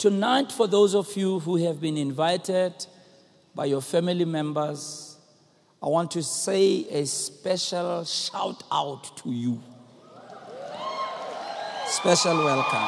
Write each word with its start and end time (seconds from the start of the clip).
Tonight, 0.00 0.50
for 0.50 0.66
those 0.66 0.94
of 0.94 1.14
you 1.14 1.40
who 1.40 1.56
have 1.56 1.78
been 1.78 1.98
invited 1.98 2.72
by 3.54 3.66
your 3.66 3.82
family 3.82 4.24
members, 4.24 5.18
I 5.82 5.88
want 5.88 6.10
to 6.12 6.22
say 6.22 6.86
a 6.88 7.04
special 7.04 8.02
shout 8.06 8.62
out 8.72 9.14
to 9.18 9.30
you. 9.30 9.60
Special 11.86 12.34
welcome. 12.34 12.78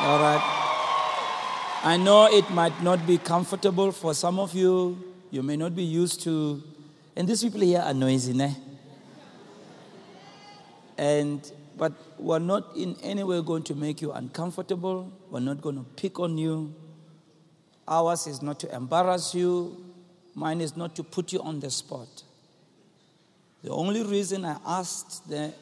All 0.00 0.18
right. 0.18 1.80
I 1.84 1.96
know 1.96 2.26
it 2.26 2.50
might 2.50 2.82
not 2.82 3.06
be 3.06 3.18
comfortable 3.18 3.92
for 3.92 4.12
some 4.12 4.40
of 4.40 4.52
you. 4.52 4.98
You 5.30 5.44
may 5.44 5.56
not 5.56 5.76
be 5.76 5.84
used 5.84 6.22
to, 6.22 6.60
and 7.14 7.28
these 7.28 7.44
people 7.44 7.60
here 7.60 7.82
are 7.82 7.94
noisy, 7.94 8.32
ne? 8.32 8.56
And 10.96 11.52
but 11.78 11.92
we're 12.18 12.38
not 12.40 12.76
in 12.76 12.96
any 13.02 13.22
way 13.22 13.40
going 13.40 13.62
to 13.64 13.74
make 13.74 14.02
you 14.02 14.12
uncomfortable. 14.12 15.12
We're 15.30 15.40
not 15.40 15.62
going 15.62 15.76
to 15.76 15.84
pick 15.96 16.18
on 16.18 16.36
you. 16.36 16.74
Ours 17.86 18.26
is 18.26 18.42
not 18.42 18.60
to 18.60 18.74
embarrass 18.74 19.34
you. 19.34 19.84
Mine 20.34 20.60
is 20.60 20.76
not 20.76 20.94
to 20.96 21.02
put 21.02 21.32
you 21.32 21.40
on 21.40 21.60
the 21.60 21.70
spot. 21.70 22.24
The 23.62 23.70
only 23.70 24.02
reason 24.02 24.44
I 24.44 24.56
asked 24.66 25.28
the 25.28 25.54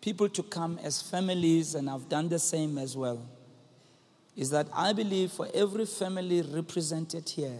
people 0.00 0.28
to 0.28 0.42
come 0.42 0.78
as 0.82 1.00
families, 1.00 1.74
and 1.74 1.88
I've 1.88 2.08
done 2.08 2.28
the 2.28 2.38
same 2.38 2.76
as 2.78 2.96
well, 2.96 3.26
is 4.36 4.50
that 4.50 4.66
I 4.74 4.92
believe 4.92 5.32
for 5.32 5.48
every 5.54 5.86
family 5.86 6.42
represented 6.42 7.28
here, 7.28 7.58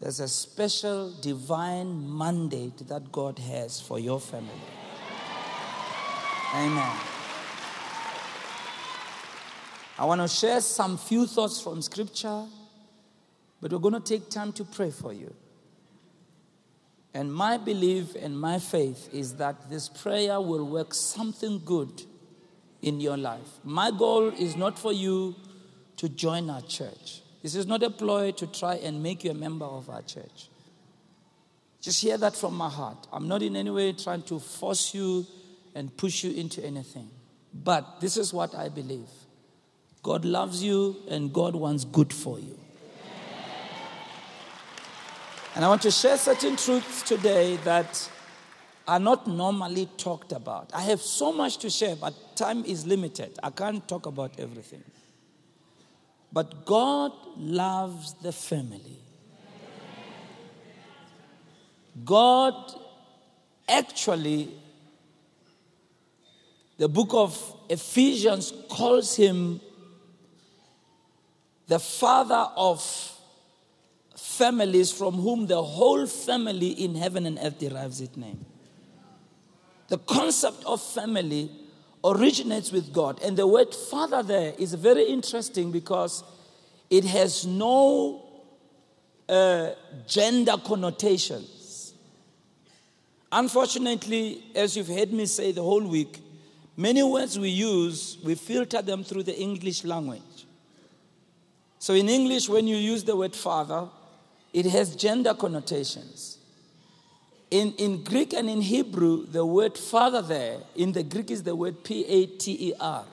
there's 0.00 0.20
a 0.20 0.28
special 0.28 1.12
divine 1.20 2.16
mandate 2.16 2.88
that 2.88 3.10
God 3.12 3.38
has 3.38 3.80
for 3.80 3.98
your 3.98 4.20
family. 4.20 4.50
Amen. 6.54 6.96
I 9.98 10.04
want 10.04 10.20
to 10.20 10.28
share 10.28 10.60
some 10.60 10.98
few 10.98 11.26
thoughts 11.26 11.60
from 11.60 11.80
scripture, 11.80 12.44
but 13.60 13.72
we're 13.72 13.78
going 13.78 13.94
to 13.94 14.00
take 14.00 14.28
time 14.28 14.52
to 14.54 14.64
pray 14.64 14.90
for 14.90 15.12
you. 15.12 15.34
And 17.14 17.32
my 17.32 17.56
belief 17.56 18.14
and 18.14 18.38
my 18.38 18.58
faith 18.58 19.08
is 19.12 19.36
that 19.36 19.70
this 19.70 19.88
prayer 19.88 20.40
will 20.40 20.66
work 20.66 20.92
something 20.92 21.62
good 21.64 22.02
in 22.82 23.00
your 23.00 23.16
life. 23.16 23.60
My 23.64 23.90
goal 23.90 24.28
is 24.28 24.56
not 24.56 24.78
for 24.78 24.92
you 24.92 25.34
to 25.96 26.08
join 26.08 26.50
our 26.50 26.62
church. 26.62 27.22
This 27.42 27.54
is 27.54 27.66
not 27.66 27.82
a 27.82 27.90
ploy 27.90 28.32
to 28.32 28.46
try 28.46 28.74
and 28.74 29.02
make 29.02 29.24
you 29.24 29.30
a 29.30 29.34
member 29.34 29.66
of 29.66 29.88
our 29.88 30.02
church. 30.02 30.48
Just 31.80 32.02
hear 32.02 32.18
that 32.18 32.36
from 32.36 32.54
my 32.54 32.68
heart. 32.68 33.06
I'm 33.12 33.26
not 33.26 33.42
in 33.42 33.56
any 33.56 33.70
way 33.70 33.92
trying 33.92 34.22
to 34.22 34.38
force 34.38 34.94
you 34.94 35.26
and 35.74 35.96
push 35.96 36.24
you 36.24 36.32
into 36.32 36.64
anything. 36.64 37.10
But 37.54 38.00
this 38.00 38.16
is 38.16 38.32
what 38.32 38.54
I 38.54 38.68
believe 38.68 39.08
God 40.02 40.24
loves 40.24 40.62
you 40.62 40.96
and 41.08 41.32
God 41.32 41.54
wants 41.54 41.84
good 41.84 42.12
for 42.12 42.38
you. 42.38 42.58
And 45.54 45.64
I 45.64 45.68
want 45.68 45.82
to 45.82 45.90
share 45.90 46.16
certain 46.16 46.56
truths 46.56 47.02
today 47.02 47.56
that 47.64 48.10
are 48.88 48.98
not 48.98 49.26
normally 49.26 49.86
talked 49.96 50.32
about. 50.32 50.70
I 50.74 50.80
have 50.82 51.00
so 51.00 51.30
much 51.30 51.58
to 51.58 51.70
share, 51.70 51.94
but 51.94 52.14
time 52.36 52.64
is 52.64 52.86
limited. 52.86 53.38
I 53.42 53.50
can't 53.50 53.86
talk 53.86 54.06
about 54.06 54.40
everything. 54.40 54.82
But 56.32 56.64
God 56.64 57.12
loves 57.36 58.14
the 58.14 58.32
family. 58.32 58.98
God 62.04 62.54
actually 63.68 64.54
the 66.82 66.88
book 66.88 67.10
of 67.12 67.54
Ephesians 67.68 68.52
calls 68.68 69.14
him 69.14 69.60
the 71.68 71.78
father 71.78 72.48
of 72.56 72.82
families 74.16 74.90
from 74.90 75.14
whom 75.14 75.46
the 75.46 75.62
whole 75.62 76.08
family 76.08 76.70
in 76.70 76.96
heaven 76.96 77.24
and 77.24 77.38
earth 77.40 77.60
derives 77.60 78.00
its 78.00 78.16
name. 78.16 78.44
The 79.90 79.98
concept 79.98 80.64
of 80.64 80.82
family 80.82 81.52
originates 82.02 82.72
with 82.72 82.92
God. 82.92 83.22
And 83.22 83.36
the 83.36 83.46
word 83.46 83.72
father 83.72 84.24
there 84.24 84.52
is 84.58 84.74
very 84.74 85.04
interesting 85.04 85.70
because 85.70 86.24
it 86.90 87.04
has 87.04 87.46
no 87.46 88.24
uh, 89.28 89.70
gender 90.08 90.56
connotations. 90.64 91.94
Unfortunately, 93.30 94.42
as 94.56 94.76
you've 94.76 94.88
heard 94.88 95.12
me 95.12 95.26
say 95.26 95.52
the 95.52 95.62
whole 95.62 95.86
week, 95.86 96.18
Many 96.76 97.02
words 97.02 97.38
we 97.38 97.50
use, 97.50 98.18
we 98.24 98.34
filter 98.34 98.80
them 98.80 99.04
through 99.04 99.24
the 99.24 99.38
English 99.38 99.84
language. 99.84 100.46
So 101.78 101.94
in 101.94 102.08
English, 102.08 102.48
when 102.48 102.66
you 102.66 102.76
use 102.76 103.04
the 103.04 103.16
word 103.16 103.34
father, 103.34 103.88
it 104.52 104.66
has 104.66 104.94
gender 104.96 105.34
connotations. 105.34 106.38
In, 107.50 107.72
in 107.72 108.02
Greek 108.02 108.32
and 108.32 108.48
in 108.48 108.62
Hebrew, 108.62 109.26
the 109.26 109.44
word 109.44 109.76
father 109.76 110.22
there, 110.22 110.60
in 110.74 110.92
the 110.92 111.02
Greek 111.02 111.30
is 111.30 111.42
the 111.42 111.54
word 111.54 111.84
P 111.84 112.04
A 112.06 112.26
T 112.26 112.68
E 112.68 112.72
R. 112.80 113.04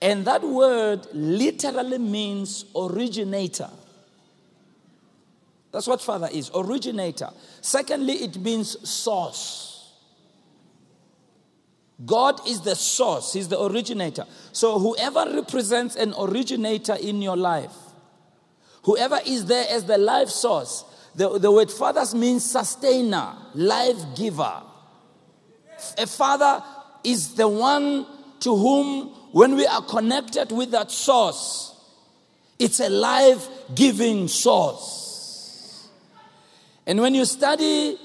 And 0.00 0.24
that 0.26 0.42
word 0.42 1.06
literally 1.12 1.98
means 1.98 2.66
originator. 2.76 3.70
That's 5.72 5.88
what 5.88 6.00
father 6.00 6.28
is, 6.30 6.50
originator. 6.54 7.30
Secondly, 7.60 8.12
it 8.14 8.36
means 8.36 8.88
source. 8.88 9.73
God 12.04 12.40
is 12.46 12.60
the 12.62 12.74
source, 12.74 13.32
He's 13.32 13.48
the 13.48 13.62
originator. 13.62 14.26
So, 14.52 14.78
whoever 14.78 15.26
represents 15.32 15.94
an 15.96 16.14
originator 16.18 16.94
in 16.94 17.22
your 17.22 17.36
life, 17.36 17.74
whoever 18.82 19.20
is 19.24 19.46
there 19.46 19.66
as 19.70 19.84
the 19.84 19.98
life 19.98 20.28
source, 20.28 20.84
the, 21.14 21.38
the 21.38 21.52
word 21.52 21.70
fathers 21.70 22.14
means 22.14 22.44
sustainer, 22.44 23.36
life 23.54 24.16
giver. 24.16 24.62
A 25.98 26.06
father 26.06 26.62
is 27.04 27.34
the 27.34 27.46
one 27.46 28.06
to 28.40 28.56
whom, 28.56 29.08
when 29.32 29.54
we 29.54 29.66
are 29.66 29.82
connected 29.82 30.50
with 30.50 30.72
that 30.72 30.90
source, 30.90 31.74
it's 32.58 32.80
a 32.80 32.88
life 32.88 33.48
giving 33.74 34.26
source. 34.28 35.88
And 36.86 37.00
when 37.00 37.14
you 37.14 37.24
study 37.24 37.98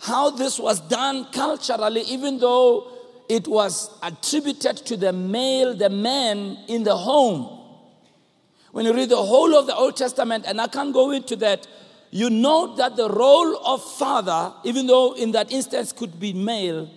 how 0.00 0.30
this 0.30 0.58
was 0.58 0.80
done 0.80 1.26
culturally, 1.32 2.02
even 2.02 2.38
though 2.38 2.97
it 3.28 3.46
was 3.46 3.90
attributed 4.02 4.78
to 4.78 4.96
the 4.96 5.12
male, 5.12 5.74
the 5.74 5.90
man 5.90 6.58
in 6.66 6.82
the 6.84 6.96
home. 6.96 7.54
When 8.72 8.86
you 8.86 8.94
read 8.94 9.10
the 9.10 9.16
whole 9.16 9.54
of 9.54 9.66
the 9.66 9.74
Old 9.74 9.96
Testament, 9.96 10.44
and 10.46 10.60
I 10.60 10.66
can't 10.66 10.92
go 10.92 11.10
into 11.10 11.36
that, 11.36 11.66
you 12.10 12.30
know 12.30 12.76
that 12.76 12.96
the 12.96 13.08
role 13.08 13.58
of 13.66 13.82
father, 13.82 14.54
even 14.64 14.86
though 14.86 15.14
in 15.14 15.32
that 15.32 15.52
instance 15.52 15.92
could 15.92 16.18
be 16.18 16.32
male, 16.32 16.90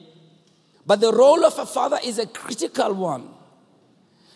but 0.85 1.01
the 1.01 1.11
role 1.11 1.45
of 1.45 1.57
a 1.59 1.65
father 1.65 1.99
is 2.03 2.17
a 2.17 2.27
critical 2.27 2.93
one. 2.93 3.29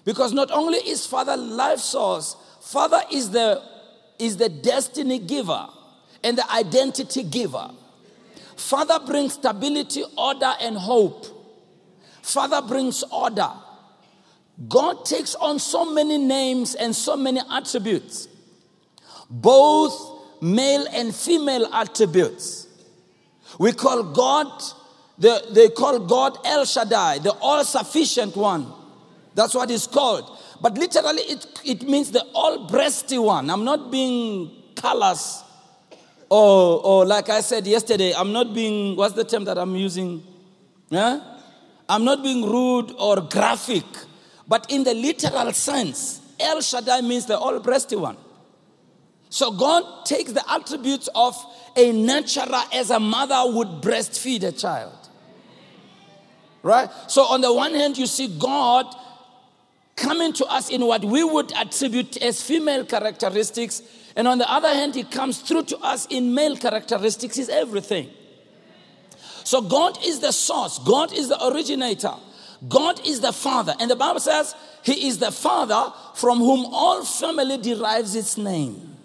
Because 0.03 0.33
not 0.33 0.51
only 0.51 0.77
is 0.79 1.06
father 1.06 1.35
life 1.35 1.79
source, 1.79 2.35
father 2.62 3.01
is 3.12 3.31
the, 3.31 3.62
is 4.19 4.38
the 4.38 4.50
destiny 4.50 5.19
giver 5.19 5.67
and 6.23 6.38
the 6.38 6.51
identity 6.51 7.23
giver. 7.23 7.72
Father 8.56 9.00
brings 9.06 9.33
stability, 9.33 10.03
order, 10.17 10.53
and 10.62 10.77
hope. 10.77 11.34
Father 12.25 12.59
brings 12.59 13.03
order. 13.12 13.52
God 14.68 15.06
takes 15.06 15.36
on 15.36 15.59
so 15.59 15.94
many 15.94 16.18
names 16.18 16.74
and 16.74 16.96
so 16.96 17.16
many 17.16 17.40
attributes, 17.52 18.28
both 19.30 20.41
male 20.41 20.88
and 20.91 21.13
female 21.13 21.68
attributes. 21.72 22.66
We 23.59 23.74
call 23.74 24.02
God, 24.02 24.47
the, 25.19 25.46
they 25.52 25.69
call 25.69 26.00
God 26.00 26.40
El 26.44 26.66
Shaddai, 26.66 27.19
the 27.19 27.31
all 27.34 27.63
sufficient 27.63 28.36
one. 28.36 28.74
That's 29.36 29.53
what 29.53 29.69
it's 29.69 29.86
called. 29.86 30.36
But 30.59 30.80
literally, 30.80 31.22
it, 31.22 31.45
it 31.63 31.83
means 31.83 32.10
the 32.10 32.24
all 32.33 32.68
breasty 32.68 33.24
one. 33.24 33.51
I'm 33.51 33.63
not 33.63 33.92
being 33.92 34.51
callous 34.75 35.44
or, 36.27 36.83
or 36.83 37.06
like 37.06 37.30
I 37.30 37.42
said 37.42 37.68
yesterday, 37.68 38.13
I'm 38.16 38.33
not 38.33 38.51
being, 38.56 38.95
what's 38.95 39.13
the 39.13 39.25
term 39.25 39.45
that 39.45 39.60
I'm 39.60 39.75
using? 39.75 40.24
Yeah? 40.89 41.35
I'm 41.88 42.04
not 42.04 42.24
being 42.24 42.44
rude 42.44 42.94
or 42.98 43.22
graphic, 43.22 43.86
but 44.48 44.70
in 44.70 44.84
the 44.84 44.94
literal 44.94 45.52
sense, 45.54 46.22
El 46.40 46.62
Shaddai 46.62 47.02
means 47.02 47.26
the 47.26 47.38
all 47.38 47.60
breasty 47.60 48.00
one. 48.00 48.18
So 49.30 49.52
God 49.52 50.06
takes 50.06 50.32
the 50.32 50.44
attributes 50.50 51.10
of 51.14 51.36
a 51.76 51.92
nurturer 51.92 52.64
as 52.74 52.90
a 52.90 53.00
mother 53.00 53.54
would 53.54 53.82
breastfeed 53.82 54.44
a 54.44 54.52
child. 54.52 54.98
Right? 56.64 56.90
So, 57.08 57.24
on 57.24 57.42
the 57.42 57.54
one 57.54 57.76
hand, 57.76 57.98
you 57.98 58.08
see 58.08 58.28
God 58.40 58.88
coming 59.96 60.34
to 60.34 60.46
us 60.46 60.70
in 60.70 60.86
what 60.86 61.06
we 61.06 61.24
would 61.24 61.52
attribute 61.54 62.18
as 62.18 62.42
female 62.42 62.86
characteristics, 62.86 63.84
and 64.16 64.28
on 64.28 64.40
the 64.40 64.52
other 64.52 64.70
hand, 64.70 64.96
He 64.96 65.04
comes 65.04 65.42
through 65.42 65.64
to 65.66 65.78
us 65.78 66.08
in 66.10 66.34
male 66.34 66.58
characteristics, 66.58 67.38
is 67.38 67.50
everything. 67.50 68.10
So 69.45 69.62
God 69.62 70.03
is 70.03 70.19
the 70.19 70.33
source, 70.33 70.80
God 70.80 71.13
is 71.13 71.30
the 71.30 71.47
originator. 71.47 72.15
God 72.68 73.06
is 73.06 73.21
the 73.21 73.31
Father. 73.31 73.75
And 73.80 73.92
the 73.92 73.95
Bible 73.95 74.19
says 74.19 74.56
He 74.83 75.07
is 75.07 75.19
the 75.19 75.31
Father 75.31 75.94
from 76.15 76.39
whom 76.39 76.65
all 76.65 77.03
family 77.06 77.57
derives 77.57 78.15
its 78.15 78.38
name. 78.38 78.95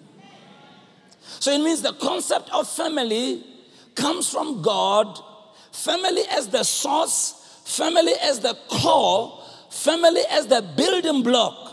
So 1.40 1.52
it 1.52 1.58
means 1.58 1.82
the 1.82 1.92
concept 1.92 2.50
of 2.50 2.68
family 2.68 3.44
comes 3.94 4.30
from 4.30 4.62
God, 4.62 5.20
family 5.72 6.22
as 6.30 6.48
the 6.48 6.62
source, 6.62 7.62
family 7.64 8.14
as 8.22 8.40
the 8.40 8.56
core, 8.68 9.42
family 9.68 10.22
as 10.30 10.46
the 10.46 10.62
building 10.76 11.22
block. 11.22 11.68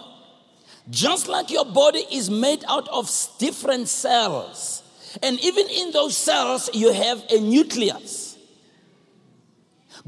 Just 0.90 1.28
like 1.28 1.50
your 1.52 1.66
body 1.66 2.06
is 2.12 2.30
made 2.30 2.64
out 2.68 2.88
of 2.90 3.10
different 3.40 3.88
cells, 3.88 4.84
and 5.22 5.40
even 5.40 5.68
in 5.70 5.92
those 5.92 6.16
cells, 6.16 6.70
you 6.74 6.94
have 6.94 7.24
a 7.30 7.40
nucleus. 7.40 8.27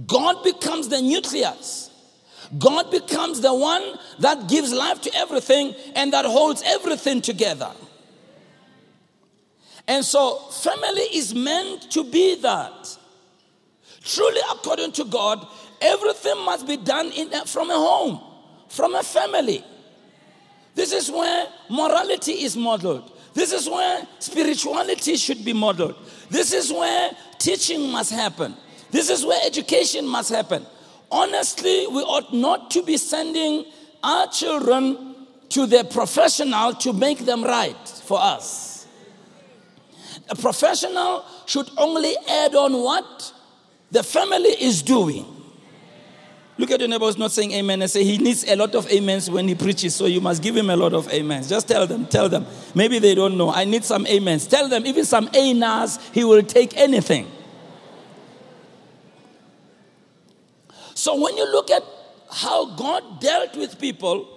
God 0.07 0.44
becomes 0.44 0.88
the 0.88 1.01
nucleus. 1.01 1.90
God 2.57 2.90
becomes 2.90 3.42
the 3.42 3.54
one 3.54 4.00
that 4.19 4.50
gives 4.50 4.74
life 4.74 5.01
to 5.01 5.16
everything 5.16 5.75
and 5.96 6.13
that 6.13 6.25
holds 6.25 6.63
everything 6.66 7.22
together. 7.22 7.72
And 9.88 10.06
so, 10.06 10.38
family 10.51 11.01
is 11.13 11.34
meant 11.34 11.92
to 11.92 12.04
be 12.04 12.36
that. 12.42 12.98
Truly, 14.04 14.40
according 14.51 14.94
to 14.94 15.06
God, 15.06 15.46
everything 15.81 16.38
must 16.46 16.68
be 16.68 16.78
done 16.78 17.12
in, 17.12 17.30
from 17.46 17.69
a 17.69 17.75
home, 17.75 18.22
from 18.68 18.96
a 18.96 19.04
family. 19.04 19.63
This 20.75 20.94
is 20.94 21.12
where 21.12 21.48
morality 21.69 22.44
is 22.44 22.56
modeled. 22.56 23.12
This 23.34 23.51
is 23.51 23.68
where 23.69 24.07
spirituality 24.19 25.18
should 25.18 25.44
be 25.44 25.54
modeled. 25.54 25.96
This 26.30 26.54
is 26.54 26.72
where 26.72 27.12
teaching 27.38 27.92
must 27.92 28.12
happen. 28.12 28.56
This 28.91 29.09
is 29.09 29.25
where 29.25 29.39
education 29.45 30.07
must 30.07 30.30
happen. 30.30 30.65
Honestly, 31.12 31.88
we 31.88 32.01
ought 32.01 32.33
not 32.33 32.71
to 32.71 32.83
be 32.83 32.97
sending 32.97 33.65
our 34.03 34.27
children 34.27 35.15
to 35.50 35.65
the 35.65 35.83
professional 35.83 36.74
to 36.74 36.94
make 36.94 37.19
them 37.19 37.44
right 37.44 37.88
for 38.06 38.19
us. 38.21 38.88
A 40.30 40.36
professional 40.36 41.25
should 41.47 41.69
only 41.77 42.15
add 42.27 42.53
on 42.56 42.74
what 42.74 43.33
the 43.91 44.03
family 44.03 44.50
is 44.59 44.83
doing. 44.83 45.25
Look 46.57 46.71
at 46.71 46.80
your 46.81 46.89
neighbor 46.89 47.06
who's 47.06 47.18
not 47.18 47.31
saying 47.31 47.53
amen 47.53 47.81
and 47.81 47.89
say 47.89 48.03
he 48.03 48.18
needs 48.18 48.44
a 48.44 48.56
lot 48.56 48.75
of 48.75 48.86
amens 48.91 49.30
when 49.30 49.47
he 49.47 49.56
preaches, 49.56 49.95
so 49.95 50.06
you 50.06 50.19
must 50.19 50.44
give 50.44 50.56
him 50.57 50.69
a 50.69 50.75
lot 50.75 50.94
of 50.94 51.12
amens. 51.12 51.47
Just 51.47 51.68
tell 51.68 51.88
them, 51.88 52.06
tell 52.06 52.27
them. 52.27 52.45
Maybe 52.75 53.00
they 53.00 53.15
don't 53.15 53.38
know. 53.38 53.50
I 53.50 53.63
need 53.63 53.86
some 53.86 54.06
amens. 54.06 54.45
Tell 54.45 54.68
them, 54.68 54.86
even 54.86 55.06
some 55.06 55.30
anas, 55.33 56.00
he 56.13 56.25
will 56.25 56.44
take 56.44 56.75
anything. 56.77 57.31
So 61.00 61.16
when 61.16 61.38
you 61.38 61.50
look 61.50 61.72
at 61.72 61.81
how 62.30 62.75
God 62.75 63.22
dealt 63.22 63.56
with 63.56 63.80
people, 63.80 64.28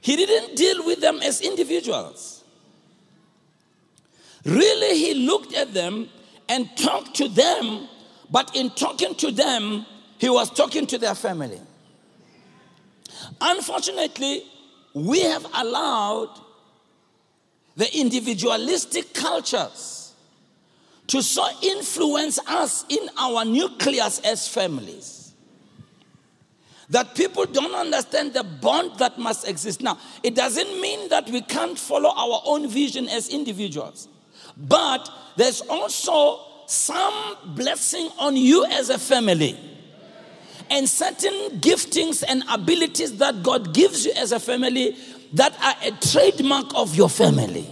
he 0.00 0.16
didn't 0.16 0.56
deal 0.56 0.84
with 0.84 1.00
them 1.00 1.20
as 1.22 1.40
individuals. 1.40 2.42
Really, 4.44 4.98
he 4.98 5.14
looked 5.14 5.54
at 5.54 5.72
them 5.72 6.08
and 6.48 6.68
talked 6.76 7.14
to 7.18 7.28
them, 7.28 7.88
but 8.32 8.50
in 8.56 8.70
talking 8.70 9.14
to 9.14 9.30
them, 9.30 9.86
he 10.18 10.28
was 10.28 10.50
talking 10.50 10.88
to 10.88 10.98
their 10.98 11.14
family. 11.14 11.60
Unfortunately, 13.40 14.42
we 14.94 15.20
have 15.20 15.46
allowed 15.54 16.36
the 17.76 17.96
individualistic 17.96 19.14
cultures 19.14 20.14
to 21.06 21.22
so 21.22 21.48
influence 21.62 22.40
us 22.48 22.84
in 22.88 23.08
our 23.16 23.44
nucleus 23.44 24.18
as 24.24 24.48
families 24.48 25.21
that 26.92 27.14
people 27.14 27.46
don't 27.46 27.74
understand 27.74 28.34
the 28.34 28.44
bond 28.44 28.98
that 28.98 29.18
must 29.18 29.48
exist. 29.48 29.80
Now, 29.80 29.98
it 30.22 30.34
doesn't 30.34 30.78
mean 30.78 31.08
that 31.08 31.28
we 31.30 31.40
can't 31.40 31.78
follow 31.78 32.10
our 32.10 32.42
own 32.44 32.68
vision 32.68 33.08
as 33.08 33.30
individuals, 33.30 34.08
but 34.58 35.08
there's 35.36 35.62
also 35.62 36.40
some 36.66 37.36
blessing 37.54 38.10
on 38.18 38.36
you 38.36 38.66
as 38.66 38.90
a 38.90 38.98
family 38.98 39.58
and 40.68 40.86
certain 40.86 41.60
giftings 41.60 42.22
and 42.28 42.44
abilities 42.50 43.16
that 43.16 43.42
God 43.42 43.72
gives 43.72 44.04
you 44.04 44.12
as 44.12 44.32
a 44.32 44.40
family 44.40 44.94
that 45.32 45.56
are 45.62 45.74
a 45.88 45.92
trademark 46.12 46.74
of 46.74 46.94
your 46.94 47.08
family. 47.08 47.66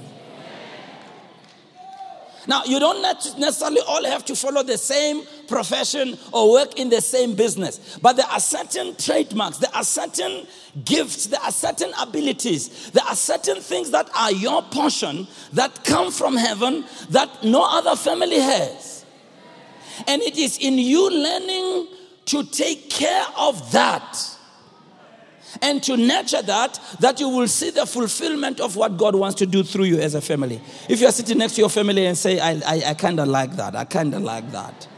Now, 2.46 2.64
you 2.64 2.78
don't 2.81 3.02
necessarily 3.02 3.81
all 3.87 4.04
have 4.04 4.25
to 4.26 4.34
follow 4.34 4.62
the 4.62 4.78
same 4.78 5.25
profession 5.46 6.19
or 6.32 6.52
work 6.52 6.78
in 6.78 6.88
the 6.88 7.00
same 7.00 7.34
business, 7.34 7.98
but 8.00 8.16
there 8.16 8.26
are 8.26 8.40
certain 8.40 8.96
trademarks, 8.96 9.58
there 9.58 9.75
are 9.75 9.84
certain 9.84 10.46
gifts, 10.84 11.26
there 11.26 11.40
are 11.40 11.52
certain 11.52 11.92
abilities, 12.00 12.90
there 12.90 13.04
are 13.04 13.16
certain 13.16 13.60
things 13.60 13.90
that 13.90 14.08
are 14.16 14.32
your 14.32 14.62
portion 14.62 15.26
that 15.52 15.84
come 15.84 16.10
from 16.10 16.37
heaven 16.37 16.84
that 17.10 17.44
no 17.44 17.64
other 17.69 17.94
family 17.96 18.40
has. 18.40 19.04
And 20.06 20.22
it 20.22 20.38
is 20.38 20.58
in 20.58 20.78
you 20.78 21.10
learning 21.10 21.88
to 22.26 22.44
take 22.44 22.88
care 22.88 23.26
of 23.36 23.72
that 23.72 24.36
and 25.62 25.82
to 25.82 25.97
nurture 25.97 26.43
that, 26.43 26.79
that 27.00 27.20
you 27.20 27.29
will 27.29 27.49
see 27.49 27.70
the 27.70 27.87
fulfillment 27.87 28.61
of 28.61 28.76
what 28.76 28.97
God 28.97 29.14
wants 29.14 29.37
to 29.37 29.47
do 29.47 29.62
through 29.62 29.85
you 29.85 29.99
as 29.99 30.14
a 30.14 30.20
family. 30.20 30.61
If 30.88 31.00
you're 31.00 31.12
sitting 31.12 31.38
next 31.38 31.55
to 31.55 31.61
your 31.61 31.70
family 31.70 32.06
and 32.06 32.17
say, 32.17 32.38
I, 32.38 32.61
I, 32.67 32.82
I 32.87 32.94
kind 32.94 33.20
of 33.20 33.29
like 33.29 33.56
that, 33.56 33.75
I 33.75 33.85
kind 33.85 34.14
of 34.14 34.23
like 34.23 34.50
that, 34.52 34.88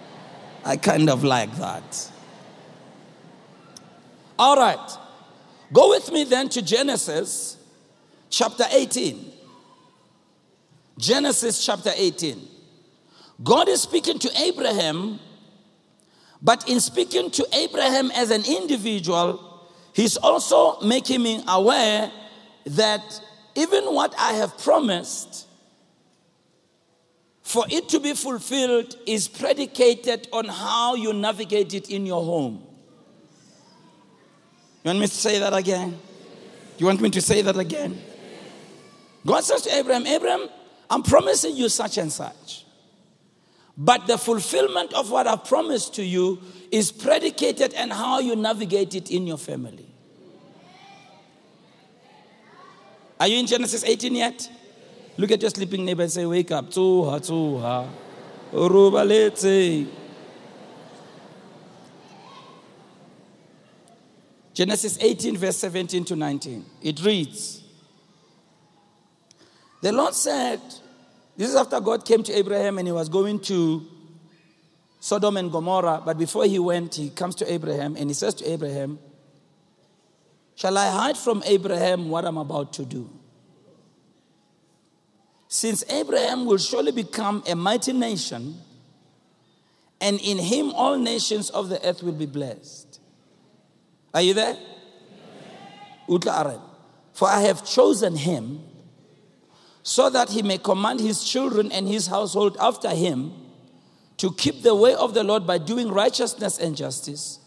I 0.64 0.76
kind 0.76 1.08
of 1.08 1.25
like 1.25 1.54
that. 1.56 2.10
All 4.38 4.56
right. 4.56 4.99
Go 5.72 5.90
with 5.90 6.10
me 6.12 6.25
then 6.25 6.49
to 6.50 6.62
Genesis 6.62 7.56
chapter 8.31 8.64
18. 8.70 9.32
Genesis 10.98 11.64
chapter 11.64 11.90
18. 11.94 12.48
God 13.43 13.69
is 13.69 13.82
speaking 13.82 14.19
to 14.19 14.31
Abraham 14.40 15.19
but 16.43 16.69
in 16.69 16.81
speaking 16.81 17.31
to 17.31 17.46
Abraham 17.52 18.10
as 18.10 18.31
an 18.31 18.43
individual, 18.44 19.51
he's 19.92 20.16
also 20.16 20.80
making 20.80 21.22
me 21.22 21.42
aware 21.48 22.10
that 22.66 23.20
even 23.54 23.84
what 23.84 24.14
I 24.18 24.32
have 24.34 24.56
promised, 24.58 25.46
for 27.42 27.64
it 27.70 27.88
to 27.90 28.00
be 28.00 28.14
fulfilled, 28.14 28.96
is 29.06 29.28
predicated 29.28 30.28
on 30.32 30.46
how 30.46 30.94
you 30.94 31.12
navigate 31.12 31.74
it 31.74 31.90
in 31.90 32.06
your 32.06 32.24
home. 32.24 32.66
You 34.84 34.88
want 34.88 35.00
me 35.00 35.06
to 35.06 35.14
say 35.14 35.38
that 35.38 35.54
again? 35.54 35.98
You 36.78 36.86
want 36.86 37.00
me 37.00 37.10
to 37.10 37.20
say 37.20 37.42
that 37.42 37.56
again? 37.56 38.00
God 39.24 39.44
says 39.44 39.62
to 39.62 39.74
Abraham, 39.76 40.06
Abraham, 40.06 40.48
I'm 40.90 41.02
promising 41.02 41.56
you 41.56 41.69
such 41.69 41.98
and 41.98 42.12
such. 42.12 42.64
But 43.76 44.06
the 44.06 44.19
fulfillment 44.19 44.93
of 44.93 45.10
what 45.10 45.26
I've 45.26 45.44
promised 45.44 45.94
to 45.94 46.05
you 46.05 46.40
is 46.72 46.91
predicated 46.91 47.74
on 47.76 47.91
how 47.91 48.19
you 48.19 48.34
navigate 48.34 48.94
it 48.94 49.10
in 49.10 49.26
your 49.26 49.36
family. 49.36 49.86
Are 53.20 53.29
you 53.29 53.38
in 53.38 53.46
Genesis 53.46 53.84
18 53.84 54.14
yet? 54.17 54.50
Look 55.19 55.31
at 55.31 55.41
your 55.41 55.50
sleeping 55.50 55.84
neighbor 55.84 56.02
and 56.02 56.10
say, 56.10 56.26
Wake 56.26 56.50
up. 56.50 56.70
Tsuha, 56.70 57.20
tsuha. 57.20 57.88
Urubalete. 58.52 59.86
Genesis 64.55 64.98
18, 65.00 65.36
verse 65.36 65.56
17 65.58 66.05
to 66.06 66.17
19. 66.17 66.64
It 66.82 67.05
reads 67.05 67.62
The 69.82 69.93
Lord 69.93 70.14
said, 70.14 70.60
this 71.36 71.48
is 71.48 71.56
after 71.56 71.81
God 71.81 72.05
came 72.05 72.22
to 72.24 72.32
Abraham 72.32 72.79
and 72.79 72.86
he 72.86 72.93
was 72.93 73.08
going 73.08 73.41
to 73.41 73.86
Sodom 75.02 75.36
and 75.36 75.50
Gomorrah. 75.50 76.00
But 76.04 76.16
before 76.16 76.46
he 76.46 76.60
went, 76.60 76.94
he 76.94 77.10
comes 77.10 77.34
to 77.34 77.52
Abraham 77.52 77.96
and 77.96 78.08
he 78.08 78.14
says 78.14 78.34
to 78.34 78.48
Abraham, 78.48 79.00
Shall 80.54 80.78
I 80.78 80.90
hide 80.90 81.18
from 81.18 81.42
Abraham 81.44 82.08
what 82.08 82.24
I'm 82.24 82.38
about 82.38 82.72
to 82.74 82.84
do? 82.84 83.10
Since 85.48 85.82
Abraham 85.90 86.46
will 86.46 86.58
surely 86.58 86.92
become 86.92 87.42
a 87.48 87.56
mighty 87.56 87.92
nation, 87.92 88.60
and 90.00 90.20
in 90.20 90.38
him 90.38 90.70
all 90.70 90.96
nations 90.96 91.50
of 91.50 91.68
the 91.68 91.84
earth 91.84 92.04
will 92.04 92.12
be 92.12 92.26
blessed. 92.26 93.00
Are 94.14 94.22
you 94.22 94.34
there? 94.34 94.56
For 97.12 97.28
I 97.28 97.40
have 97.40 97.66
chosen 97.66 98.14
him 98.14 98.60
so 99.82 100.08
that 100.10 100.30
he 100.30 100.42
may 100.42 100.58
command 100.58 101.00
his 101.00 101.24
children 101.24 101.72
and 101.72 101.88
his 101.88 102.06
household 102.06 102.56
after 102.60 102.90
him 102.90 103.42
to 104.19 104.32
keep 104.34 104.62
the 104.62 104.74
way 104.74 104.94
of 104.94 105.14
the 105.14 105.24
Lord 105.24 105.46
by 105.46 105.58
doing 105.58 105.88
righteousness 105.88 106.58
and 106.58 106.76
justice, 106.76 107.38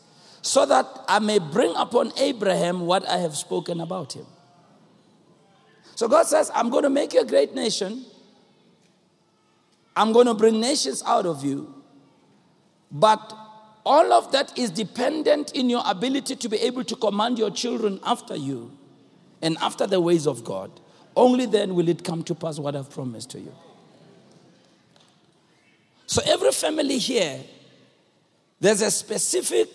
so 0.41 0.65
that 0.65 0.85
I 1.07 1.19
may 1.19 1.39
bring 1.39 1.73
upon 1.75 2.11
Abraham 2.17 2.81
what 2.81 3.07
I 3.07 3.17
have 3.17 3.35
spoken 3.35 3.81
about 3.81 4.13
him. 4.13 4.25
So 5.95 6.07
God 6.07 6.25
says, 6.25 6.51
I'm 6.53 6.69
going 6.69 6.83
to 6.83 6.89
make 6.89 7.13
you 7.13 7.21
a 7.21 7.25
great 7.25 7.55
nation. 7.55 8.05
I'm 9.95 10.11
going 10.11 10.27
to 10.27 10.33
bring 10.33 10.59
nations 10.59 11.01
out 11.05 11.25
of 11.25 11.43
you. 11.43 11.73
But 12.91 13.33
all 13.85 14.11
of 14.11 14.31
that 14.33 14.57
is 14.57 14.71
dependent 14.71 15.53
in 15.53 15.69
your 15.69 15.83
ability 15.85 16.35
to 16.35 16.49
be 16.49 16.57
able 16.57 16.83
to 16.83 16.95
command 16.95 17.39
your 17.39 17.49
children 17.49 17.99
after 18.03 18.35
you 18.35 18.71
and 19.41 19.57
after 19.61 19.87
the 19.87 20.01
ways 20.01 20.27
of 20.27 20.43
God. 20.43 20.69
Only 21.15 21.45
then 21.45 21.75
will 21.75 21.87
it 21.87 22.03
come 22.03 22.23
to 22.23 22.35
pass 22.35 22.59
what 22.59 22.75
I've 22.75 22.89
promised 22.89 23.29
to 23.31 23.39
you. 23.39 23.53
So, 26.07 26.21
every 26.25 26.51
family 26.51 26.97
here, 26.97 27.39
there's 28.59 28.81
a 28.81 28.91
specific 28.91 29.69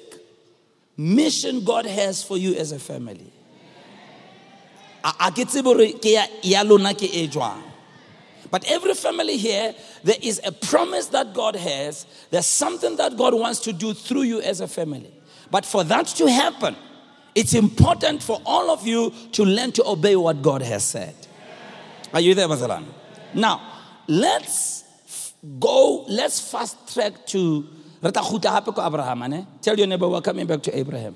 mission 0.96 1.64
God 1.64 1.86
has 1.86 2.22
for 2.22 2.36
you 2.36 2.54
as 2.54 2.72
a 2.72 2.78
family. 2.78 3.32
But 8.50 8.64
every 8.66 8.94
family 8.94 9.36
here, 9.36 9.74
there 10.02 10.16
is 10.20 10.40
a 10.44 10.52
promise 10.52 11.06
that 11.06 11.32
God 11.34 11.56
has. 11.56 12.06
There's 12.30 12.46
something 12.46 12.96
that 12.96 13.16
God 13.16 13.34
wants 13.34 13.60
to 13.60 13.72
do 13.72 13.94
through 13.94 14.22
you 14.22 14.40
as 14.42 14.60
a 14.60 14.68
family. 14.68 15.12
But 15.50 15.64
for 15.64 15.84
that 15.84 16.06
to 16.06 16.30
happen, 16.30 16.76
it's 17.34 17.54
important 17.54 18.22
for 18.22 18.40
all 18.44 18.70
of 18.70 18.86
you 18.86 19.12
to 19.32 19.44
learn 19.44 19.72
to 19.72 19.86
obey 19.86 20.16
what 20.16 20.42
God 20.42 20.62
has 20.62 20.84
said. 20.84 21.14
Are 22.12 22.20
you 22.20 22.34
there, 22.34 22.48
Bazalan? 22.48 22.84
Now, 23.34 23.62
let's 24.08 24.84
go, 25.58 26.04
let's 26.08 26.40
fast 26.40 26.92
track 26.92 27.26
to 27.26 27.66
Abraham. 28.02 29.46
Tell 29.62 29.76
your 29.76 29.86
neighbor 29.86 30.08
we're 30.08 30.20
coming 30.20 30.46
back 30.46 30.62
to 30.62 30.76
Abraham. 30.78 31.14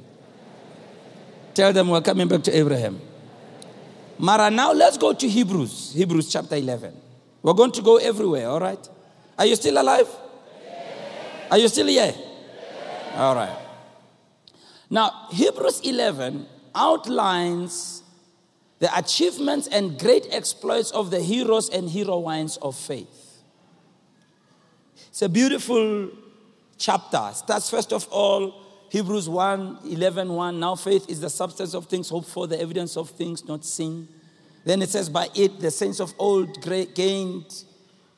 Tell 1.55 1.73
them 1.73 1.89
we're 1.89 2.01
coming 2.01 2.29
back 2.29 2.43
to 2.43 2.57
Abraham. 2.57 3.01
Mara, 4.19 4.51
now 4.51 4.73
let's 4.73 4.97
go 4.97 5.13
to 5.13 5.29
Hebrews, 5.29 5.93
Hebrews 5.95 6.33
chapter 6.33 6.57
11. 6.57 6.95
We're 7.43 7.53
going 7.53 7.73
to 7.73 7.83
go 7.83 7.97
everywhere, 7.97 8.49
all 8.49 8.61
right? 8.61 8.89
Are 9.39 9.47
you 9.47 9.57
still 9.57 9.81
alive? 9.81 10.09
Are 11.51 11.59
you 11.59 11.69
still 11.69 11.87
here? 11.87 12.15
All 13.15 13.35
right. 13.35 13.57
Now, 14.91 15.29
Hebrews 15.31 15.81
11 15.81 16.47
outlines 16.75 18.03
the 18.79 18.97
achievements 18.97 19.69
and 19.69 19.99
great 19.99 20.27
exploits 20.31 20.91
of 20.91 21.11
the 21.11 21.21
heroes 21.21 21.69
and 21.69 21.89
heroines 21.91 22.57
of 22.59 22.77
faith. 22.77 23.24
It's 25.15 25.23
a 25.23 25.29
beautiful 25.29 26.11
chapter. 26.77 27.31
Starts 27.35 27.71
first 27.71 27.93
of 27.93 28.09
all, 28.11 28.53
Hebrews 28.91 29.29
1 29.29 29.79
11 29.85 30.29
1. 30.29 30.59
Now 30.59 30.75
faith 30.75 31.09
is 31.09 31.21
the 31.21 31.31
substance 31.31 31.73
of 31.73 31.87
things 31.87 32.09
hoped 32.09 32.27
for, 32.27 32.49
the 32.49 32.61
evidence 32.61 32.97
of 32.97 33.11
things 33.11 33.47
not 33.47 33.65
seen. 33.65 34.09
Then 34.65 34.83
it 34.83 34.89
says, 34.89 35.09
by 35.09 35.29
it 35.37 35.61
the 35.61 35.71
saints 35.71 36.01
of 36.01 36.13
old 36.19 36.61
gained 36.97 37.63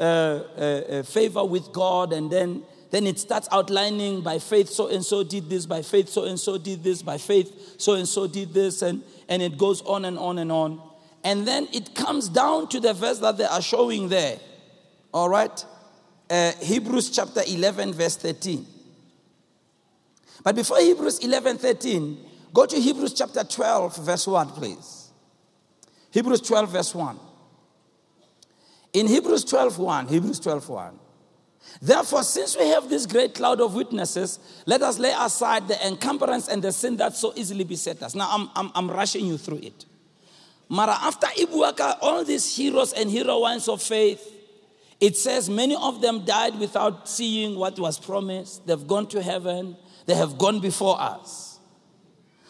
uh, 0.00 0.02
uh, 0.02 0.60
uh, 0.62 1.02
favor 1.02 1.44
with 1.44 1.70
God. 1.70 2.14
And 2.14 2.30
then, 2.30 2.62
then 2.90 3.06
it 3.06 3.18
starts 3.18 3.46
outlining 3.52 4.22
by 4.22 4.38
faith, 4.38 4.70
so 4.70 4.88
and 4.88 5.04
so 5.04 5.22
did 5.22 5.50
this, 5.50 5.66
by 5.66 5.82
faith, 5.82 6.08
so 6.08 6.24
and 6.24 6.40
so 6.40 6.56
did 6.56 6.82
this, 6.82 7.02
by 7.02 7.18
faith, 7.18 7.74
so 7.76 7.92
and 7.92 8.08
so 8.08 8.26
did 8.26 8.54
this. 8.54 8.80
And, 8.80 9.02
and 9.28 9.42
it 9.42 9.58
goes 9.58 9.82
on 9.82 10.06
and 10.06 10.18
on 10.18 10.38
and 10.38 10.50
on. 10.50 10.80
And 11.24 11.46
then 11.46 11.68
it 11.74 11.94
comes 11.94 12.30
down 12.30 12.68
to 12.68 12.80
the 12.80 12.94
verse 12.94 13.18
that 13.18 13.36
they 13.36 13.44
are 13.44 13.60
showing 13.60 14.08
there. 14.08 14.38
All 15.12 15.28
right? 15.28 15.62
Uh, 16.28 16.52
Hebrews 16.60 17.10
chapter 17.10 17.42
11, 17.46 17.92
verse 17.92 18.16
13. 18.16 18.66
But 20.42 20.54
before 20.54 20.78
Hebrews 20.78 21.20
11, 21.20 21.58
13, 21.58 22.18
go 22.52 22.66
to 22.66 22.76
Hebrews 22.80 23.14
chapter 23.14 23.44
12, 23.44 23.96
verse 23.98 24.26
1, 24.26 24.48
please. 24.50 25.10
Hebrews 26.10 26.40
12, 26.40 26.70
verse 26.70 26.94
1. 26.94 27.18
In 28.94 29.06
Hebrews 29.06 29.44
12, 29.44 29.78
1, 29.78 30.08
Hebrews 30.08 30.40
12, 30.40 30.68
1. 30.68 30.98
Therefore, 31.82 32.22
since 32.22 32.56
we 32.56 32.66
have 32.68 32.88
this 32.88 33.06
great 33.06 33.34
cloud 33.34 33.60
of 33.60 33.74
witnesses, 33.74 34.38
let 34.66 34.82
us 34.82 34.98
lay 34.98 35.12
aside 35.18 35.68
the 35.68 35.86
encumbrance 35.86 36.48
and 36.48 36.62
the 36.62 36.72
sin 36.72 36.96
that 36.96 37.14
so 37.14 37.32
easily 37.36 37.64
beset 37.64 38.02
us. 38.02 38.14
Now, 38.14 38.28
I'm, 38.30 38.50
I'm, 38.54 38.72
I'm 38.74 38.90
rushing 38.90 39.26
you 39.26 39.36
through 39.36 39.58
it. 39.58 39.84
Mara, 40.68 40.96
after 41.00 41.26
Ibuaka, 41.26 41.98
all 42.00 42.24
these 42.24 42.56
heroes 42.56 42.92
and 42.92 43.10
heroines 43.10 43.68
of 43.68 43.82
faith, 43.82 44.35
it 45.00 45.16
says 45.16 45.50
many 45.50 45.76
of 45.76 46.00
them 46.00 46.24
died 46.24 46.58
without 46.58 47.08
seeing 47.08 47.58
what 47.58 47.78
was 47.78 47.98
promised. 47.98 48.66
They've 48.66 48.86
gone 48.86 49.06
to 49.08 49.22
heaven, 49.22 49.76
they 50.06 50.14
have 50.14 50.38
gone 50.38 50.60
before 50.60 51.00
us. 51.00 51.58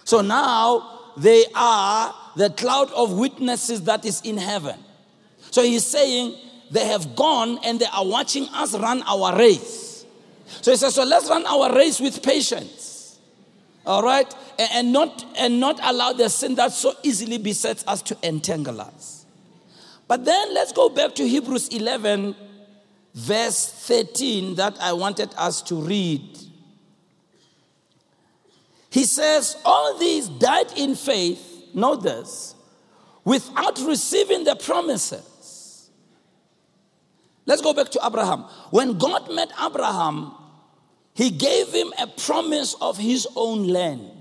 So 0.05 0.21
now 0.21 1.13
they 1.17 1.45
are 1.55 2.15
the 2.37 2.51
cloud 2.51 2.93
of 2.93 3.19
witnesses 3.19 3.83
that 3.85 4.05
is 4.05 4.21
in 4.21 4.37
heaven. 4.37 4.79
So 5.51 5.63
he's 5.63 5.85
saying 5.85 6.37
they 6.71 6.85
have 6.87 7.17
gone 7.17 7.59
and 7.65 7.81
they 7.81 7.87
are 7.87 8.07
watching 8.07 8.47
us 8.53 8.77
run 8.79 9.03
our 9.03 9.37
race. 9.39 10.05
So 10.47 10.71
he 10.71 10.77
says, 10.77 10.95
so 10.95 11.05
let's 11.05 11.29
run 11.29 11.47
our 11.47 11.75
race 11.75 11.99
with 11.99 12.23
patience. 12.23 13.19
All 13.85 14.03
right? 14.03 14.33
And, 14.59 14.93
not 14.93 15.25
and 15.37 15.59
not 15.59 15.81
allow 15.83 16.13
the 16.13 16.29
sin 16.29 16.55
that 16.57 16.73
so 16.73 16.93
easily 17.03 17.39
besets 17.39 17.85
us 17.87 18.03
to 18.03 18.19
entangle 18.23 18.81
us. 18.81 19.16
But 20.09 20.25
then 20.25 20.55
let's 20.55 20.73
go 20.73 20.89
back 20.89 21.15
to 21.17 21.27
Hebrews 21.27 21.69
11, 21.69 22.37
verse 23.15 23.69
13, 23.87 24.55
that 24.55 24.77
I 24.81 24.93
wanted 24.93 25.35
us 25.37 25.63
to 25.63 25.75
read. 25.77 26.39
He 28.91 29.05
says, 29.05 29.57
All 29.65 29.99
these 29.99 30.29
died 30.29 30.73
in 30.77 30.95
faith, 30.95 31.75
know 31.75 31.97
this, 31.97 32.55
without 33.25 33.79
receiving 33.81 34.45
the 34.45 34.57
promises. 34.57 35.91
Let's 37.45 37.63
go 37.63 37.75
back 37.75 37.91
to 37.91 38.01
Abraham. 38.05 38.41
When 38.71 38.99
God 38.99 39.33
met 39.33 39.51
Abraham, 39.61 40.33
he 41.15 41.31
gave 41.31 41.73
him 41.73 41.93
a 41.99 42.07
promise 42.07 42.75
of 42.81 42.99
his 42.99 43.27
own 43.37 43.69
land. 43.69 44.16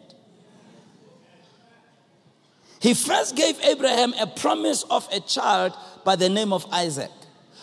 He 2.86 2.94
first 2.94 3.36
gave 3.36 3.60
Abraham 3.62 4.14
a 4.14 4.28
promise 4.28 4.84
of 4.92 5.10
a 5.12 5.20
child 5.20 5.74
by 6.04 6.16
the 6.16 6.30
name 6.30 6.54
of 6.54 6.68
Isaac. 6.72 7.10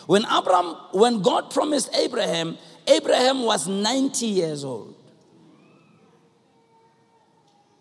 When 0.06 0.24
Abraham, 0.24 0.74
when 0.90 1.22
God 1.22 1.48
promised 1.48 1.94
Abraham, 1.94 2.58
Abraham 2.88 3.44
was 3.44 3.68
90 3.68 4.26
years 4.26 4.64
old. 4.64 4.96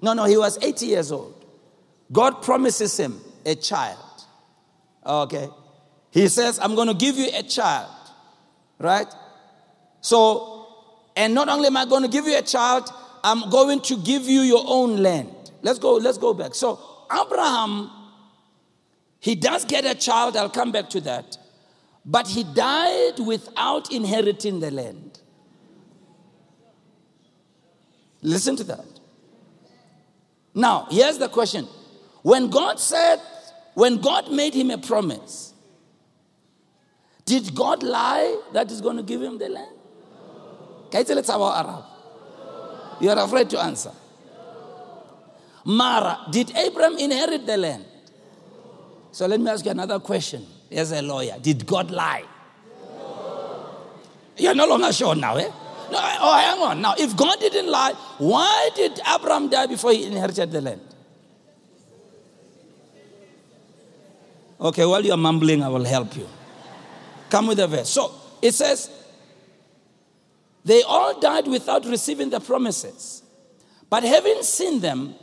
No, 0.04 0.14
no, 0.14 0.26
he 0.26 0.38
was 0.38 0.64
80 0.64 0.86
years 0.86 1.12
old. 1.12 1.34
God 2.12 2.44
promises 2.44 2.96
him 3.00 3.20
a 3.44 3.56
child. 3.56 3.98
Okay. 5.04 5.50
He 6.12 6.28
says, 6.28 6.60
I'm 6.60 6.76
going 6.76 6.90
to 6.90 6.94
give 6.94 7.18
you 7.18 7.30
a 7.34 7.42
child. 7.42 7.90
Right? 8.78 9.12
So, 10.02 10.68
and 11.16 11.34
not 11.34 11.50
only 11.50 11.66
am 11.66 11.78
I 11.78 11.86
going 11.86 12.04
to 12.04 12.08
give 12.08 12.28
you 12.28 12.38
a 12.38 12.44
child, 12.44 12.88
I'm 13.24 13.50
going 13.50 13.82
to 13.82 13.98
give 13.98 14.26
you 14.26 14.42
your 14.42 14.64
own 14.68 14.98
land. 14.98 15.34
Let's 15.64 15.80
go, 15.80 15.96
let's 15.96 16.20
go 16.20 16.36
back. 16.36 16.54
So, 16.54 16.91
Abraham, 17.14 17.90
he 19.20 19.36
does 19.36 19.66
get 19.66 19.86
a 19.86 19.96
child. 19.96 20.38
I'll 20.38 20.50
come 20.50 20.72
back 20.72 20.90
to 20.92 21.02
that. 21.02 21.38
But 22.06 22.28
he 22.28 22.44
died 22.44 23.20
without 23.20 23.92
inheriting 23.92 24.60
the 24.60 24.72
land. 24.72 25.20
Listen 28.22 28.56
to 28.56 28.64
that. 28.66 28.86
Now, 30.54 30.88
here's 30.90 31.18
the 31.18 31.30
question. 31.30 31.68
When 32.24 32.50
God 32.50 32.80
said, 32.80 33.20
when 33.74 33.98
God 33.98 34.32
made 34.32 34.54
him 34.54 34.70
a 34.72 34.78
promise, 34.78 35.54
did 37.26 37.56
God 37.56 37.84
lie 37.84 38.42
that 38.54 38.70
he's 38.70 38.82
going 38.82 38.98
to 38.98 39.04
give 39.04 39.22
him 39.22 39.38
the 39.38 39.50
land? 39.50 39.76
Can 40.92 41.00
you 41.00 41.06
tell 41.06 41.20
us 41.20 41.30
about 41.30 41.66
Arab? 41.66 41.86
You 43.00 43.10
are 43.10 43.20
afraid 43.20 43.50
to 43.52 43.60
answer. 43.60 43.92
Mara, 45.66 46.20
did 46.32 46.56
Abraham 46.56 46.98
inherit 46.98 47.46
the 47.46 47.58
land? 47.58 47.86
So 49.12 49.28
let 49.28 49.40
me 49.40 49.50
ask 49.52 49.66
you 49.66 49.72
another 49.72 50.00
question. 50.00 50.46
As 50.72 50.92
a 50.92 51.02
lawyer, 51.02 51.36
did 51.42 51.66
God 51.66 51.92
lie? 51.92 52.24
You're 54.38 54.56
no 54.56 54.66
longer 54.66 54.92
sure 54.94 55.16
now, 55.16 55.36
eh? 55.36 55.50
No, 55.92 56.00
oh, 56.00 56.38
hang 56.38 56.60
on. 56.62 56.82
Now, 56.82 56.96
if 56.98 57.16
God 57.18 57.40
didn't 57.40 57.70
lie, 57.70 57.94
why 58.18 58.70
did 58.76 59.00
Abraham 59.06 59.50
die 59.50 59.68
before 59.68 59.92
he 59.92 60.06
inherited 60.06 60.52
the 60.52 60.62
land? 60.62 60.82
Okay, 64.62 64.86
while 64.86 65.04
you're 65.04 65.18
mumbling, 65.18 65.62
I 65.62 65.68
will 65.68 65.84
help 65.84 66.16
you. 66.16 66.28
Come 67.30 67.48
with 67.48 67.58
the 67.58 67.68
verse. 67.68 67.90
So 67.90 68.14
it 68.42 68.54
says, 68.54 68.90
they 70.64 70.84
all 70.84 71.20
died 71.20 71.48
without 71.48 71.86
receiving 71.86 72.30
the 72.30 72.40
promises. 72.40 73.24
But 73.90 74.04
having 74.04 74.44
seen 74.44 74.80
them, 74.80 75.16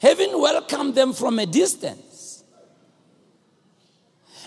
having 0.00 0.40
welcomed 0.40 0.94
them 0.94 1.12
from 1.12 1.38
a 1.38 1.46
distance, 1.46 2.44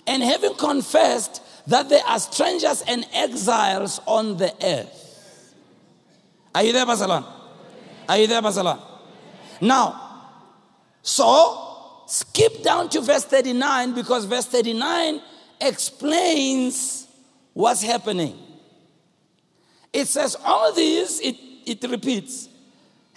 and 0.08 0.24
having 0.24 0.56
confessed 0.56 1.42
that 1.68 1.90
they 1.90 2.00
are 2.02 2.20
strangers 2.20 2.84
and 2.88 3.06
exiles 3.14 4.00
on 4.06 4.38
the 4.38 4.54
earth. 4.64 5.56
Are 6.54 6.64
you 6.64 6.74
there, 6.74 6.86
Barcelona? 6.86 7.28
Are 8.10 8.18
you 8.18 8.28
there, 8.28 8.42
Barcelona? 8.42 8.82
Now, 9.62 10.30
so 11.02 12.04
skip 12.08 12.64
down 12.64 12.90
to 12.90 13.02
verse 13.02 13.26
39 13.26 13.94
because 13.94 14.26
verse 14.26 14.46
39 14.48 15.22
explains 15.62 17.08
what's 17.54 17.82
happening. 17.82 18.38
It 19.94 20.08
says, 20.08 20.36
All 20.44 20.74
these, 20.74 21.20
it, 21.20 21.36
it 21.66 21.90
repeats, 21.90 22.50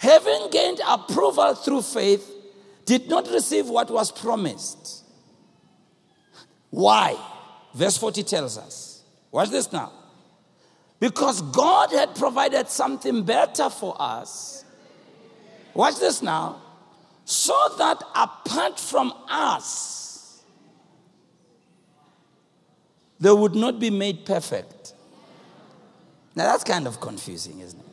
having 0.05 0.49
gained 0.51 0.79
approval 0.87 1.55
through 1.55 1.81
faith, 1.81 2.31
did 2.85 3.09
not 3.09 3.27
receive 3.31 3.67
what 3.67 3.89
was 3.89 4.11
promised. 4.11 5.03
Why? 6.69 7.17
Verse 7.73 7.97
40 7.97 8.23
tells 8.23 8.57
us. 8.57 9.03
Watch 9.31 9.49
this 9.49 9.71
now. 9.71 9.91
Because 10.99 11.41
God 11.41 11.91
had 11.91 12.15
provided 12.15 12.69
something 12.69 13.23
better 13.23 13.69
for 13.69 13.95
us. 13.99 14.63
Watch 15.73 15.99
this 15.99 16.21
now. 16.21 16.61
So 17.25 17.55
that 17.79 18.03
apart 18.13 18.79
from 18.79 19.11
us, 19.27 20.43
they 23.19 23.31
would 23.31 23.55
not 23.55 23.79
be 23.79 23.89
made 23.89 24.25
perfect. 24.25 24.93
Now 26.35 26.43
that's 26.51 26.63
kind 26.63 26.85
of 26.85 27.01
confusing, 27.01 27.59
isn't 27.61 27.79
it? 27.79 27.85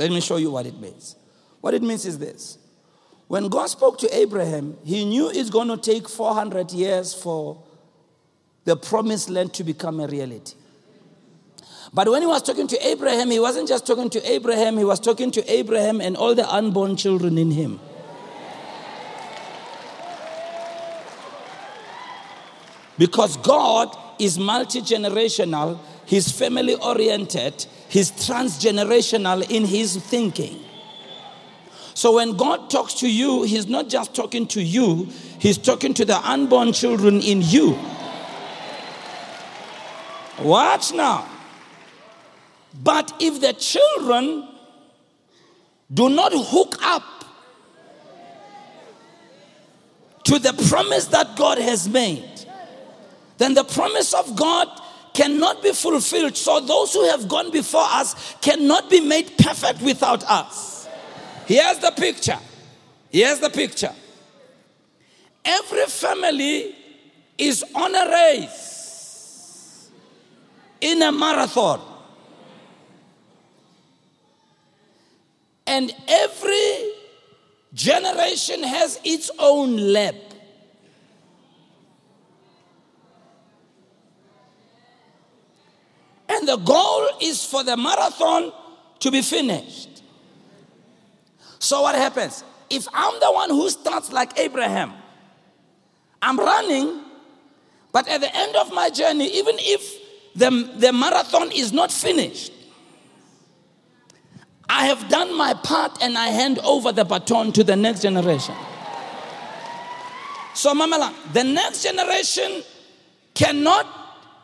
Let 0.00 0.10
me 0.12 0.22
show 0.22 0.38
you 0.38 0.50
what 0.50 0.64
it 0.64 0.80
means. 0.80 1.14
What 1.60 1.74
it 1.74 1.82
means 1.82 2.06
is 2.06 2.18
this 2.18 2.56
when 3.28 3.48
God 3.48 3.66
spoke 3.66 3.98
to 3.98 4.16
Abraham, 4.16 4.78
he 4.82 5.04
knew 5.04 5.28
it's 5.30 5.50
going 5.50 5.68
to 5.68 5.76
take 5.76 6.08
400 6.08 6.72
years 6.72 7.12
for 7.12 7.62
the 8.64 8.76
promised 8.76 9.28
land 9.28 9.52
to 9.54 9.62
become 9.62 10.00
a 10.00 10.06
reality. 10.06 10.54
But 11.92 12.08
when 12.08 12.22
he 12.22 12.26
was 12.26 12.40
talking 12.40 12.66
to 12.68 12.86
Abraham, 12.86 13.30
he 13.30 13.38
wasn't 13.38 13.68
just 13.68 13.86
talking 13.86 14.08
to 14.08 14.32
Abraham, 14.32 14.78
he 14.78 14.84
was 14.84 15.00
talking 15.00 15.30
to 15.32 15.52
Abraham 15.52 16.00
and 16.00 16.16
all 16.16 16.34
the 16.34 16.48
unborn 16.50 16.96
children 16.96 17.36
in 17.36 17.50
him. 17.50 17.78
Because 22.96 23.36
God 23.36 23.94
is 24.18 24.38
multi 24.38 24.80
generational, 24.80 25.78
He's 26.06 26.32
family 26.32 26.74
oriented, 26.74 27.66
He's 27.90 28.12
transgenerational 28.12 29.50
in 29.50 29.64
His 29.64 29.96
thinking. 29.96 30.60
So 31.92 32.14
when 32.14 32.36
God 32.36 32.70
talks 32.70 32.94
to 33.00 33.10
you, 33.10 33.42
He's 33.42 33.66
not 33.66 33.88
just 33.88 34.14
talking 34.14 34.46
to 34.48 34.62
you, 34.62 35.08
He's 35.40 35.58
talking 35.58 35.92
to 35.94 36.04
the 36.04 36.16
unborn 36.16 36.72
children 36.72 37.20
in 37.20 37.42
you. 37.42 37.76
Watch 40.38 40.92
now. 40.92 41.28
But 42.80 43.12
if 43.18 43.40
the 43.40 43.54
children 43.54 44.48
do 45.92 46.08
not 46.10 46.30
hook 46.32 46.76
up 46.82 47.02
to 50.22 50.38
the 50.38 50.52
promise 50.68 51.06
that 51.06 51.34
God 51.36 51.58
has 51.58 51.88
made, 51.88 52.46
then 53.38 53.54
the 53.54 53.64
promise 53.64 54.14
of 54.14 54.36
God 54.36 54.68
cannot 55.14 55.62
be 55.62 55.72
fulfilled. 55.72 56.36
So 56.36 56.60
those 56.60 56.92
who 56.92 57.08
have 57.10 57.28
gone 57.28 57.50
before 57.50 57.84
us 57.84 58.36
cannot 58.40 58.90
be 58.90 59.00
made 59.00 59.36
perfect 59.38 59.82
without 59.82 60.24
us. 60.24 60.88
Here's 61.46 61.78
the 61.78 61.90
picture. 61.90 62.38
Here's 63.10 63.40
the 63.40 63.50
picture. 63.50 63.92
Every 65.44 65.86
family 65.86 66.74
is 67.36 67.64
on 67.74 67.94
a 67.94 68.10
race 68.10 69.90
in 70.80 71.02
a 71.02 71.10
marathon. 71.10 71.80
And 75.66 75.94
every 76.08 76.92
generation 77.72 78.62
has 78.62 79.00
its 79.04 79.30
own 79.38 79.76
lap. 79.76 80.14
The 86.44 86.56
goal 86.56 87.08
is 87.20 87.44
for 87.44 87.62
the 87.62 87.76
marathon 87.76 88.52
to 89.00 89.10
be 89.10 89.22
finished. 89.22 90.02
So 91.58 91.82
what 91.82 91.94
happens? 91.94 92.44
If 92.68 92.86
I'm 92.92 93.20
the 93.20 93.30
one 93.32 93.50
who 93.50 93.68
starts 93.70 94.12
like 94.12 94.38
Abraham, 94.38 94.92
I'm 96.22 96.38
running, 96.38 97.00
but 97.92 98.08
at 98.08 98.20
the 98.20 98.34
end 98.34 98.56
of 98.56 98.72
my 98.72 98.90
journey, 98.90 99.26
even 99.36 99.56
if 99.58 99.98
the, 100.34 100.50
the 100.76 100.92
marathon 100.92 101.50
is 101.52 101.72
not 101.72 101.90
finished, 101.90 102.52
I 104.68 104.86
have 104.86 105.08
done 105.08 105.36
my 105.36 105.54
part 105.54 105.98
and 106.00 106.16
I 106.16 106.28
hand 106.28 106.60
over 106.60 106.92
the 106.92 107.04
baton 107.04 107.52
to 107.52 107.64
the 107.64 107.74
next 107.74 108.02
generation. 108.02 108.54
So, 110.54 110.74
Mamela, 110.74 111.12
the 111.32 111.42
next 111.42 111.82
generation 111.82 112.62
cannot 113.34 113.86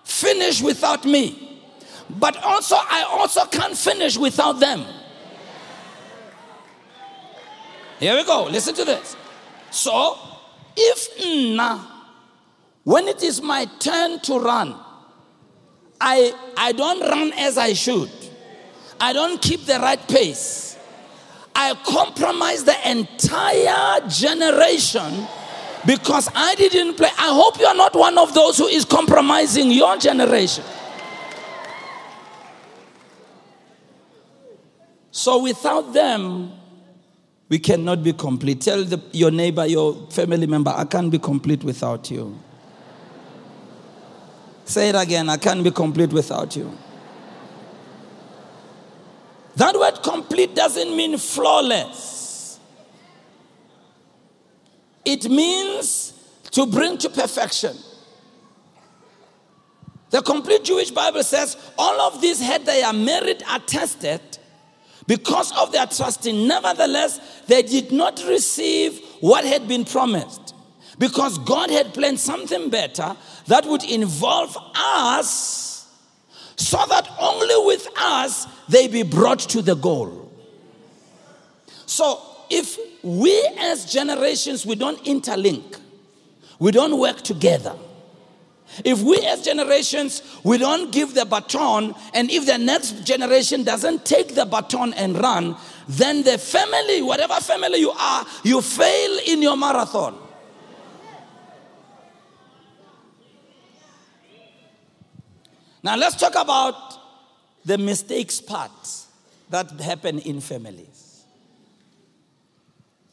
finish 0.04 0.60
without 0.60 1.04
me, 1.04 1.55
but 2.10 2.36
also 2.42 2.76
I 2.78 3.06
also 3.10 3.44
can't 3.46 3.76
finish 3.76 4.16
without 4.16 4.60
them. 4.60 4.84
Here 7.98 8.14
we 8.14 8.24
go. 8.24 8.44
Listen 8.44 8.74
to 8.74 8.84
this. 8.84 9.16
So, 9.70 10.18
if 10.76 11.54
now, 11.56 11.90
when 12.84 13.08
it 13.08 13.22
is 13.22 13.40
my 13.42 13.64
turn 13.78 14.20
to 14.20 14.38
run, 14.38 14.74
I, 16.00 16.32
I 16.56 16.72
don't 16.72 17.00
run 17.00 17.32
as 17.32 17.56
I 17.58 17.72
should, 17.72 18.10
I 19.00 19.12
don't 19.12 19.40
keep 19.40 19.64
the 19.64 19.78
right 19.78 20.00
pace, 20.08 20.78
I 21.54 21.74
compromise 21.86 22.64
the 22.64 22.76
entire 22.88 24.06
generation 24.08 25.26
because 25.86 26.28
I 26.34 26.54
didn't 26.56 26.94
play. 26.94 27.08
I 27.18 27.32
hope 27.32 27.58
you 27.58 27.66
are 27.66 27.74
not 27.74 27.94
one 27.94 28.18
of 28.18 28.34
those 28.34 28.58
who 28.58 28.66
is 28.66 28.84
compromising 28.84 29.70
your 29.70 29.96
generation. 29.96 30.64
So, 35.16 35.42
without 35.42 35.94
them, 35.94 36.52
we 37.48 37.58
cannot 37.58 38.04
be 38.04 38.12
complete. 38.12 38.60
Tell 38.60 38.84
the, 38.84 39.00
your 39.12 39.30
neighbor, 39.30 39.64
your 39.64 39.94
family 40.10 40.46
member, 40.46 40.70
I 40.76 40.84
can't 40.84 41.10
be 41.10 41.18
complete 41.18 41.64
without 41.64 42.10
you. 42.10 42.38
Say 44.66 44.90
it 44.90 44.94
again, 44.94 45.30
I 45.30 45.38
can't 45.38 45.64
be 45.64 45.70
complete 45.70 46.12
without 46.12 46.54
you. 46.54 46.70
That 49.56 49.74
word 49.74 50.02
complete 50.02 50.54
doesn't 50.54 50.94
mean 50.94 51.16
flawless, 51.16 52.60
it 55.02 55.30
means 55.30 56.12
to 56.50 56.66
bring 56.66 56.98
to 56.98 57.08
perfection. 57.08 57.74
The 60.10 60.20
complete 60.20 60.64
Jewish 60.64 60.90
Bible 60.90 61.22
says 61.22 61.56
all 61.78 62.02
of 62.02 62.20
these 62.20 62.38
had 62.38 62.66
their 62.66 62.92
merit 62.92 63.42
attested 63.50 64.35
because 65.06 65.56
of 65.56 65.72
their 65.72 65.86
trusting, 65.86 66.48
nevertheless, 66.48 67.20
they 67.46 67.62
did 67.62 67.92
not 67.92 68.22
receive 68.26 69.00
what 69.20 69.44
had 69.44 69.68
been 69.68 69.84
promised. 69.84 70.54
Because 70.98 71.38
God 71.38 71.70
had 71.70 71.94
planned 71.94 72.18
something 72.18 72.70
better 72.70 73.16
that 73.46 73.66
would 73.66 73.84
involve 73.84 74.56
us 74.74 75.66
so 76.56 76.78
that 76.88 77.08
only 77.20 77.66
with 77.66 77.86
us 77.98 78.46
they 78.68 78.88
be 78.88 79.02
brought 79.02 79.40
to 79.40 79.62
the 79.62 79.76
goal. 79.76 80.32
So, 81.84 82.20
if 82.48 82.78
we 83.02 83.32
as 83.58 83.92
generations 83.92 84.64
we 84.64 84.74
don't 84.74 85.02
interlink, 85.04 85.80
we 86.58 86.72
don't 86.72 86.98
work 86.98 87.22
together, 87.22 87.76
if 88.84 89.02
we 89.02 89.18
as 89.20 89.42
generations, 89.42 90.22
we 90.44 90.58
don't 90.58 90.92
give 90.92 91.14
the 91.14 91.24
baton, 91.24 91.94
and 92.14 92.30
if 92.30 92.46
the 92.46 92.58
next 92.58 93.04
generation 93.04 93.62
doesn't 93.62 94.04
take 94.04 94.34
the 94.34 94.44
baton 94.44 94.92
and 94.94 95.18
run, 95.18 95.56
then 95.88 96.22
the 96.22 96.36
family, 96.36 97.02
whatever 97.02 97.34
family 97.34 97.78
you 97.78 97.90
are, 97.90 98.26
you 98.42 98.60
fail 98.60 99.18
in 99.26 99.42
your 99.42 99.56
marathon. 99.56 100.18
Now 105.82 105.96
let's 105.96 106.16
talk 106.16 106.34
about 106.34 106.74
the 107.64 107.78
mistakes 107.78 108.40
part 108.40 108.72
that 109.50 109.70
happen 109.80 110.18
in 110.18 110.40
families. 110.40 111.24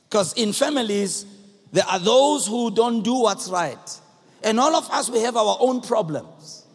Because 0.10 0.34
in 0.34 0.54
families, 0.54 1.26
there 1.72 1.86
are 1.86 2.00
those 2.00 2.48
who 2.48 2.72
don't 2.72 3.02
do 3.04 3.13
what's 3.13 3.50
right. 3.50 4.00
And 4.43 4.60
all 4.60 4.75
of 4.75 4.89
us, 4.89 5.10
we 5.10 5.21
have 5.21 5.38
our 5.38 5.58
own 5.60 5.82
problems. 5.82 6.65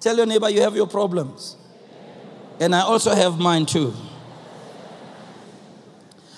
Tell 0.00 0.16
your 0.16 0.26
neighbor 0.26 0.50
you 0.50 0.62
have 0.62 0.74
your 0.74 0.88
problems. 0.88 1.56
And 2.58 2.74
I 2.74 2.80
also 2.80 3.14
have 3.14 3.38
mine 3.38 3.66
too. 3.66 3.94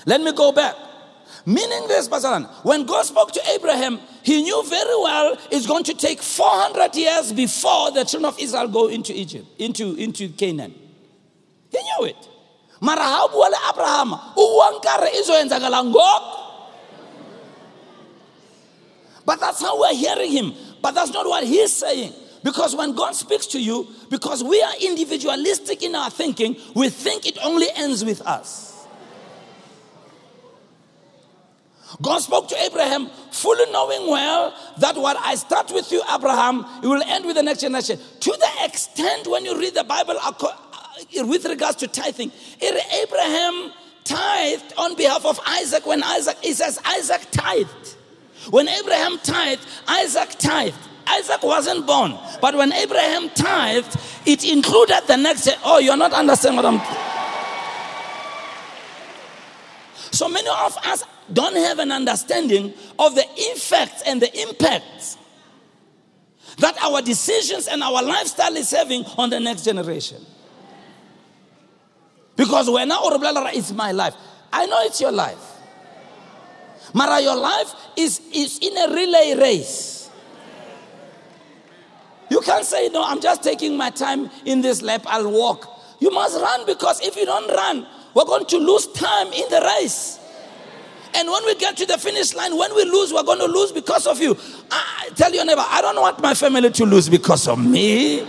Let 0.06 0.20
me 0.20 0.32
go 0.32 0.52
back. 0.52 0.74
Meaning 1.46 1.88
this, 1.88 2.08
Pastor 2.08 2.40
when 2.62 2.86
God 2.86 3.04
spoke 3.04 3.32
to 3.32 3.40
Abraham, 3.54 4.00
he 4.22 4.42
knew 4.42 4.62
very 4.66 4.96
well 4.96 5.36
it's 5.50 5.66
going 5.66 5.84
to 5.84 5.94
take 5.94 6.22
400 6.22 6.94
years 6.96 7.32
before 7.32 7.90
the 7.90 8.04
children 8.04 8.32
of 8.32 8.38
Israel 8.38 8.68
go 8.68 8.88
into 8.88 9.12
Egypt, 9.14 9.46
into, 9.58 9.94
into 9.96 10.28
Canaan. 10.30 10.74
He 11.70 11.78
knew 11.78 12.06
it. 12.06 12.28
Mara. 12.80 13.02
But 19.26 19.40
that's 19.40 19.60
how 19.60 19.80
we're 19.80 19.94
hearing 19.94 20.30
him. 20.30 20.52
But 20.84 20.94
that's 20.94 21.12
not 21.12 21.26
what 21.26 21.44
he's 21.44 21.72
saying. 21.72 22.12
Because 22.42 22.76
when 22.76 22.94
God 22.94 23.14
speaks 23.14 23.46
to 23.46 23.58
you, 23.58 23.88
because 24.10 24.44
we 24.44 24.60
are 24.60 24.74
individualistic 24.82 25.82
in 25.82 25.94
our 25.94 26.10
thinking, 26.10 26.56
we 26.74 26.90
think 26.90 27.26
it 27.26 27.38
only 27.42 27.68
ends 27.74 28.04
with 28.04 28.20
us. 28.20 28.86
God 32.02 32.18
spoke 32.18 32.48
to 32.48 32.56
Abraham, 32.56 33.08
fully 33.32 33.64
knowing 33.72 34.10
well 34.10 34.54
that 34.76 34.94
what 34.96 35.16
I 35.18 35.36
start 35.36 35.72
with 35.72 35.90
you, 35.90 36.02
Abraham, 36.14 36.66
it 36.82 36.86
will 36.86 37.02
end 37.02 37.24
with 37.24 37.36
the 37.36 37.42
next 37.42 37.62
generation. 37.62 37.98
To 38.20 38.30
the 38.30 38.64
extent 38.66 39.26
when 39.26 39.46
you 39.46 39.58
read 39.58 39.72
the 39.72 39.84
Bible 39.84 40.18
uh, 40.22 40.32
with 41.24 41.46
regards 41.46 41.76
to 41.76 41.88
tithing, 41.88 42.30
Abraham 42.60 43.72
tithed 44.04 44.74
on 44.76 44.96
behalf 44.96 45.24
of 45.24 45.40
Isaac 45.46 45.86
when 45.86 46.02
Isaac, 46.02 46.36
he 46.42 46.52
says 46.52 46.78
Isaac 46.84 47.22
tithed. 47.30 47.96
When 48.50 48.68
Abraham 48.68 49.18
tithed, 49.18 49.66
Isaac 49.88 50.30
tithed. 50.38 50.78
Isaac 51.06 51.42
wasn't 51.42 51.86
born, 51.86 52.18
but 52.40 52.54
when 52.54 52.72
Abraham 52.72 53.28
tithed, 53.30 53.96
it 54.26 54.44
included 54.44 55.02
the 55.06 55.16
next. 55.16 55.48
Oh, 55.62 55.78
you're 55.78 55.96
not 55.96 56.12
understanding 56.12 56.56
what 56.56 56.66
I'm. 56.66 56.80
So 60.12 60.28
many 60.28 60.48
of 60.48 60.76
us 60.86 61.04
don't 61.32 61.56
have 61.56 61.78
an 61.78 61.92
understanding 61.92 62.72
of 62.98 63.14
the 63.14 63.24
effects 63.36 64.02
and 64.06 64.22
the 64.22 64.32
impacts 64.48 65.18
that 66.58 66.76
our 66.82 67.02
decisions 67.02 67.66
and 67.66 67.82
our 67.82 68.02
lifestyle 68.02 68.56
is 68.56 68.70
having 68.70 69.04
on 69.18 69.30
the 69.30 69.40
next 69.40 69.64
generation. 69.64 70.24
Because 72.36 72.70
when 72.70 72.90
I 72.90 73.50
it's 73.54 73.72
my 73.72 73.92
life. 73.92 74.14
I 74.52 74.66
know 74.66 74.82
it's 74.82 75.00
your 75.00 75.12
life. 75.12 75.53
Mara, 76.94 77.20
your 77.20 77.36
life 77.36 77.74
is, 77.96 78.20
is 78.32 78.58
in 78.62 78.78
a 78.78 78.94
relay 78.94 79.34
race. 79.36 80.08
You 82.30 82.40
can't 82.40 82.64
say, 82.64 82.88
no, 82.88 83.04
I'm 83.04 83.20
just 83.20 83.42
taking 83.42 83.76
my 83.76 83.90
time 83.90 84.30
in 84.46 84.62
this 84.62 84.80
lap, 84.80 85.02
I'll 85.06 85.30
walk. 85.30 85.68
You 85.98 86.10
must 86.10 86.40
run 86.40 86.64
because 86.66 87.00
if 87.04 87.16
you 87.16 87.26
don't 87.26 87.48
run, 87.48 87.86
we're 88.14 88.24
going 88.24 88.46
to 88.46 88.58
lose 88.58 88.86
time 88.92 89.26
in 89.32 89.44
the 89.50 89.60
race. 89.78 90.20
And 91.14 91.28
when 91.28 91.44
we 91.46 91.56
get 91.56 91.76
to 91.76 91.86
the 91.86 91.98
finish 91.98 92.34
line, 92.34 92.56
when 92.56 92.74
we 92.74 92.84
lose, 92.84 93.12
we're 93.12 93.22
going 93.24 93.38
to 93.40 93.46
lose 93.46 93.72
because 93.72 94.06
of 94.06 94.20
you. 94.20 94.36
I 94.70 95.10
tell 95.16 95.32
your 95.32 95.44
neighbor, 95.44 95.64
I 95.66 95.80
don't 95.82 96.00
want 96.00 96.20
my 96.20 96.34
family 96.34 96.70
to 96.70 96.84
lose 96.86 97.08
because 97.08 97.46
of 97.48 97.58
me. 97.58 98.26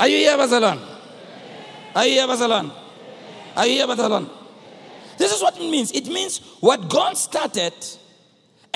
Are 0.00 0.08
you 0.08 0.18
here, 0.18 0.36
Barcelona? 0.36 0.86
Are 1.94 2.06
you 2.06 2.12
here, 2.12 2.26
Barcelona? 2.26 2.74
Are 3.56 3.66
you 3.66 3.72
here, 3.74 3.86
Barcelona? 3.86 4.35
This 5.18 5.32
is 5.32 5.42
what 5.42 5.56
it 5.56 5.70
means. 5.70 5.92
It 5.92 6.06
means 6.06 6.38
what 6.60 6.88
God 6.88 7.16
started 7.16 7.72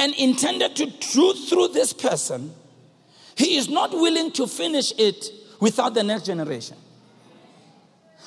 and 0.01 0.15
intended 0.15 0.75
to 0.77 0.87
do 0.87 1.35
through 1.35 1.69
this 1.69 1.93
person, 1.93 2.55
He 3.37 3.57
is 3.57 3.69
not 3.69 3.93
willing 3.93 4.33
to 4.33 4.47
finish 4.47 4.93
it 4.99 5.31
without 5.61 5.93
the 5.95 6.03
next 6.03 6.25
generation. 6.25 6.77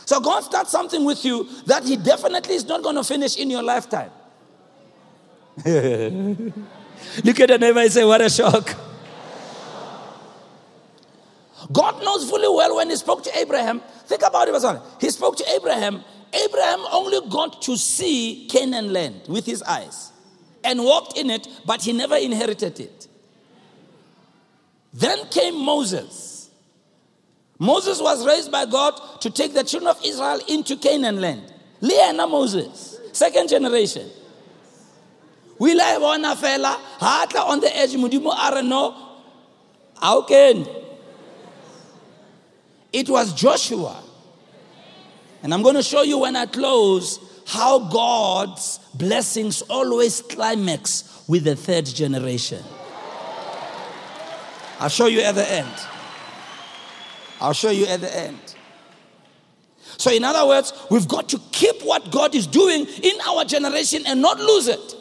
So 0.05 0.19
God 0.19 0.41
starts 0.41 0.69
something 0.69 1.03
with 1.03 1.25
you 1.25 1.47
that 1.65 1.83
He 1.83 1.97
definitely 1.97 2.55
is 2.55 2.65
not 2.65 2.83
going 2.83 2.95
to 2.95 3.03
finish 3.03 3.37
in 3.37 3.49
your 3.49 3.63
lifetime. 3.63 4.11
Look 7.23 7.39
at 7.39 7.49
the 7.49 7.57
neighbor 7.59 7.79
and 7.79 7.91
say, 7.91 8.03
What 8.03 8.21
a 8.21 8.29
shock. 8.29 8.75
God 11.71 12.03
knows 12.03 12.29
fully 12.29 12.47
well 12.47 12.75
when 12.75 12.89
He 12.89 12.95
spoke 12.97 13.23
to 13.23 13.37
Abraham. 13.37 13.81
Think 14.05 14.21
about 14.21 14.47
it, 14.47 14.81
He 14.99 15.09
spoke 15.09 15.37
to 15.37 15.49
Abraham. 15.55 16.03
Abraham 16.33 16.79
only 16.91 17.29
got 17.29 17.61
to 17.63 17.77
see 17.77 18.47
Canaan 18.49 18.91
land 18.91 19.21
with 19.27 19.45
his 19.45 19.61
eyes 19.63 20.11
and 20.63 20.83
walked 20.83 21.17
in 21.17 21.29
it, 21.29 21.47
but 21.65 21.81
he 21.81 21.93
never 21.93 22.15
inherited 22.15 22.79
it. 22.79 23.07
Then 24.93 25.27
came 25.29 25.63
Moses. 25.63 26.49
Moses 27.59 28.01
was 28.01 28.25
raised 28.25 28.51
by 28.51 28.65
God 28.65 28.99
to 29.21 29.29
take 29.29 29.53
the 29.53 29.63
children 29.63 29.89
of 29.89 29.99
Israel 30.03 30.39
into 30.47 30.75
Canaan 30.77 31.21
land. 31.21 31.53
Leah 31.81 32.13
Moses, 32.13 32.99
second 33.11 33.49
generation. 33.49 34.09
We 35.59 35.75
like 35.75 35.99
one 35.99 36.23
fella, 36.35 36.79
hatla 36.99 37.47
on 37.47 37.59
the 37.59 37.75
edge, 37.75 37.91
mudimu 37.91 38.33
arano. 38.33 38.95
How 39.99 40.23
can? 40.23 40.67
It 42.91 43.09
was 43.09 43.33
Joshua. 43.33 44.03
And 45.43 45.53
I'm 45.53 45.61
going 45.61 45.75
to 45.75 45.83
show 45.83 46.03
you 46.03 46.19
when 46.19 46.37
I 46.37 46.45
close 46.45 47.19
how 47.45 47.79
God's 47.89 48.79
blessings 48.95 49.61
always 49.63 50.21
climax 50.21 51.25
with 51.27 51.43
the 51.43 51.55
third 51.55 51.85
generation. 51.85 52.63
I'll 54.79 54.89
show 54.89 55.07
you 55.07 55.21
at 55.21 55.35
the 55.35 55.49
end. 55.49 55.73
I'll 57.41 57.53
show 57.53 57.71
you 57.71 57.85
at 57.87 57.99
the 57.99 58.17
end. 58.17 58.39
So, 59.97 60.11
in 60.11 60.23
other 60.23 60.47
words, 60.47 60.73
we've 60.89 61.07
got 61.07 61.29
to 61.29 61.39
keep 61.51 61.81
what 61.83 62.09
God 62.09 62.33
is 62.35 62.47
doing 62.47 62.85
in 63.03 63.21
our 63.27 63.45
generation 63.45 64.03
and 64.07 64.21
not 64.21 64.39
lose 64.39 64.67
it. 64.67 64.95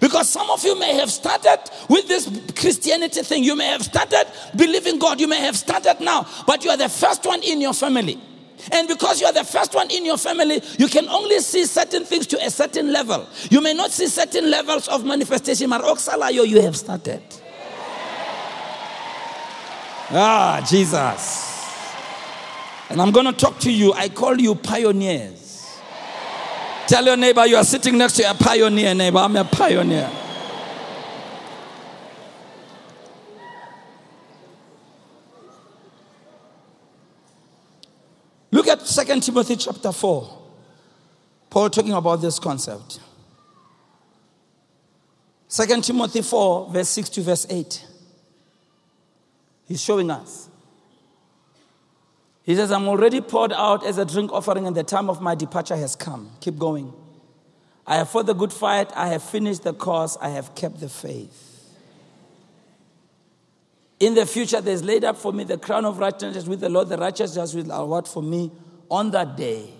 Because 0.00 0.28
some 0.28 0.50
of 0.50 0.62
you 0.64 0.78
may 0.78 0.94
have 0.94 1.10
started 1.10 1.58
with 1.88 2.06
this 2.06 2.28
Christianity 2.56 3.22
thing. 3.22 3.44
You 3.44 3.56
may 3.56 3.66
have 3.66 3.82
started 3.82 4.26
believing 4.56 4.98
God. 4.98 5.20
You 5.20 5.28
may 5.28 5.40
have 5.40 5.56
started 5.56 6.00
now, 6.00 6.26
but 6.46 6.64
you 6.64 6.70
are 6.70 6.76
the 6.76 6.88
first 6.88 7.24
one 7.24 7.42
in 7.42 7.60
your 7.60 7.74
family. 7.74 8.20
And 8.72 8.88
because 8.88 9.20
you 9.20 9.26
are 9.26 9.32
the 9.32 9.44
first 9.44 9.74
one 9.74 9.90
in 9.90 10.04
your 10.04 10.18
family, 10.18 10.60
you 10.78 10.88
can 10.88 11.08
only 11.08 11.40
see 11.40 11.66
certain 11.66 12.04
things 12.04 12.26
to 12.28 12.44
a 12.44 12.50
certain 12.50 12.92
level. 12.92 13.26
You 13.50 13.60
may 13.60 13.74
not 13.74 13.90
see 13.90 14.06
certain 14.06 14.50
levels 14.50 14.88
of 14.88 15.04
manifestation. 15.04 15.70
but 15.70 15.82
Maroksalayo, 15.82 16.46
you 16.46 16.60
have 16.62 16.76
started. 16.76 17.22
Ah, 20.10 20.64
Jesus. 20.68 21.52
And 22.90 23.00
I'm 23.00 23.10
going 23.10 23.26
to 23.26 23.32
talk 23.32 23.58
to 23.60 23.72
you. 23.72 23.92
I 23.94 24.08
call 24.08 24.40
you 24.40 24.54
pioneers. 24.54 25.80
Tell 26.86 27.04
your 27.04 27.16
neighbor 27.16 27.46
you 27.46 27.56
are 27.56 27.64
sitting 27.64 27.96
next 27.96 28.14
to 28.14 28.30
a 28.30 28.34
pioneer, 28.34 28.94
neighbor. 28.94 29.18
I'm 29.18 29.34
a 29.36 29.44
pioneer. 29.44 30.10
Look 38.54 38.68
at 38.68 38.86
2 38.86 39.20
Timothy 39.20 39.56
chapter 39.56 39.90
4. 39.90 40.42
Paul 41.50 41.70
talking 41.70 41.92
about 41.92 42.20
this 42.20 42.38
concept. 42.38 43.00
2 45.48 45.80
Timothy 45.80 46.22
4, 46.22 46.70
verse 46.70 46.88
6 46.90 47.08
to 47.08 47.22
verse 47.22 47.46
8. 47.50 47.84
He's 49.66 49.82
showing 49.82 50.08
us. 50.08 50.48
He 52.44 52.54
says, 52.54 52.70
I'm 52.70 52.86
already 52.86 53.20
poured 53.20 53.52
out 53.52 53.84
as 53.84 53.98
a 53.98 54.04
drink 54.04 54.30
offering, 54.32 54.68
and 54.68 54.76
the 54.76 54.84
time 54.84 55.10
of 55.10 55.20
my 55.20 55.34
departure 55.34 55.74
has 55.74 55.96
come. 55.96 56.30
Keep 56.40 56.56
going. 56.56 56.92
I 57.84 57.96
have 57.96 58.10
fought 58.10 58.26
the 58.26 58.34
good 58.34 58.52
fight. 58.52 58.92
I 58.94 59.08
have 59.08 59.24
finished 59.24 59.64
the 59.64 59.74
course. 59.74 60.16
I 60.20 60.28
have 60.28 60.54
kept 60.54 60.78
the 60.78 60.88
faith. 60.88 61.53
In 64.04 64.12
the 64.12 64.26
future, 64.26 64.60
there's 64.60 64.84
laid 64.84 65.02
up 65.02 65.16
for 65.16 65.32
me 65.32 65.44
the 65.44 65.56
crown 65.56 65.86
of 65.86 65.98
righteousness 65.98 66.44
with 66.44 66.60
the 66.60 66.68
Lord, 66.68 66.90
the 66.90 66.98
righteousness 66.98 67.54
will 67.54 67.70
award 67.70 68.06
for 68.06 68.22
me 68.22 68.52
on 68.90 69.10
that 69.12 69.34
day. 69.34 69.70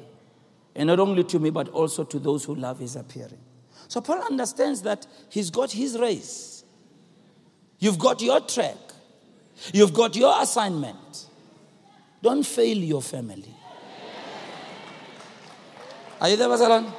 And 0.74 0.86
not 0.86 0.98
only 0.98 1.24
to 1.24 1.38
me, 1.38 1.50
but 1.50 1.68
also 1.68 2.04
to 2.04 2.18
those 2.18 2.42
who 2.42 2.54
love 2.54 2.78
his 2.78 2.96
appearing. 2.96 3.36
So 3.86 4.00
Paul 4.00 4.22
understands 4.22 4.80
that 4.80 5.06
he's 5.28 5.50
got 5.50 5.70
his 5.72 5.98
race. 5.98 6.64
You've 7.78 7.98
got 7.98 8.22
your 8.22 8.40
track. 8.40 8.78
You've 9.74 9.92
got 9.92 10.16
your 10.16 10.34
assignment. 10.40 11.26
Don't 12.22 12.46
fail 12.46 12.78
your 12.78 13.02
family. 13.02 13.54
Are 16.18 16.30
you 16.30 16.38
there, 16.38 16.48
Basalan? 16.48 16.90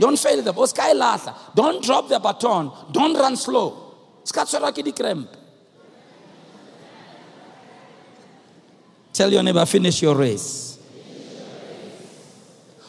Don't 0.00 0.18
fail 0.18 0.42
the 0.42 0.52
oh, 0.52 0.66
them. 0.66 1.34
Don't 1.54 1.84
drop 1.84 2.08
the 2.08 2.18
baton. 2.18 2.72
Don't 2.90 3.14
run 3.14 3.36
slow. 3.36 3.84
Tell 9.16 9.32
your 9.32 9.42
neighbor, 9.42 9.64
finish 9.64 10.02
your 10.02 10.14
race. 10.14 10.78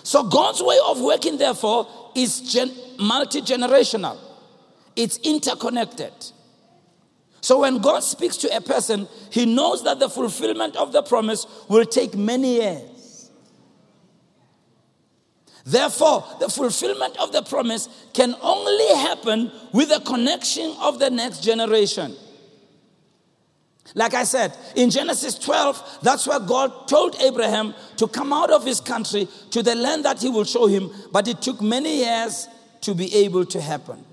So 0.03 0.23
God's 0.23 0.61
way 0.61 0.77
of 0.85 0.99
working, 0.99 1.37
therefore, 1.37 1.87
is 2.15 2.41
gen- 2.41 2.75
multi 2.99 3.41
generational. 3.41 4.17
It's 4.97 5.19
interconnected. 5.19 6.11
So 7.39 7.61
when 7.61 7.77
God 7.77 8.01
speaks 8.01 8.35
to 8.37 8.53
a 8.53 8.59
person, 8.59 9.07
he 9.29 9.45
knows 9.45 9.85
that 9.85 9.99
the 9.99 10.09
fulfillment 10.09 10.75
of 10.75 10.91
the 10.91 11.01
promise 11.01 11.47
will 11.69 11.85
take 11.85 12.13
many 12.13 12.55
years. 12.55 13.31
Therefore, 15.65 16.25
the 16.41 16.49
fulfillment 16.49 17.15
of 17.21 17.31
the 17.31 17.41
promise 17.41 17.87
can 18.11 18.35
only 18.41 18.95
happen 18.97 19.49
with 19.71 19.87
the 19.87 20.01
connection 20.01 20.75
of 20.81 20.99
the 20.99 21.09
next 21.09 21.41
generation. 21.41 22.17
Like 23.95 24.13
I 24.13 24.23
said, 24.25 24.55
in 24.75 24.89
Genesis 24.89 25.37
12, 25.39 25.99
that's 26.03 26.27
where 26.27 26.39
God 26.39 26.87
told 26.87 27.15
Abraham 27.21 27.73
to 27.97 28.07
come 28.07 28.33
out 28.33 28.51
of 28.51 28.65
his 28.65 28.79
country 28.81 29.27
to 29.51 29.63
the 29.63 29.75
land 29.75 30.05
that 30.05 30.21
he 30.21 30.29
will 30.29 30.43
show 30.43 30.67
him, 30.67 30.91
but 31.11 31.27
it 31.27 31.41
took 31.41 31.61
many 31.61 31.97
years 31.97 32.47
to 32.81 32.93
be 32.93 33.13
able 33.15 33.45
to 33.45 33.61
happen. 33.61 34.03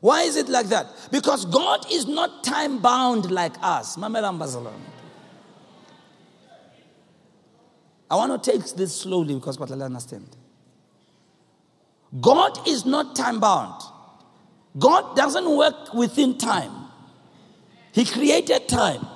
Why 0.00 0.22
is 0.22 0.36
it 0.36 0.48
like 0.48 0.66
that? 0.66 0.86
Because 1.10 1.44
God 1.46 1.86
is 1.92 2.06
not 2.06 2.42
time 2.42 2.80
bound 2.80 3.30
like 3.30 3.54
us. 3.62 3.96
I 3.96 4.08
want 8.10 8.42
to 8.42 8.50
take 8.50 8.64
this 8.70 8.96
slowly 8.96 9.34
because 9.34 9.58
what 9.58 9.70
I 9.70 9.74
understand. 9.76 10.28
God 12.20 12.66
is 12.68 12.84
not 12.84 13.14
time 13.14 13.40
bound. 13.40 13.80
God 14.78 15.16
doesn't 15.16 15.48
work 15.56 15.94
within 15.94 16.36
time. 16.36 16.81
He 17.92 18.04
created 18.04 18.68
time. 18.68 19.06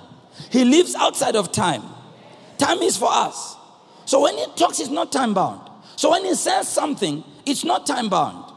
He 0.51 0.65
lives 0.65 0.95
outside 0.95 1.35
of 1.35 1.51
time. 1.51 1.83
Time 2.59 2.79
is 2.79 2.97
for 2.97 3.09
us. 3.11 3.57
So 4.05 4.21
when 4.21 4.37
he 4.37 4.47
talks, 4.55 4.81
it's 4.81 4.91
not 4.91 5.11
time 5.11 5.35
bound. 5.35 5.69
So 5.97 6.11
when 6.11 6.25
he 6.25 6.35
says 6.35 6.69
something, 6.69 7.25
it's 7.45 7.65
not 7.65 7.87
time 7.87 8.09
bound. 8.09 8.53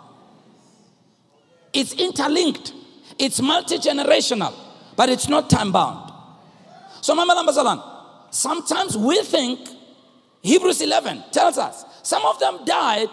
It's 1.73 1.93
interlinked. 1.93 2.73
It's 3.17 3.41
multi 3.41 3.77
generational, 3.77 4.53
but 4.95 5.09
it's 5.09 5.27
not 5.27 5.49
time 5.49 5.71
bound. 5.71 6.11
So, 7.01 7.15
sometimes 8.31 8.97
we 8.97 9.21
think 9.23 9.59
Hebrews 10.41 10.81
11 10.81 11.23
tells 11.31 11.57
us 11.57 11.85
some 12.03 12.25
of 12.25 12.39
them 12.39 12.65
died 12.65 13.09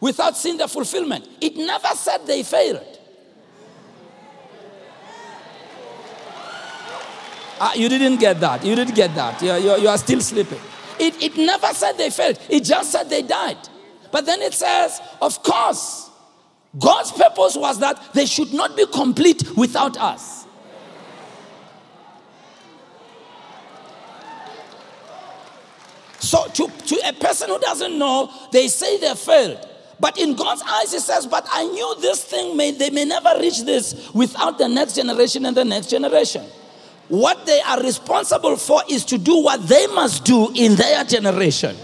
without 0.00 0.36
seeing 0.36 0.56
the 0.56 0.68
fulfillment. 0.68 1.26
It 1.40 1.56
never 1.56 1.88
said 1.88 2.26
they 2.26 2.42
failed. 2.42 2.95
Uh, 7.58 7.72
you 7.74 7.88
didn't 7.88 8.18
get 8.18 8.40
that. 8.40 8.64
You 8.64 8.74
didn't 8.74 8.94
get 8.94 9.14
that. 9.14 9.40
You, 9.40 9.54
you, 9.54 9.76
you 9.82 9.88
are 9.88 9.98
still 9.98 10.20
sleeping. 10.20 10.60
It, 10.98 11.22
it 11.22 11.36
never 11.36 11.68
said 11.68 11.92
they 11.92 12.10
failed, 12.10 12.38
it 12.48 12.64
just 12.64 12.92
said 12.92 13.08
they 13.08 13.22
died. 13.22 13.58
But 14.10 14.24
then 14.26 14.40
it 14.42 14.54
says, 14.54 15.00
of 15.20 15.42
course, 15.42 16.10
God's 16.78 17.12
purpose 17.12 17.56
was 17.56 17.80
that 17.80 18.12
they 18.14 18.26
should 18.26 18.52
not 18.52 18.76
be 18.76 18.86
complete 18.86 19.56
without 19.56 19.96
us. 19.98 20.46
So, 26.18 26.46
to, 26.48 26.68
to 26.68 27.08
a 27.08 27.12
person 27.12 27.48
who 27.48 27.58
doesn't 27.60 27.98
know, 27.98 28.32
they 28.52 28.68
say 28.68 28.98
they 28.98 29.14
failed. 29.14 29.66
But 30.00 30.18
in 30.18 30.34
God's 30.34 30.62
eyes, 30.62 30.92
He 30.92 30.98
says, 30.98 31.26
But 31.26 31.46
I 31.50 31.64
knew 31.64 31.94
this 32.00 32.24
thing, 32.24 32.56
may, 32.56 32.72
they 32.72 32.90
may 32.90 33.04
never 33.04 33.34
reach 33.38 33.62
this 33.62 34.10
without 34.12 34.58
the 34.58 34.68
next 34.68 34.96
generation 34.96 35.46
and 35.46 35.56
the 35.56 35.64
next 35.64 35.88
generation. 35.88 36.44
What 37.08 37.46
they 37.46 37.60
are 37.60 37.80
responsible 37.82 38.56
for 38.56 38.82
is 38.88 39.04
to 39.06 39.18
do 39.18 39.42
what 39.42 39.66
they 39.66 39.86
must 39.88 40.24
do 40.24 40.50
in 40.54 40.74
their 40.74 41.04
generation. 41.04 41.76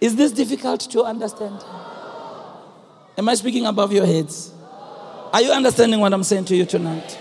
Is 0.00 0.16
this 0.16 0.32
difficult 0.32 0.80
to 0.92 1.02
understand? 1.02 1.62
Am 3.18 3.28
I 3.28 3.34
speaking 3.34 3.66
above 3.66 3.92
your 3.92 4.06
heads? 4.06 4.52
Are 5.32 5.42
you 5.42 5.50
understanding 5.52 6.00
what 6.00 6.12
I'm 6.12 6.22
saying 6.22 6.46
to 6.46 6.56
you 6.56 6.64
tonight? 6.64 7.18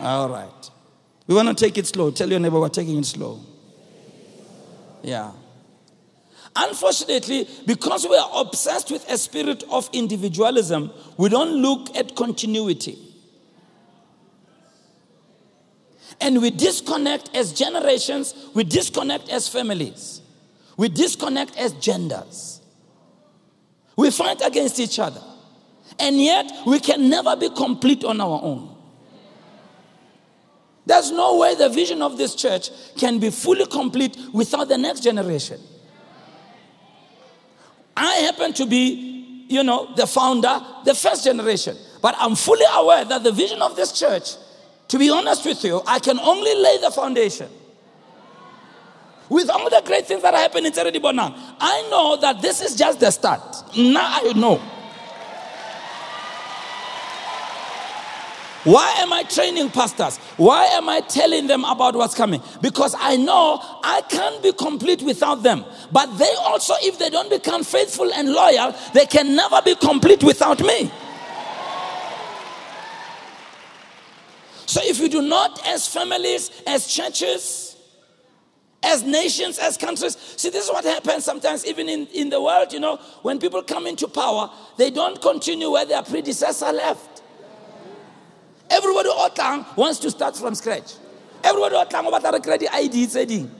All 0.00 0.28
right. 0.28 0.70
We 1.26 1.34
want 1.34 1.48
to 1.48 1.54
take 1.54 1.76
it 1.76 1.86
slow. 1.86 2.10
Tell 2.10 2.28
your 2.28 2.40
neighbor 2.40 2.60
we're 2.60 2.68
taking 2.68 2.98
it 2.98 3.06
slow. 3.06 3.40
Yeah. 5.02 5.32
Unfortunately, 6.56 7.48
because 7.66 8.06
we 8.08 8.16
are 8.16 8.30
obsessed 8.34 8.90
with 8.90 9.08
a 9.10 9.18
spirit 9.18 9.62
of 9.70 9.88
individualism, 9.92 10.90
we 11.16 11.28
don't 11.28 11.50
look 11.62 11.94
at 11.96 12.16
continuity. 12.16 12.98
And 16.20 16.42
we 16.42 16.50
disconnect 16.50 17.34
as 17.34 17.52
generations, 17.52 18.34
we 18.54 18.64
disconnect 18.64 19.28
as 19.28 19.48
families, 19.48 20.20
we 20.76 20.88
disconnect 20.88 21.56
as 21.56 21.72
genders. 21.74 22.60
We 23.96 24.12
fight 24.12 24.40
against 24.44 24.78
each 24.78 25.00
other. 25.00 25.20
And 25.98 26.20
yet, 26.22 26.50
we 26.64 26.78
can 26.78 27.10
never 27.10 27.34
be 27.34 27.50
complete 27.50 28.04
on 28.04 28.20
our 28.20 28.40
own. 28.40 28.76
There's 30.86 31.10
no 31.10 31.36
way 31.36 31.54
the 31.56 31.68
vision 31.68 32.00
of 32.00 32.16
this 32.16 32.34
church 32.34 32.70
can 32.96 33.18
be 33.18 33.30
fully 33.30 33.66
complete 33.66 34.16
without 34.32 34.68
the 34.68 34.78
next 34.78 35.00
generation. 35.00 35.60
I 37.96 38.14
happen 38.18 38.52
to 38.54 38.64
be, 38.66 39.44
you 39.48 39.64
know, 39.64 39.92
the 39.96 40.06
founder, 40.06 40.60
the 40.84 40.94
first 40.94 41.24
generation. 41.24 41.76
But 42.00 42.14
I'm 42.18 42.36
fully 42.36 42.64
aware 42.72 43.04
that 43.04 43.24
the 43.24 43.32
vision 43.32 43.60
of 43.60 43.74
this 43.74 43.92
church 43.92 44.36
to 44.88 44.98
be 44.98 45.10
honest 45.10 45.44
with 45.44 45.62
you, 45.64 45.82
I 45.86 45.98
can 45.98 46.18
only 46.18 46.54
lay 46.54 46.78
the 46.78 46.90
foundation. 46.90 47.48
With 49.28 49.50
all 49.50 49.68
the 49.68 49.82
great 49.84 50.06
things 50.06 50.22
that 50.22 50.32
are 50.32 50.40
happening 50.40 50.66
in 50.66 50.72
Teredi 50.72 51.00
Bonang, 51.00 51.34
I 51.60 51.86
know 51.90 52.16
that 52.16 52.40
this 52.40 52.62
is 52.62 52.74
just 52.74 52.98
the 52.98 53.10
start. 53.10 53.42
Now 53.76 54.20
I 54.22 54.32
know. 54.34 54.60
Why 58.64 58.96
am 58.98 59.12
I 59.12 59.22
training 59.22 59.70
pastors? 59.70 60.18
Why 60.36 60.64
am 60.64 60.88
I 60.88 61.00
telling 61.00 61.46
them 61.46 61.64
about 61.64 61.94
what's 61.94 62.14
coming? 62.14 62.42
Because 62.60 62.94
I 62.98 63.16
know 63.16 63.60
I 63.82 64.02
can't 64.08 64.42
be 64.42 64.52
complete 64.52 65.00
without 65.02 65.42
them. 65.42 65.64
But 65.92 66.18
they 66.18 66.34
also, 66.40 66.74
if 66.82 66.98
they 66.98 67.08
don't 67.08 67.30
become 67.30 67.64
faithful 67.64 68.12
and 68.12 68.32
loyal, 68.32 68.74
they 68.94 69.06
can 69.06 69.36
never 69.36 69.62
be 69.62 69.74
complete 69.76 70.22
without 70.22 70.60
me. 70.60 70.90
So 74.78 74.84
if 74.84 75.00
you 75.00 75.08
do 75.08 75.22
not, 75.22 75.66
as 75.66 75.88
families, 75.88 76.52
as 76.64 76.86
churches, 76.86 77.76
as 78.80 79.02
nations, 79.02 79.58
as 79.58 79.76
countries, 79.76 80.16
see, 80.36 80.50
this 80.50 80.66
is 80.66 80.70
what 80.70 80.84
happens 80.84 81.24
sometimes, 81.24 81.66
even 81.66 81.88
in, 81.88 82.06
in 82.14 82.30
the 82.30 82.40
world, 82.40 82.72
you 82.72 82.78
know, 82.78 82.94
when 83.22 83.40
people 83.40 83.60
come 83.64 83.88
into 83.88 84.06
power, 84.06 84.48
they 84.76 84.92
don't 84.92 85.20
continue 85.20 85.68
where 85.68 85.84
their 85.84 86.00
predecessor 86.02 86.70
left. 86.70 87.22
Everybody 88.70 89.08
Otang 89.08 89.76
wants 89.76 89.98
to 89.98 90.12
start 90.12 90.36
from 90.36 90.54
scratch. 90.54 90.92
Everybody 91.42 91.74
Otang 91.74 92.06
about 92.06 92.22
the 92.22 92.38
credit 92.38 92.68
ID 92.72 93.08
trading. 93.08 93.50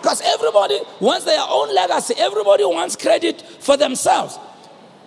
Because 0.00 0.22
everybody 0.24 0.80
wants 0.98 1.26
their 1.26 1.44
own 1.46 1.74
legacy. 1.74 2.14
Everybody 2.16 2.64
wants 2.64 2.96
credit 2.96 3.42
for 3.42 3.76
themselves. 3.76 4.38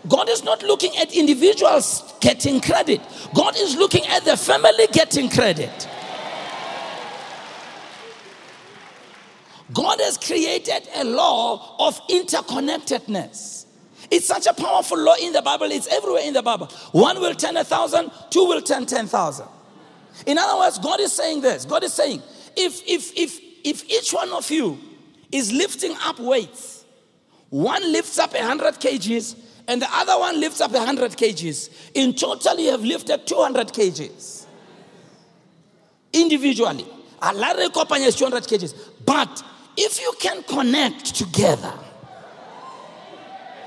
God 0.07 0.29
is 0.29 0.43
not 0.43 0.63
looking 0.63 0.95
at 0.97 1.13
individuals 1.13 2.13
getting 2.21 2.61
credit, 2.61 3.01
God 3.33 3.55
is 3.57 3.75
looking 3.75 4.05
at 4.07 4.25
the 4.25 4.37
family 4.37 4.87
getting 4.91 5.29
credit. 5.29 5.87
God 9.73 9.99
has 9.99 10.17
created 10.17 10.87
a 10.95 11.03
law 11.03 11.75
of 11.87 11.99
interconnectedness. 12.07 13.65
It's 14.09 14.25
such 14.25 14.47
a 14.47 14.53
powerful 14.53 14.97
law 14.97 15.15
in 15.21 15.33
the 15.33 15.41
Bible, 15.41 15.69
it's 15.71 15.87
everywhere 15.87 16.21
in 16.23 16.33
the 16.33 16.41
Bible. 16.41 16.67
One 16.93 17.19
will 17.19 17.35
turn 17.35 17.57
a 17.57 17.65
thousand, 17.65 18.11
two 18.29 18.45
will 18.45 18.61
turn 18.61 18.85
ten 18.85 19.07
thousand. 19.07 19.47
In 20.25 20.37
other 20.37 20.57
words, 20.57 20.79
God 20.79 20.99
is 20.99 21.11
saying 21.11 21.41
this 21.41 21.65
God 21.65 21.83
is 21.83 21.93
saying, 21.93 22.21
if, 22.55 22.81
if, 22.87 23.11
if, 23.15 23.39
if 23.63 23.89
each 23.89 24.11
one 24.11 24.31
of 24.31 24.49
you 24.49 24.79
is 25.31 25.51
lifting 25.51 25.95
up 26.01 26.19
weights, 26.19 26.85
one 27.49 27.91
lifts 27.91 28.17
up 28.17 28.33
a 28.33 28.39
100 28.39 28.75
kgs, 28.75 29.35
and 29.67 29.81
the 29.81 29.87
other 29.91 30.17
one 30.17 30.39
lifts 30.39 30.61
up 30.61 30.71
100 30.71 31.11
kgs. 31.11 31.91
In 31.93 32.13
total, 32.13 32.57
you 32.59 32.71
have 32.71 32.83
lifted 32.83 33.27
200 33.27 33.67
kgs. 33.67 34.45
Individually. 36.13 36.87
A 37.21 37.27
Alare 37.27 37.67
Kopanya 37.69 38.07
is 38.07 38.15
200 38.15 38.43
kgs. 38.43 38.73
But 39.05 39.43
if 39.75 39.99
you 39.99 40.13
can 40.19 40.41
connect 40.43 41.15
together, 41.15 41.73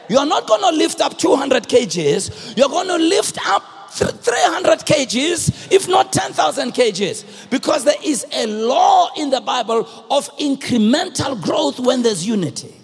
you're 0.08 0.26
not 0.26 0.46
going 0.46 0.62
to 0.62 0.76
lift 0.76 1.00
up 1.00 1.18
200 1.18 1.64
kgs, 1.64 2.56
you're 2.56 2.68
going 2.68 2.88
to 2.88 2.96
lift 2.96 3.38
up 3.46 3.62
300 3.92 4.80
kgs, 4.80 5.70
if 5.70 5.86
not 5.86 6.12
10,000 6.12 6.72
kgs. 6.72 7.50
Because 7.50 7.84
there 7.84 7.94
is 8.02 8.26
a 8.32 8.46
law 8.46 9.10
in 9.16 9.30
the 9.30 9.40
Bible 9.40 9.80
of 10.10 10.28
incremental 10.38 11.40
growth 11.40 11.78
when 11.78 12.02
there's 12.02 12.26
unity. 12.26 12.79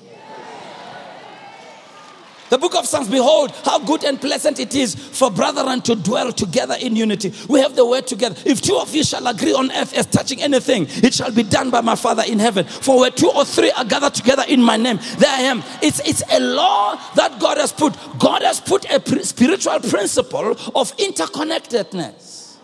The 2.48 2.58
book 2.58 2.76
of 2.76 2.86
Psalms, 2.86 3.08
behold, 3.08 3.50
how 3.64 3.78
good 3.80 4.04
and 4.04 4.20
pleasant 4.20 4.60
it 4.60 4.74
is 4.74 4.94
for 4.94 5.30
brethren 5.30 5.80
to 5.82 5.96
dwell 5.96 6.32
together 6.32 6.76
in 6.80 6.94
unity. 6.94 7.32
We 7.48 7.60
have 7.60 7.74
the 7.74 7.84
word 7.84 8.06
together. 8.06 8.36
If 8.44 8.60
two 8.60 8.76
of 8.76 8.94
you 8.94 9.02
shall 9.02 9.26
agree 9.26 9.52
on 9.52 9.72
earth 9.72 9.94
as 9.94 10.06
touching 10.06 10.42
anything, 10.42 10.86
it 10.88 11.12
shall 11.12 11.32
be 11.32 11.42
done 11.42 11.70
by 11.70 11.80
my 11.80 11.96
Father 11.96 12.22
in 12.26 12.38
heaven. 12.38 12.64
For 12.66 13.00
where 13.00 13.10
two 13.10 13.30
or 13.30 13.44
three 13.44 13.72
are 13.72 13.84
gathered 13.84 14.14
together 14.14 14.44
in 14.48 14.62
my 14.62 14.76
name, 14.76 14.98
there 15.18 15.30
I 15.30 15.42
am. 15.42 15.62
It's, 15.82 16.00
it's 16.08 16.22
a 16.30 16.40
law 16.40 16.96
that 17.14 17.40
God 17.40 17.58
has 17.58 17.72
put. 17.72 17.96
God 18.18 18.42
has 18.42 18.60
put 18.60 18.84
a 18.84 19.24
spiritual 19.24 19.80
principle 19.80 20.52
of 20.74 20.96
interconnectedness. 20.96 22.56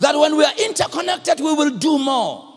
That 0.00 0.16
when 0.16 0.36
we 0.36 0.44
are 0.44 0.54
interconnected, 0.58 1.40
we 1.40 1.52
will 1.52 1.76
do 1.78 1.98
more. 1.98 2.49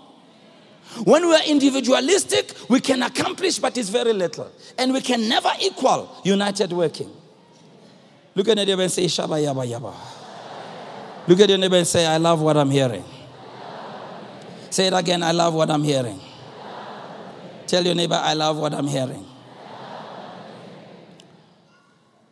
When 1.06 1.28
we 1.28 1.36
are 1.36 1.44
individualistic, 1.46 2.54
we 2.70 2.80
can 2.80 3.02
accomplish, 3.04 3.60
but 3.60 3.78
it's 3.78 3.90
very 3.90 4.14
little. 4.14 4.52
And 4.78 4.94
we 4.94 5.02
can 5.02 5.28
never 5.28 5.52
equal 5.60 6.22
united 6.24 6.72
working. 6.72 7.10
Look 8.36 8.48
at 8.48 8.58
your 8.58 8.66
neighbor 8.66 8.82
and 8.84 8.92
say, 8.92 9.06
Shaba 9.06 9.42
Yaba 9.44 9.68
Yaba. 9.68 9.94
Look 11.28 11.40
at 11.40 11.50
your 11.50 11.58
neighbor 11.58 11.78
and 11.78 11.88
say, 11.88 12.06
I 12.06 12.18
love 12.18 12.42
what 12.42 12.58
I'm 12.58 12.70
hearing. 12.70 13.04
Say 14.70 14.88
it 14.88 14.94
again, 14.94 15.24
I 15.24 15.32
love 15.32 15.54
what 15.54 15.70
I'm 15.70 15.84
hearing. 15.84 16.20
Tell 17.68 17.86
your 17.86 17.96
neighbor, 17.96 18.20
I 18.22 18.34
love 18.34 18.58
what 18.58 18.74
I'm 18.74 18.88
hearing. 18.88 19.26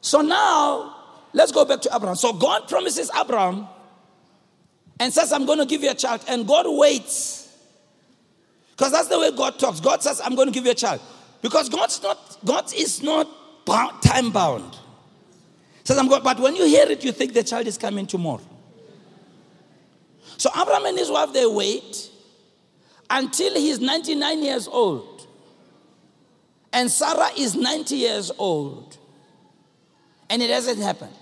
So 0.01 0.21
now, 0.21 0.95
let's 1.33 1.51
go 1.51 1.63
back 1.65 1.81
to 1.81 1.95
Abraham. 1.95 2.15
So 2.15 2.33
God 2.33 2.67
promises 2.67 3.09
Abraham 3.15 3.67
and 4.99 5.13
says, 5.13 5.31
I'm 5.31 5.45
going 5.45 5.59
to 5.59 5.65
give 5.65 5.83
you 5.83 5.91
a 5.91 5.95
child. 5.95 6.23
And 6.27 6.47
God 6.47 6.65
waits. 6.67 7.40
Because 8.81 8.93
that's 8.93 9.09
the 9.09 9.19
way 9.19 9.29
God 9.29 9.59
talks. 9.59 9.79
God 9.79 10.01
says, 10.01 10.19
I'm 10.25 10.33
going 10.33 10.47
to 10.47 10.51
give 10.51 10.65
you 10.65 10.71
a 10.71 10.73
child. 10.73 11.01
Because 11.43 11.69
God's 11.69 12.01
not, 12.01 12.39
God 12.43 12.73
is 12.73 13.03
not 13.03 13.27
time 14.01 14.31
bound. 14.31 14.75
Says, 15.83 15.99
I'm 15.99 16.07
going, 16.07 16.23
but 16.23 16.39
when 16.39 16.55
you 16.55 16.65
hear 16.65 16.87
it, 16.89 17.03
you 17.03 17.11
think 17.11 17.33
the 17.33 17.43
child 17.43 17.67
is 17.67 17.77
coming 17.77 18.07
tomorrow. 18.07 18.41
So 20.37 20.49
Abraham 20.59 20.87
and 20.87 20.97
his 20.97 21.11
wife, 21.11 21.31
they 21.31 21.45
wait 21.45 22.09
until 23.07 23.53
he's 23.53 23.79
99 23.79 24.43
years 24.43 24.67
old. 24.67 25.27
And 26.73 26.89
Sarah 26.89 27.29
is 27.37 27.53
90 27.53 27.95
years 27.95 28.31
old. 28.39 28.97
And 30.27 30.41
it 30.41 30.49
hasn't 30.49 30.79
happened. 30.79 31.13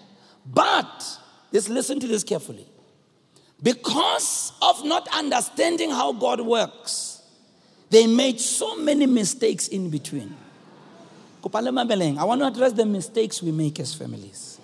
But, 0.45 1.04
just 1.52 1.67
listen 1.67 2.00
to 2.00 2.08
this 2.08 2.24
carefully. 2.24 2.67
Because 3.62 4.54
of 4.62 4.86
not 4.86 5.10
understanding 5.13 5.89
how 5.91 6.13
God 6.13 6.39
works, 6.39 7.09
they 7.89 8.06
made 8.08 8.39
so 8.39 8.78
many 8.78 9.06
mistakes 9.06 9.67
in 9.67 9.89
between. 9.89 10.36
I 11.43 12.23
want 12.23 12.41
to 12.41 12.47
address 12.47 12.73
the 12.73 12.86
mistakes 12.86 13.41
we 13.41 13.52
make 13.52 13.80
as 13.80 13.93
families. 13.93 14.60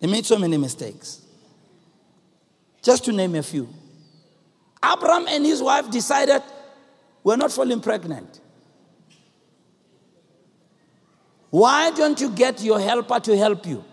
They 0.00 0.08
made 0.08 0.26
so 0.26 0.36
many 0.38 0.56
mistakes. 0.56 1.22
Just 2.82 3.04
to 3.04 3.12
name 3.12 3.36
a 3.36 3.42
few. 3.42 3.68
Abram 4.82 5.26
and 5.28 5.46
his 5.46 5.62
wife 5.62 5.90
decided 5.90 6.42
we're 7.22 7.36
not 7.36 7.52
falling 7.52 7.80
pregnant. 7.80 8.40
Why 11.50 11.90
don't 11.92 12.20
you 12.20 12.30
get 12.30 12.62
your 12.62 12.80
helper 12.80 13.20
to 13.20 13.36
help 13.36 13.66
you? 13.66 13.84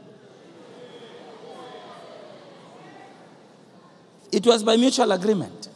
It 4.32 4.46
was 4.48 4.64
by 4.64 4.78
mutual 4.78 5.12
agreement. 5.12 5.69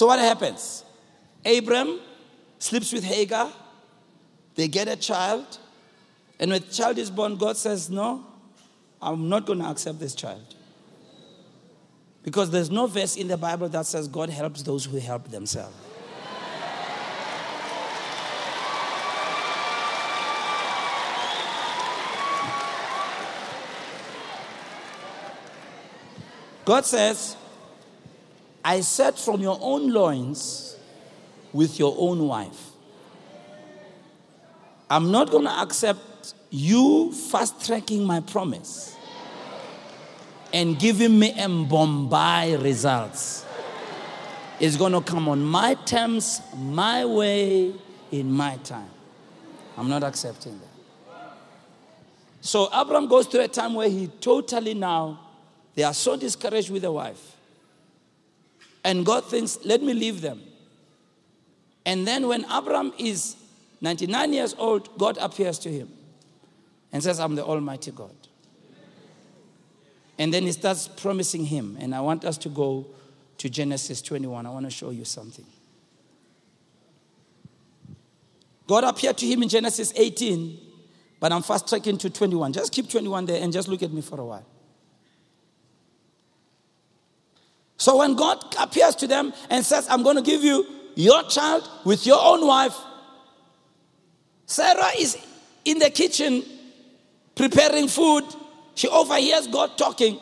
So 0.00 0.06
what 0.06 0.18
happens? 0.18 0.82
Abram 1.44 2.00
sleeps 2.58 2.90
with 2.90 3.04
Hagar, 3.04 3.52
they 4.54 4.66
get 4.66 4.88
a 4.88 4.96
child, 4.96 5.58
and 6.38 6.50
when 6.50 6.62
the 6.62 6.68
child 6.68 6.96
is 6.96 7.10
born, 7.10 7.36
God 7.36 7.58
says, 7.58 7.90
No, 7.90 8.24
I'm 9.02 9.28
not 9.28 9.44
going 9.44 9.58
to 9.58 9.66
accept 9.66 10.00
this 10.00 10.14
child. 10.14 10.54
Because 12.22 12.50
there's 12.50 12.70
no 12.70 12.86
verse 12.86 13.14
in 13.14 13.28
the 13.28 13.36
Bible 13.36 13.68
that 13.68 13.84
says 13.84 14.08
God 14.08 14.30
helps 14.30 14.62
those 14.62 14.86
who 14.86 14.96
help 14.96 15.28
themselves. 15.28 15.76
God 26.64 26.86
says, 26.86 27.36
I 28.64 28.80
said 28.80 29.16
from 29.16 29.40
your 29.40 29.58
own 29.60 29.90
loins 29.92 30.76
with 31.52 31.78
your 31.78 31.94
own 31.98 32.26
wife. 32.26 32.70
I'm 34.88 35.10
not 35.10 35.30
going 35.30 35.44
to 35.44 35.50
accept 35.50 36.34
you 36.50 37.12
fast 37.12 37.64
tracking 37.64 38.04
my 38.04 38.20
promise 38.20 38.96
and 40.52 40.78
giving 40.78 41.18
me 41.18 41.32
a 41.40 41.48
Bombay 41.48 42.56
results. 42.56 43.46
It's 44.58 44.76
going 44.76 44.92
to 44.92 45.00
come 45.00 45.28
on 45.28 45.42
my 45.42 45.74
terms, 45.74 46.42
my 46.56 47.04
way, 47.04 47.72
in 48.10 48.30
my 48.30 48.56
time. 48.64 48.90
I'm 49.76 49.88
not 49.88 50.02
accepting 50.02 50.58
that. 50.58 51.36
So 52.42 52.68
Abraham 52.74 53.06
goes 53.06 53.26
through 53.26 53.42
a 53.42 53.48
time 53.48 53.74
where 53.74 53.88
he 53.88 54.08
totally 54.20 54.74
now, 54.74 55.20
they 55.74 55.82
are 55.84 55.94
so 55.94 56.16
discouraged 56.16 56.70
with 56.70 56.82
the 56.82 56.92
wife. 56.92 57.36
And 58.84 59.04
God 59.04 59.24
thinks, 59.26 59.58
let 59.64 59.82
me 59.82 59.92
leave 59.92 60.20
them. 60.20 60.40
And 61.84 62.06
then 62.06 62.28
when 62.28 62.44
Abraham 62.44 62.92
is 62.98 63.36
99 63.80 64.32
years 64.32 64.54
old, 64.58 64.96
God 64.98 65.18
appears 65.18 65.58
to 65.60 65.70
him 65.70 65.90
and 66.92 67.02
says, 67.02 67.20
I'm 67.20 67.34
the 67.34 67.44
Almighty 67.44 67.90
God. 67.90 68.14
And 70.18 70.34
then 70.34 70.42
he 70.42 70.52
starts 70.52 70.86
promising 70.86 71.46
him. 71.46 71.78
And 71.80 71.94
I 71.94 72.00
want 72.00 72.24
us 72.24 72.36
to 72.38 72.48
go 72.48 72.86
to 73.38 73.48
Genesis 73.48 74.02
21. 74.02 74.44
I 74.44 74.50
want 74.50 74.66
to 74.66 74.70
show 74.70 74.90
you 74.90 75.04
something. 75.04 75.46
God 78.66 78.84
appeared 78.84 79.16
to 79.18 79.26
him 79.26 79.42
in 79.42 79.48
Genesis 79.48 79.92
18, 79.96 80.58
but 81.18 81.32
I'm 81.32 81.42
fast 81.42 81.68
tracking 81.68 81.98
to 81.98 82.10
21. 82.10 82.52
Just 82.52 82.70
keep 82.70 82.88
21 82.88 83.26
there 83.26 83.42
and 83.42 83.52
just 83.52 83.66
look 83.66 83.82
at 83.82 83.92
me 83.92 84.00
for 84.00 84.20
a 84.20 84.24
while. 84.24 84.46
So 87.80 87.96
when 87.96 88.14
God 88.14 88.44
appears 88.58 88.94
to 88.96 89.06
them 89.06 89.32
and 89.48 89.64
says, 89.64 89.88
I'm 89.88 90.02
going 90.02 90.16
to 90.16 90.22
give 90.22 90.44
you 90.44 90.66
your 90.96 91.22
child 91.22 91.66
with 91.86 92.04
your 92.06 92.18
own 92.22 92.46
wife, 92.46 92.76
Sarah 94.44 94.90
is 94.98 95.16
in 95.64 95.78
the 95.78 95.88
kitchen 95.88 96.44
preparing 97.34 97.88
food 97.88 98.24
she 98.74 98.86
overhears 98.86 99.46
God 99.46 99.78
talking 99.78 100.20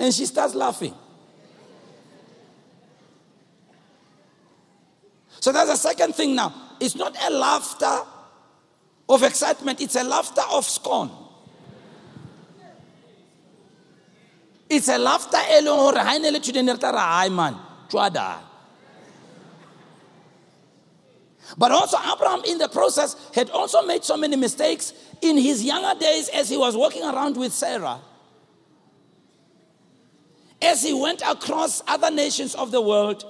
and 0.00 0.12
she 0.12 0.26
starts 0.26 0.56
laughing. 0.56 0.92
So 5.38 5.52
that's 5.52 5.70
the 5.70 5.76
second 5.76 6.16
thing 6.16 6.34
now. 6.34 6.52
It's 6.80 6.96
not 6.96 7.16
a 7.22 7.30
laughter 7.32 8.00
of 9.08 9.22
excitement, 9.22 9.80
it's 9.80 9.94
a 9.94 10.02
laughter 10.02 10.42
of 10.50 10.64
scorn. 10.64 11.10
It's 14.78 14.86
a 14.86 14.96
laughter 14.96 15.42
elong 15.58 15.76
hore 15.76 15.98
ha 15.98 16.14
ene 16.14 16.30
le 16.30 16.38
tshudene 16.38 16.72
re 16.72 16.78
tla 16.78 16.92
ra 16.92 17.04
hai 17.18 17.28
man 17.28 17.56
but 21.56 21.72
also, 21.72 21.96
Abraham, 21.96 22.44
in 22.44 22.58
the 22.58 22.68
process, 22.68 23.16
had 23.34 23.50
also 23.50 23.82
made 23.82 24.04
so 24.04 24.16
many 24.16 24.36
mistakes 24.36 24.92
in 25.20 25.36
his 25.36 25.64
younger 25.64 25.98
days 25.98 26.28
as 26.28 26.48
he 26.48 26.56
was 26.56 26.76
walking 26.76 27.02
around 27.02 27.36
with 27.36 27.52
Sarah. 27.52 27.98
As 30.62 30.84
he 30.84 30.92
went 30.92 31.22
across 31.26 31.82
other 31.88 32.12
nations 32.12 32.54
of 32.54 32.70
the 32.70 32.80
world, 32.80 33.24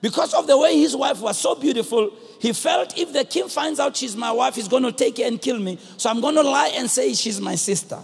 because 0.00 0.32
of 0.32 0.46
the 0.46 0.56
way 0.56 0.78
his 0.78 0.94
wife 0.94 1.20
was 1.20 1.38
so 1.38 1.56
beautiful, 1.56 2.12
he 2.38 2.52
felt 2.52 2.96
if 2.96 3.12
the 3.12 3.24
king 3.24 3.48
finds 3.48 3.80
out 3.80 3.96
she's 3.96 4.16
my 4.16 4.30
wife, 4.30 4.54
he's 4.54 4.68
going 4.68 4.84
to 4.84 4.92
take 4.92 5.18
her 5.18 5.24
and 5.24 5.42
kill 5.42 5.58
me. 5.58 5.78
So 5.96 6.10
I'm 6.10 6.20
going 6.20 6.36
to 6.36 6.42
lie 6.42 6.72
and 6.74 6.88
say 6.88 7.14
she's 7.14 7.40
my 7.40 7.56
sister. 7.56 7.98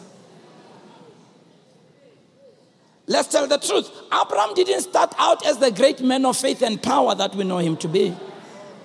Let's 3.08 3.28
tell 3.28 3.46
the 3.46 3.56
truth. 3.56 3.90
Abraham 4.12 4.54
didn't 4.54 4.82
start 4.82 5.14
out 5.18 5.44
as 5.46 5.56
the 5.56 5.70
great 5.70 6.02
man 6.02 6.26
of 6.26 6.36
faith 6.36 6.60
and 6.62 6.80
power 6.80 7.14
that 7.14 7.34
we 7.34 7.42
know 7.42 7.58
him 7.58 7.76
to 7.78 7.88
be. 7.88 8.14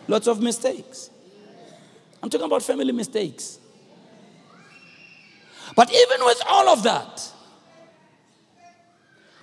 Lots 0.07 0.27
of 0.27 0.41
mistakes. 0.41 1.09
I'm 2.21 2.29
talking 2.29 2.45
about 2.45 2.63
family 2.63 2.93
mistakes. 2.93 3.59
But 5.75 5.91
even 5.93 6.23
with 6.25 6.41
all 6.47 6.69
of 6.69 6.83
that, 6.83 7.31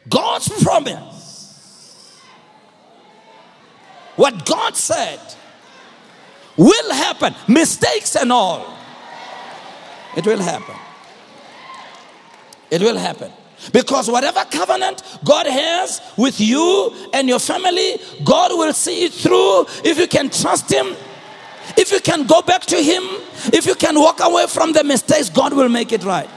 God's 0.09 0.63
promise, 0.63 2.19
what 4.17 4.47
God 4.47 4.77
said, 4.77 5.21
will 6.57 6.93
happen, 6.95 7.35
mistakes 7.49 8.17
and 8.17 8.33
all. 8.33 8.77
It 10.17 10.27
will 10.27 10.41
happen. 10.41 10.77
It 12.71 12.81
will 12.81 12.97
happen. 12.97 13.31
Because 13.73 14.11
whatever 14.11 14.45
covenant 14.51 15.03
God 15.25 15.47
has 15.47 16.01
with 16.17 16.41
you 16.41 16.95
and 17.13 17.29
your 17.29 17.39
family, 17.39 17.97
God 18.25 18.53
will 18.53 18.73
see 18.73 19.05
it 19.05 19.13
through 19.13 19.67
if 19.85 19.99
you 19.99 20.07
can 20.07 20.31
trust 20.31 20.73
Him. 20.73 20.97
If 21.77 21.93
you 21.93 22.01
can 22.01 22.27
go 22.27 22.43
back 22.43 22.63
to 22.63 22.77
Him, 22.77 23.03
if 23.53 23.67
you 23.67 23.75
can 23.75 23.95
walk 23.97 24.21
away 24.21 24.47
from 24.47 24.73
the 24.73 24.83
mistakes, 24.83 25.29
God 25.29 25.53
will 25.53 25.69
make 25.69 25.93
it 25.93 26.05
right. 26.05 26.29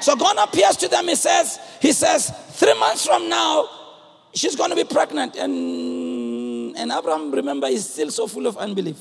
So 0.00 0.16
God 0.16 0.36
appears 0.38 0.76
to 0.78 0.88
them, 0.88 1.08
He 1.08 1.16
says, 1.16 1.58
He 1.80 1.92
says, 1.92 2.30
three 2.50 2.78
months 2.78 3.06
from 3.06 3.28
now, 3.28 3.68
she's 4.34 4.54
going 4.54 4.70
to 4.70 4.76
be 4.76 4.84
pregnant. 4.84 5.36
And, 5.36 6.76
and 6.76 6.92
Abraham, 6.92 7.32
remember, 7.32 7.66
is 7.66 7.88
still 7.88 8.10
so 8.10 8.26
full 8.26 8.46
of 8.46 8.56
unbelief. 8.58 9.00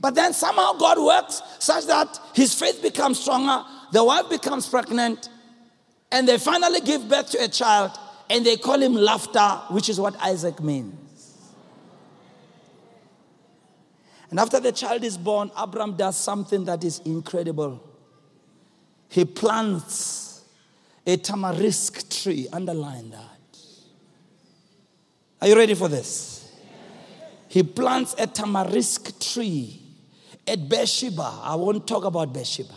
But 0.00 0.14
then 0.14 0.32
somehow 0.34 0.74
God 0.74 0.98
works 0.98 1.40
such 1.58 1.86
that 1.86 2.18
his 2.34 2.54
faith 2.54 2.82
becomes 2.82 3.20
stronger, 3.20 3.64
the 3.92 4.04
wife 4.04 4.28
becomes 4.28 4.68
pregnant, 4.68 5.28
and 6.10 6.28
they 6.28 6.38
finally 6.38 6.80
give 6.80 7.08
birth 7.08 7.30
to 7.30 7.44
a 7.44 7.48
child 7.48 7.92
and 8.30 8.44
they 8.44 8.56
call 8.56 8.80
him 8.80 8.94
laughter, 8.94 9.48
which 9.70 9.88
is 9.88 10.00
what 10.00 10.16
Isaac 10.20 10.60
means. 10.60 10.94
And 14.30 14.40
after 14.40 14.58
the 14.58 14.72
child 14.72 15.04
is 15.04 15.16
born, 15.16 15.50
Abram 15.56 15.96
does 15.96 16.16
something 16.16 16.64
that 16.64 16.82
is 16.82 17.00
incredible. 17.04 17.82
He 19.08 19.24
plants 19.24 20.42
a 21.06 21.16
tamarisk 21.16 22.22
tree. 22.22 22.48
Underline 22.52 23.10
that. 23.10 23.58
Are 25.40 25.48
you 25.48 25.56
ready 25.56 25.74
for 25.74 25.88
this? 25.88 26.52
He 27.48 27.62
plants 27.62 28.14
a 28.18 28.26
tamarisk 28.26 29.32
tree 29.32 29.80
at 30.46 30.68
Beersheba. 30.68 31.40
I 31.42 31.54
won't 31.54 31.86
talk 31.86 32.04
about 32.04 32.32
Beersheba. 32.32 32.74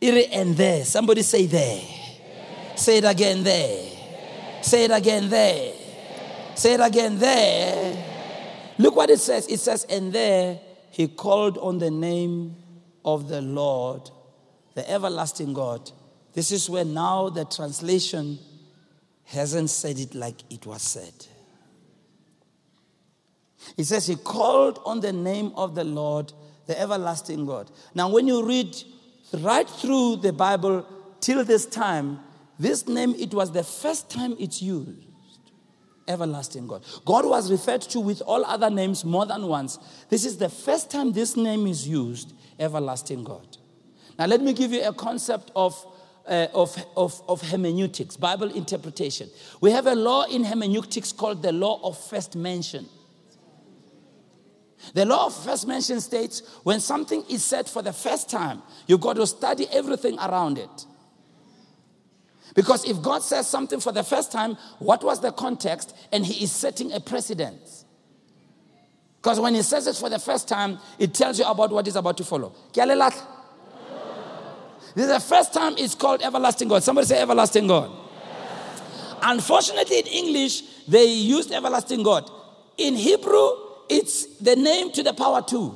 Iri 0.00 0.26
and 0.26 0.56
there. 0.56 0.84
Somebody 0.84 1.22
say 1.22 1.46
there. 1.46 1.82
Say 2.76 2.98
it 2.98 3.04
again 3.04 3.42
there. 3.42 3.90
Say 4.62 4.84
it 4.84 4.90
again 4.90 5.28
there. 5.28 5.72
Say 6.54 6.74
it 6.74 6.80
again 6.80 7.18
there. 7.18 8.04
Look 8.78 8.96
what 8.96 9.10
it 9.10 9.20
says. 9.20 9.46
It 9.46 9.60
says, 9.60 9.84
and 9.88 10.12
there 10.12 10.58
he 10.90 11.08
called 11.08 11.58
on 11.58 11.78
the 11.78 11.90
name 11.90 12.56
of 13.04 13.28
the 13.28 13.40
Lord, 13.40 14.10
the 14.74 14.88
everlasting 14.90 15.52
God. 15.52 15.90
This 16.32 16.50
is 16.50 16.68
where 16.68 16.84
now 16.84 17.28
the 17.28 17.44
translation 17.44 18.38
hasn't 19.24 19.70
said 19.70 19.98
it 19.98 20.14
like 20.14 20.36
it 20.50 20.66
was 20.66 20.82
said. 20.82 21.26
It 23.76 23.84
says 23.84 24.06
he 24.06 24.16
called 24.16 24.80
on 24.84 25.00
the 25.00 25.12
name 25.12 25.52
of 25.56 25.74
the 25.74 25.84
Lord, 25.84 26.32
the 26.66 26.78
everlasting 26.78 27.46
God. 27.46 27.70
Now, 27.94 28.10
when 28.10 28.26
you 28.26 28.44
read 28.46 28.76
right 29.32 29.68
through 29.68 30.16
the 30.16 30.32
Bible 30.32 30.86
till 31.20 31.44
this 31.44 31.66
time, 31.66 32.20
this 32.58 32.86
name, 32.86 33.14
it 33.18 33.34
was 33.34 33.52
the 33.52 33.64
first 33.64 34.10
time 34.10 34.36
it's 34.38 34.62
used. 34.62 35.08
Everlasting 36.06 36.66
God. 36.66 36.84
God 37.06 37.24
was 37.24 37.50
referred 37.50 37.80
to 37.82 38.00
with 38.00 38.20
all 38.22 38.44
other 38.44 38.68
names 38.68 39.04
more 39.04 39.24
than 39.24 39.46
once. 39.46 39.78
This 40.10 40.26
is 40.26 40.36
the 40.36 40.50
first 40.50 40.90
time 40.90 41.12
this 41.12 41.34
name 41.36 41.66
is 41.66 41.88
used, 41.88 42.34
Everlasting 42.58 43.24
God. 43.24 43.56
Now, 44.18 44.26
let 44.26 44.42
me 44.42 44.52
give 44.52 44.72
you 44.72 44.84
a 44.84 44.92
concept 44.92 45.50
of, 45.56 45.74
uh, 46.26 46.48
of, 46.52 46.76
of, 46.96 47.20
of 47.26 47.40
hermeneutics, 47.50 48.16
Bible 48.16 48.50
interpretation. 48.50 49.30
We 49.60 49.70
have 49.70 49.86
a 49.86 49.94
law 49.94 50.24
in 50.24 50.44
hermeneutics 50.44 51.10
called 51.10 51.42
the 51.42 51.52
law 51.52 51.80
of 51.82 51.98
first 51.98 52.36
mention. 52.36 52.86
The 54.92 55.06
law 55.06 55.26
of 55.26 55.44
first 55.44 55.66
mention 55.66 56.00
states 56.00 56.42
when 56.62 56.80
something 56.80 57.24
is 57.30 57.42
said 57.42 57.66
for 57.66 57.80
the 57.80 57.92
first 57.92 58.28
time, 58.28 58.62
you've 58.86 59.00
got 59.00 59.16
to 59.16 59.26
study 59.26 59.66
everything 59.72 60.18
around 60.18 60.58
it. 60.58 60.86
Because 62.54 62.88
if 62.88 63.02
God 63.02 63.22
says 63.22 63.48
something 63.48 63.80
for 63.80 63.92
the 63.92 64.04
first 64.04 64.30
time, 64.30 64.56
what 64.78 65.02
was 65.02 65.20
the 65.20 65.32
context? 65.32 65.94
And 66.12 66.24
He 66.24 66.44
is 66.44 66.52
setting 66.52 66.92
a 66.92 67.00
precedent. 67.00 67.60
Because 69.20 69.40
when 69.40 69.54
He 69.54 69.62
says 69.62 69.86
it 69.86 69.96
for 69.96 70.08
the 70.08 70.20
first 70.20 70.48
time, 70.48 70.78
it 70.98 71.14
tells 71.14 71.38
you 71.38 71.44
about 71.44 71.70
what 71.70 71.88
is 71.88 71.96
about 71.96 72.16
to 72.18 72.24
follow. 72.24 72.54
This 74.94 75.06
is 75.06 75.08
the 75.08 75.20
first 75.20 75.52
time 75.52 75.74
it's 75.76 75.96
called 75.96 76.22
everlasting 76.22 76.68
God. 76.68 76.84
Somebody 76.84 77.08
say 77.08 77.20
everlasting 77.20 77.66
God. 77.66 77.90
Unfortunately, 79.20 79.98
in 79.98 80.06
English, 80.06 80.62
they 80.86 81.06
used 81.06 81.50
everlasting 81.50 82.02
God. 82.04 82.30
In 82.76 82.94
Hebrew, 82.94 83.50
it's 83.88 84.26
the 84.38 84.54
name 84.54 84.92
to 84.92 85.02
the 85.02 85.12
power 85.12 85.42
two. 85.42 85.74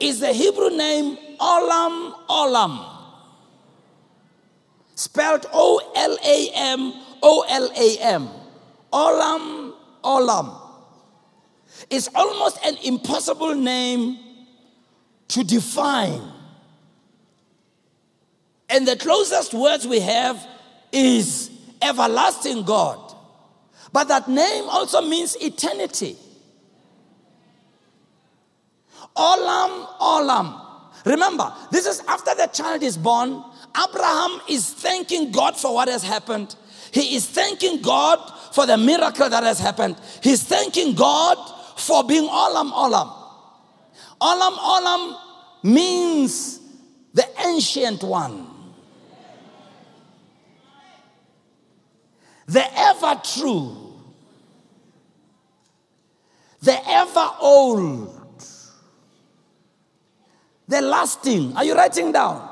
Is 0.00 0.18
the 0.18 0.32
Hebrew 0.32 0.70
name 0.70 1.18
Olam 1.42 2.14
Olam. 2.28 2.88
Spelled 4.94 5.46
O 5.52 5.80
L 5.96 6.16
A 6.24 6.50
M 6.54 6.92
O 7.22 7.44
L 7.48 7.70
A 7.76 7.98
M. 7.98 8.28
Olam 8.92 9.72
Olam. 10.04 10.58
It's 11.90 12.08
almost 12.14 12.58
an 12.64 12.76
impossible 12.84 13.54
name 13.54 14.18
to 15.28 15.42
define. 15.42 16.22
And 18.68 18.86
the 18.86 18.96
closest 18.96 19.52
words 19.52 19.86
we 19.86 19.98
have 20.00 20.46
is 20.92 21.50
everlasting 21.82 22.62
God. 22.62 23.00
But 23.92 24.08
that 24.08 24.28
name 24.28 24.64
also 24.68 25.02
means 25.02 25.36
eternity. 25.36 26.16
Olam, 29.16 29.98
Olam. 29.98 30.61
Remember, 31.04 31.52
this 31.70 31.86
is 31.86 32.00
after 32.08 32.34
the 32.34 32.46
child 32.46 32.82
is 32.82 32.96
born. 32.96 33.42
Abraham 33.76 34.40
is 34.48 34.72
thanking 34.72 35.32
God 35.32 35.56
for 35.56 35.74
what 35.74 35.88
has 35.88 36.02
happened. 36.02 36.54
He 36.92 37.16
is 37.16 37.26
thanking 37.26 37.80
God 37.82 38.18
for 38.52 38.66
the 38.66 38.76
miracle 38.76 39.28
that 39.28 39.42
has 39.42 39.58
happened. 39.58 39.96
He's 40.22 40.42
thanking 40.42 40.94
God 40.94 41.36
for 41.76 42.04
being 42.04 42.28
Olam, 42.28 42.70
Olam. 42.72 43.12
Olam, 44.20 44.56
Olam 44.56 45.18
means 45.62 46.60
the 47.14 47.26
ancient 47.44 48.02
one. 48.02 48.52
the 52.52 52.78
ever 52.78 53.20
true, 53.24 53.94
the 56.60 56.88
ever 56.88 57.30
old, 57.40 58.21
the 60.72 60.80
lasting. 60.80 61.56
Are 61.56 61.64
you 61.64 61.74
writing 61.74 62.12
down? 62.12 62.48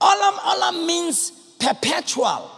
Olam 0.00 0.34
Olam 0.34 0.86
means 0.86 1.30
perpetual. 1.58 2.50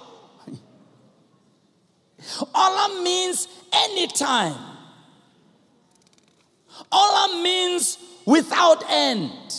Olam 2.55 3.03
means 3.05 3.49
anytime. 3.73 4.57
Olam 6.93 7.43
means 7.43 7.99
without 8.27 8.83
end. 8.89 9.55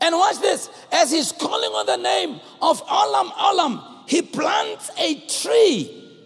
And 0.00 0.16
watch 0.16 0.38
this. 0.40 0.70
As 0.92 1.10
he's 1.10 1.32
calling 1.32 1.70
on 1.70 1.86
the 1.86 1.96
name 1.96 2.40
of 2.62 2.84
Olam 2.86 3.30
Olam, 3.32 4.08
he 4.08 4.22
plants 4.22 4.90
a 4.98 5.20
tree, 5.26 6.24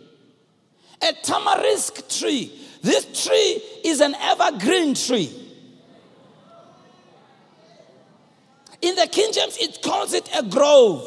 a 1.03 1.12
tamarisk 1.25 2.20
tree. 2.20 2.64
This 2.85 3.24
tree 3.24 3.62
is 3.82 4.03
an 4.03 4.14
evergreen 4.16 4.95
tree. 4.95 5.32
In 8.82 8.95
the 8.95 9.07
King 9.11 9.32
James, 9.32 9.57
it 9.57 9.80
calls 9.82 10.12
it 10.12 10.28
a 10.37 10.43
grove. 10.43 11.03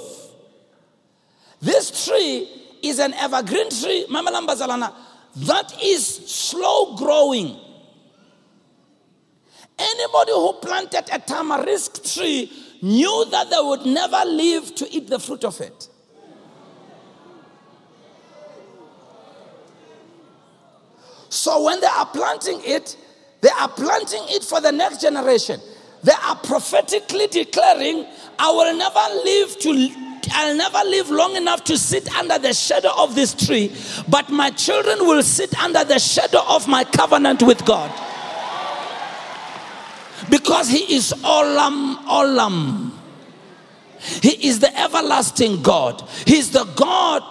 This 1.62 2.08
tree 2.08 2.50
is 2.82 2.98
an 2.98 3.14
evergreen 3.14 3.70
tree, 3.70 4.08
Mama 4.10 4.32
that 5.36 5.80
is 5.84 6.04
slow 6.08 6.96
growing. 6.96 7.56
Anybody 9.78 10.32
who 10.32 10.54
planted 10.54 11.08
a 11.14 11.20
tamarisk 11.20 12.12
tree 12.16 12.52
knew 12.82 13.26
that 13.30 13.52
they 13.52 13.60
would 13.62 13.86
never 13.86 14.24
live 14.26 14.74
to 14.74 14.92
eat 14.92 15.08
the 15.08 15.20
fruit 15.20 15.44
of 15.44 15.62
it. 15.62 15.90
So 21.30 21.64
when 21.64 21.80
they 21.82 21.88
are 21.88 22.06
planting 22.06 22.62
it, 22.64 22.96
they 23.42 23.50
are 23.50 23.70
planting 23.70 24.24
it 24.30 24.44
for 24.44 24.62
the 24.62 24.72
next 24.72 25.02
generation. 25.02 25.60
They 26.04 26.14
are 26.14 26.36
prophetically 26.36 27.28
declaring, 27.28 28.06
I 28.40 28.52
will 28.52 28.76
never 28.76 29.00
live 29.24 29.60
to 29.60 30.08
I'll 30.32 30.56
never 30.56 30.80
live 30.90 31.10
long 31.10 31.36
enough 31.36 31.64
to 31.66 31.78
sit 31.78 32.14
under 32.16 32.38
the 32.38 32.54
shadow 32.54 32.92
of 32.98 33.16
this 33.16 33.34
tree, 33.34 33.74
but 34.08 34.30
my 34.30 34.50
children 34.52 35.00
will 35.00 35.24
sit 35.24 35.58
under 35.60 35.84
the 35.84 36.00
shadow 36.00 36.42
of 36.48 36.68
my 36.68 36.84
covenant 36.84 37.44
with 37.44 37.64
God. 37.66 37.90
Because 40.30 40.68
he 40.68 40.96
is 40.96 41.14
Olam 41.14 41.96
Olam. 42.06 42.87
He 44.22 44.48
is 44.48 44.60
the 44.60 44.80
everlasting 44.80 45.62
God. 45.62 46.02
He's 46.26 46.52
the 46.52 46.64
God. 46.76 47.24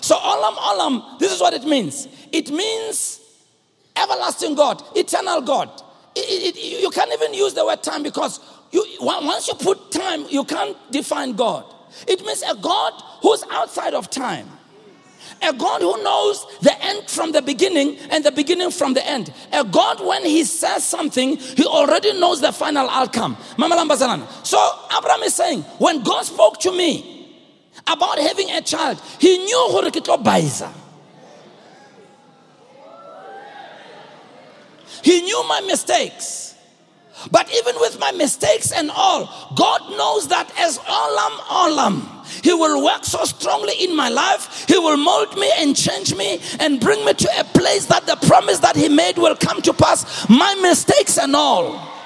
So 0.00 0.16
Olam 0.16 0.54
Olam, 0.56 1.18
this 1.18 1.32
is 1.32 1.40
what 1.40 1.54
it 1.54 1.64
means. 1.64 2.08
It 2.32 2.50
means 2.50 3.20
everlasting 3.96 4.54
God, 4.54 4.82
eternal 4.96 5.40
God. 5.40 5.70
It, 6.14 6.56
it, 6.56 6.82
you 6.82 6.90
can't 6.90 7.12
even 7.12 7.34
use 7.34 7.54
the 7.54 7.64
word 7.64 7.82
time 7.82 8.02
because 8.02 8.40
you, 8.70 8.84
once 9.00 9.48
you 9.48 9.54
put 9.54 9.90
time, 9.90 10.26
you 10.28 10.44
can't 10.44 10.76
define 10.90 11.32
God. 11.34 11.64
It 12.06 12.24
means 12.24 12.42
a 12.42 12.54
God 12.54 12.92
who's 13.22 13.42
outside 13.50 13.94
of 13.94 14.10
time. 14.10 14.48
A 15.42 15.52
God 15.52 15.80
who 15.82 16.02
knows 16.02 16.46
the 16.60 16.74
end 16.82 17.08
from 17.08 17.32
the 17.32 17.40
beginning 17.40 17.96
and 18.10 18.24
the 18.24 18.32
beginning 18.32 18.70
from 18.70 18.94
the 18.94 19.06
end. 19.06 19.32
A 19.52 19.64
God, 19.64 20.04
when 20.04 20.24
He 20.24 20.44
says 20.44 20.84
something, 20.84 21.36
He 21.36 21.64
already 21.64 22.18
knows 22.18 22.40
the 22.40 22.52
final 22.52 22.88
outcome. 22.88 23.36
So 23.56 24.70
Abraham 24.96 25.22
is 25.22 25.34
saying, 25.34 25.62
when 25.78 26.02
God 26.02 26.22
spoke 26.22 26.58
to 26.60 26.72
me 26.72 27.36
about 27.86 28.18
having 28.18 28.50
a 28.50 28.60
child, 28.60 29.00
He 29.18 29.38
knew 29.38 29.68
who 29.70 29.82
Baiza. 29.82 30.72
He 35.02 35.22
knew 35.22 35.44
my 35.48 35.60
mistakes. 35.60 36.47
But 37.30 37.52
even 37.54 37.74
with 37.80 37.98
my 37.98 38.12
mistakes 38.12 38.72
and 38.72 38.90
all, 38.90 39.52
God 39.54 39.80
knows 39.96 40.28
that 40.28 40.50
as 40.58 40.78
Olam 40.78 41.38
Olam, 41.48 42.42
He 42.44 42.52
will 42.52 42.84
work 42.84 43.04
so 43.04 43.24
strongly 43.24 43.74
in 43.80 43.94
my 43.96 44.08
life. 44.08 44.66
He 44.66 44.78
will 44.78 44.96
mold 44.96 45.36
me 45.36 45.50
and 45.58 45.76
change 45.76 46.14
me 46.14 46.40
and 46.60 46.80
bring 46.80 47.04
me 47.04 47.14
to 47.14 47.28
a 47.40 47.44
place 47.44 47.86
that 47.86 48.06
the 48.06 48.16
promise 48.26 48.58
that 48.60 48.76
He 48.76 48.88
made 48.88 49.18
will 49.18 49.36
come 49.36 49.60
to 49.62 49.72
pass. 49.72 50.28
My 50.28 50.54
mistakes 50.60 51.18
and 51.18 51.34
all. 51.34 51.98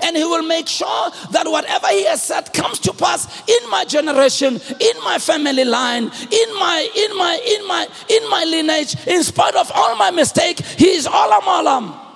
And 0.00 0.16
he 0.16 0.24
will 0.24 0.42
make 0.42 0.68
sure 0.68 1.10
that 1.32 1.46
whatever 1.46 1.88
he 1.88 2.06
has 2.06 2.22
said 2.22 2.52
comes 2.54 2.78
to 2.80 2.94
pass 2.94 3.26
in 3.48 3.70
my 3.70 3.84
generation, 3.84 4.60
in 4.80 5.04
my 5.04 5.18
family 5.18 5.64
line, 5.64 6.04
in 6.04 6.48
my 6.58 6.88
in 6.96 7.16
my 7.18 7.38
in 7.44 7.68
my 7.68 7.86
in 8.08 8.30
my 8.30 8.44
lineage, 8.44 8.96
in 9.06 9.22
spite 9.22 9.54
of 9.54 9.70
all 9.74 9.94
my 9.96 10.10
mistake, 10.10 10.60
he 10.60 10.92
is 10.92 11.06
Olam 11.06 11.40
Olam. 11.42 12.11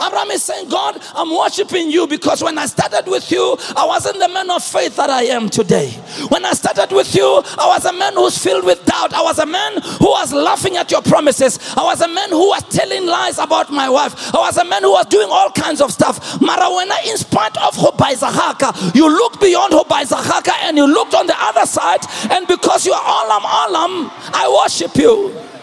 Abraham 0.00 0.30
is 0.30 0.42
saying, 0.42 0.68
God, 0.68 0.98
I'm 1.14 1.34
worshiping 1.36 1.90
you 1.90 2.06
because 2.06 2.42
when 2.42 2.58
I 2.58 2.66
started 2.66 3.10
with 3.10 3.30
you, 3.30 3.56
I 3.76 3.86
wasn't 3.86 4.18
the 4.18 4.28
man 4.28 4.50
of 4.50 4.62
faith 4.62 4.96
that 4.96 5.10
I 5.10 5.22
am 5.24 5.48
today. 5.48 5.90
When 6.28 6.44
I 6.44 6.52
started 6.52 6.94
with 6.94 7.14
you, 7.14 7.42
I 7.58 7.66
was 7.66 7.84
a 7.84 7.92
man 7.92 8.14
who's 8.14 8.38
filled 8.38 8.64
with 8.64 8.84
doubt. 8.84 9.14
I 9.14 9.22
was 9.22 9.38
a 9.38 9.46
man 9.46 9.80
who 9.98 10.10
was 10.10 10.32
laughing 10.32 10.76
at 10.76 10.90
your 10.90 11.02
promises. 11.02 11.58
I 11.76 11.82
was 11.82 12.00
a 12.00 12.08
man 12.08 12.30
who 12.30 12.48
was 12.48 12.62
telling 12.64 13.06
lies 13.06 13.38
about 13.38 13.70
my 13.70 13.88
wife. 13.88 14.34
I 14.34 14.38
was 14.38 14.56
a 14.58 14.64
man 14.64 14.82
who 14.82 14.92
was 14.92 15.06
doing 15.06 15.28
all 15.30 15.50
kinds 15.50 15.80
of 15.80 15.90
stuff. 15.92 16.18
Marawena, 16.40 17.06
in 17.06 17.16
spite 17.16 17.56
of 17.58 17.74
Hobai 17.74 18.94
you 18.94 19.08
looked 19.08 19.40
beyond 19.40 19.72
Hobai 19.72 20.06
and 20.62 20.76
you 20.76 20.86
looked 20.86 21.14
on 21.14 21.26
the 21.26 21.36
other 21.38 21.66
side. 21.66 22.00
And 22.30 22.46
because 22.46 22.86
you 22.86 22.92
are 22.92 23.02
Olam 23.02 23.40
Olam, 23.40 24.10
I 24.32 24.62
worship 24.62 24.96
you. 24.96 25.55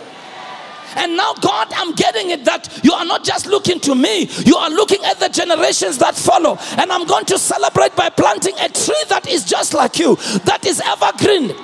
And 0.96 1.18
now, 1.18 1.34
God, 1.36 1.68
I'm 1.74 1.94
getting 1.94 2.30
it 2.30 2.46
that 2.46 2.84
you 2.84 2.94
are 2.94 3.06
not 3.06 3.24
just 3.24 3.48
looking 3.48 3.80
to 3.82 3.96
me, 3.96 4.30
you 4.46 4.56
are 4.58 4.70
looking 4.70 5.04
at 5.06 5.20
the 5.20 5.30
generations 5.30 5.98
that 6.00 6.16
follow. 6.16 6.58
And 6.78 6.92
I'm 6.92 7.06
going 7.06 7.26
to 7.26 7.40
celebrate 7.40 7.96
by 7.96 8.10
planting 8.10 8.56
a 8.60 8.70
tree 8.70 9.04
that 9.10 9.28
is 9.28 9.46
just 9.46 9.74
like 9.74 10.00
you, 10.00 10.16
that 10.46 10.66
is 10.66 10.82
evergreen. 10.82 11.56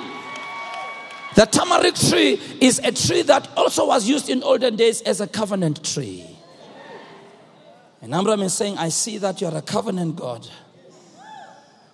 The 1.36 1.46
tamarisk 1.46 2.10
tree 2.10 2.40
is 2.60 2.80
a 2.80 2.92
tree 2.92 3.22
that 3.22 3.48
also 3.56 3.86
was 3.86 4.08
used 4.08 4.28
in 4.28 4.42
olden 4.42 4.76
days 4.76 5.00
as 5.02 5.20
a 5.20 5.26
covenant 5.26 5.84
tree. 5.84 6.26
And 8.02 8.14
Abram 8.14 8.40
is 8.40 8.54
saying, 8.54 8.78
I 8.78 8.88
see 8.88 9.18
that 9.18 9.40
you're 9.40 9.54
a 9.54 9.62
covenant 9.62 10.16
God 10.16 10.48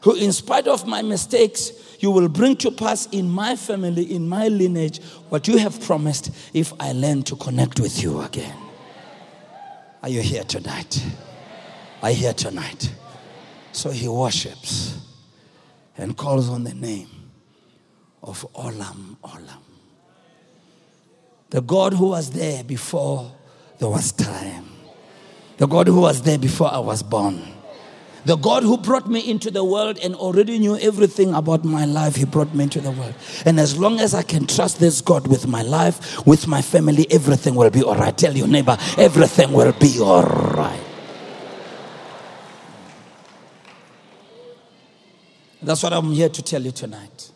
who, 0.01 0.14
in 0.14 0.32
spite 0.32 0.68
of 0.68 0.87
my 0.87 1.03
mistakes, 1.03 1.72
you 2.01 2.11
will 2.11 2.28
bring 2.28 2.57
to 2.57 2.70
pass 2.70 3.07
in 3.07 3.28
my 3.28 3.57
family, 3.57 4.14
in 4.14 4.28
my 4.28 4.49
lineage, 4.49 5.03
what 5.28 5.49
you 5.49 5.59
have 5.59 5.80
promised 5.80 6.30
if 6.55 6.72
I 6.80 6.92
learn 6.92 7.22
to 7.24 7.36
connect 7.36 7.80
with 7.80 8.03
you 8.03 8.20
again. 8.20 8.57
Are 10.03 10.09
you 10.09 10.20
here 10.20 10.44
tonight? 10.44 11.05
Are 12.03 12.11
you 12.11 12.16
here 12.16 12.32
tonight? 12.32 12.94
So 13.72 13.90
he 13.90 14.09
worships 14.09 14.99
and 15.97 16.16
calls 16.16 16.49
on 16.49 16.64
the 16.64 16.74
name 16.74 17.09
of 18.22 18.47
Olam 18.55 19.16
Olam. 19.22 19.62
The 21.51 21.61
God 21.62 21.94
who 21.94 22.09
was 22.09 22.30
there 22.30 22.64
before 22.64 23.32
there 23.78 23.88
was 23.88 24.12
time. 24.12 24.64
The 25.59 25.66
God 25.66 25.88
who 25.88 26.01
was 26.01 26.22
there 26.22 26.38
before 26.38 26.72
I 26.72 26.78
was 26.78 27.03
born 27.03 27.56
the 28.27 28.37
God 28.37 28.64
who 28.64 28.77
brought 28.77 29.07
me 29.07 29.20
into 29.20 29.53
the 29.53 29.62
world 29.62 29.99
and 30.03 30.16
already 30.16 30.59
knew 30.59 30.77
everything 30.79 31.33
about 31.33 31.64
my 31.64 31.85
life, 31.85 32.16
He 32.16 32.24
brought 32.24 32.53
me 32.53 32.64
into 32.64 32.81
the 32.81 32.91
world. 32.91 33.14
And 33.45 33.61
as 33.61 33.79
long 33.79 34.01
as 34.01 34.14
I 34.14 34.22
can 34.22 34.49
trust 34.49 34.81
this 34.81 35.01
God 35.01 35.29
with 35.29 35.47
my 35.47 35.62
life, 35.62 36.27
with 36.27 36.49
my 36.49 36.61
family, 36.61 37.07
everything 37.09 37.55
will 37.55 37.70
be 37.70 37.85
all 37.85 37.95
right. 37.95 38.18
Tell 38.18 38.37
your 38.37 38.49
neighbor, 38.49 38.77
everything 38.99 39.53
will 39.53 39.72
be 39.74 40.01
all 40.01 40.24
right. 40.24 40.83
That's 45.62 45.85
what 45.85 45.93
I'm 45.93 46.11
here 46.11 46.29
to 46.29 46.43
tell 46.43 46.62
you 46.62 46.72
tonight. 46.72 47.31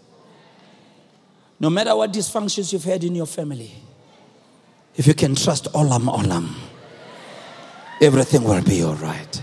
No 1.60 1.70
matter 1.70 1.94
what 1.94 2.12
dysfunctions 2.12 2.72
you've 2.72 2.82
had 2.82 3.04
in 3.04 3.14
your 3.14 3.26
family, 3.26 3.70
if 4.96 5.06
you 5.06 5.14
can 5.14 5.36
trust 5.36 5.72
Olam 5.72 6.12
Olam, 6.12 6.52
everything 8.02 8.42
will 8.42 8.62
be 8.64 8.82
all 8.82 8.96
right. 8.96 9.42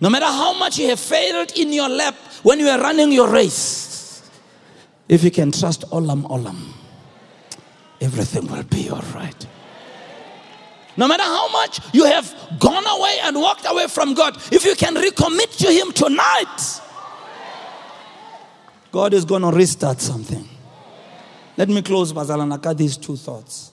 No 0.00 0.10
matter 0.10 0.26
how 0.26 0.52
much 0.58 0.78
you 0.78 0.88
have 0.88 1.00
failed 1.00 1.52
in 1.56 1.72
your 1.72 1.88
lap 1.88 2.14
when 2.42 2.58
you 2.60 2.68
are 2.68 2.80
running 2.80 3.12
your 3.12 3.28
race, 3.28 4.22
if 5.08 5.22
you 5.22 5.30
can 5.30 5.52
trust 5.52 5.82
Olam 5.90 6.28
Olam, 6.28 6.72
everything 8.00 8.46
will 8.46 8.62
be 8.64 8.90
all 8.90 9.02
right. 9.14 9.46
No 10.96 11.08
matter 11.08 11.22
how 11.24 11.50
much 11.50 11.80
you 11.92 12.04
have 12.04 12.32
gone 12.58 12.86
away 12.86 13.18
and 13.22 13.36
walked 13.36 13.66
away 13.68 13.88
from 13.88 14.14
God, 14.14 14.36
if 14.52 14.64
you 14.64 14.74
can 14.76 14.94
recommit 14.94 15.56
to 15.58 15.72
Him 15.72 15.92
tonight, 15.92 16.80
God 18.92 19.12
is 19.12 19.24
going 19.24 19.42
to 19.42 19.50
restart 19.50 20.00
something. 20.00 20.48
Let 21.56 21.68
me 21.68 21.82
close, 21.82 22.12
Bazalanaka, 22.12 22.76
these 22.76 22.96
two 22.96 23.16
thoughts. 23.16 23.72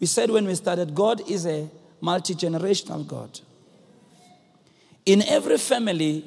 We 0.00 0.06
said 0.06 0.30
when 0.30 0.46
we 0.46 0.54
started, 0.54 0.94
God 0.94 1.28
is 1.28 1.46
a 1.46 1.68
multi 2.00 2.34
generational 2.34 3.06
God. 3.06 3.40
In 5.06 5.22
every 5.22 5.58
family, 5.58 6.24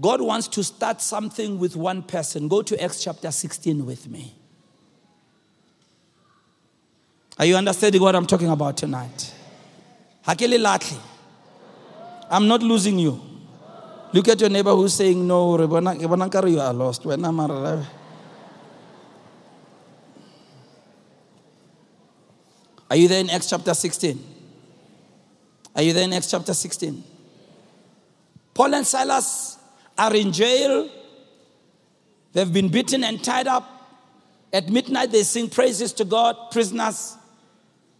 God 0.00 0.20
wants 0.20 0.48
to 0.48 0.64
start 0.64 1.00
something 1.00 1.58
with 1.58 1.76
one 1.76 2.02
person. 2.02 2.48
Go 2.48 2.62
to 2.62 2.82
Acts 2.82 3.04
chapter 3.04 3.30
16 3.30 3.84
with 3.84 4.08
me. 4.08 4.34
Are 7.38 7.44
you 7.44 7.56
understanding 7.56 8.00
what 8.00 8.14
I'm 8.14 8.26
talking 8.26 8.48
about 8.48 8.76
tonight? 8.76 9.34
Hakili 10.26 10.58
Latli. 10.58 10.98
I'm 12.30 12.48
not 12.48 12.62
losing 12.62 12.98
you. 12.98 13.20
Look 14.12 14.28
at 14.28 14.40
your 14.40 14.50
neighbor 14.50 14.74
who's 14.74 14.94
saying, 14.94 15.26
No, 15.26 15.58
you 15.58 16.60
are 16.60 16.72
lost. 16.72 17.06
Are 22.90 22.96
you 22.96 23.08
there 23.08 23.20
in 23.20 23.30
Acts 23.30 23.48
chapter 23.48 23.72
16? 23.72 24.22
Are 25.74 25.82
you 25.82 25.92
there 25.94 26.04
in 26.04 26.12
Acts 26.12 26.30
chapter 26.30 26.52
16? 26.52 27.02
Paul 28.54 28.74
and 28.74 28.86
Silas 28.86 29.58
are 29.96 30.14
in 30.14 30.32
jail. 30.32 30.88
They've 32.32 32.52
been 32.52 32.68
beaten 32.68 33.04
and 33.04 33.22
tied 33.22 33.46
up. 33.46 33.68
At 34.52 34.68
midnight, 34.68 35.10
they 35.12 35.22
sing 35.22 35.48
praises 35.48 35.92
to 35.94 36.04
God. 36.04 36.36
Prisoners 36.50 37.16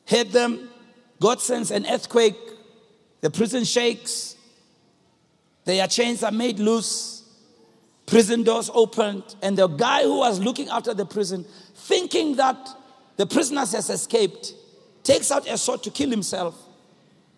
heard 0.06 0.30
them. 0.30 0.68
God 1.20 1.40
sends 1.40 1.70
an 1.70 1.86
earthquake. 1.86 2.36
The 3.20 3.30
prison 3.30 3.64
shakes. 3.64 4.36
Their 5.64 5.86
chains 5.86 6.22
are 6.22 6.32
made 6.32 6.58
loose. 6.58 7.22
Prison 8.06 8.42
doors 8.42 8.70
opened. 8.74 9.36
And 9.40 9.56
the 9.56 9.68
guy 9.68 10.02
who 10.02 10.18
was 10.18 10.40
looking 10.40 10.68
after 10.68 10.92
the 10.92 11.06
prison, 11.06 11.46
thinking 11.74 12.36
that 12.36 12.68
the 13.16 13.26
prisoners 13.26 13.72
has 13.72 13.88
escaped, 13.88 14.54
takes 15.02 15.30
out 15.30 15.48
a 15.48 15.56
sword 15.56 15.82
to 15.84 15.90
kill 15.90 16.10
himself. 16.10 16.54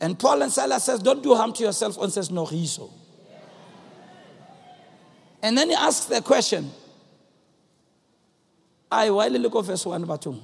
And 0.01 0.19
Paul 0.19 0.43
and 0.43 0.51
Silas 0.51 0.85
says, 0.85 1.01
Don't 1.01 1.23
do 1.23 1.35
harm 1.35 1.53
to 1.55 1.63
yourself. 1.63 1.99
And 1.99 2.13
says, 2.13 2.31
No, 2.31 2.47
he 2.47 2.67
so. 2.67 2.91
And 5.45 5.57
then 5.59 5.69
he 5.69 5.75
asks 5.75 6.07
the 6.07 6.23
question. 6.23 6.71
I 8.91 9.11
while 9.11 9.31
look 9.31 9.55
at 9.57 9.65
verse 9.67 9.85
1 9.85 10.07
batung. 10.07 10.41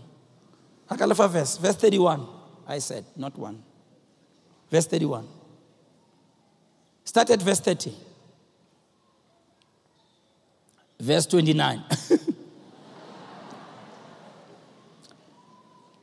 Hakalafa 0.90 1.30
verse, 1.30 1.56
verse 1.56 1.76
31. 1.76 2.26
I 2.68 2.80
said, 2.80 3.06
not 3.16 3.34
one. 3.38 3.62
Verse 4.70 4.84
31. 4.86 5.26
Start 7.02 7.30
at 7.30 7.40
verse 7.40 7.60
30. 7.60 7.94
Verse 11.00 11.24
29. 11.24 11.82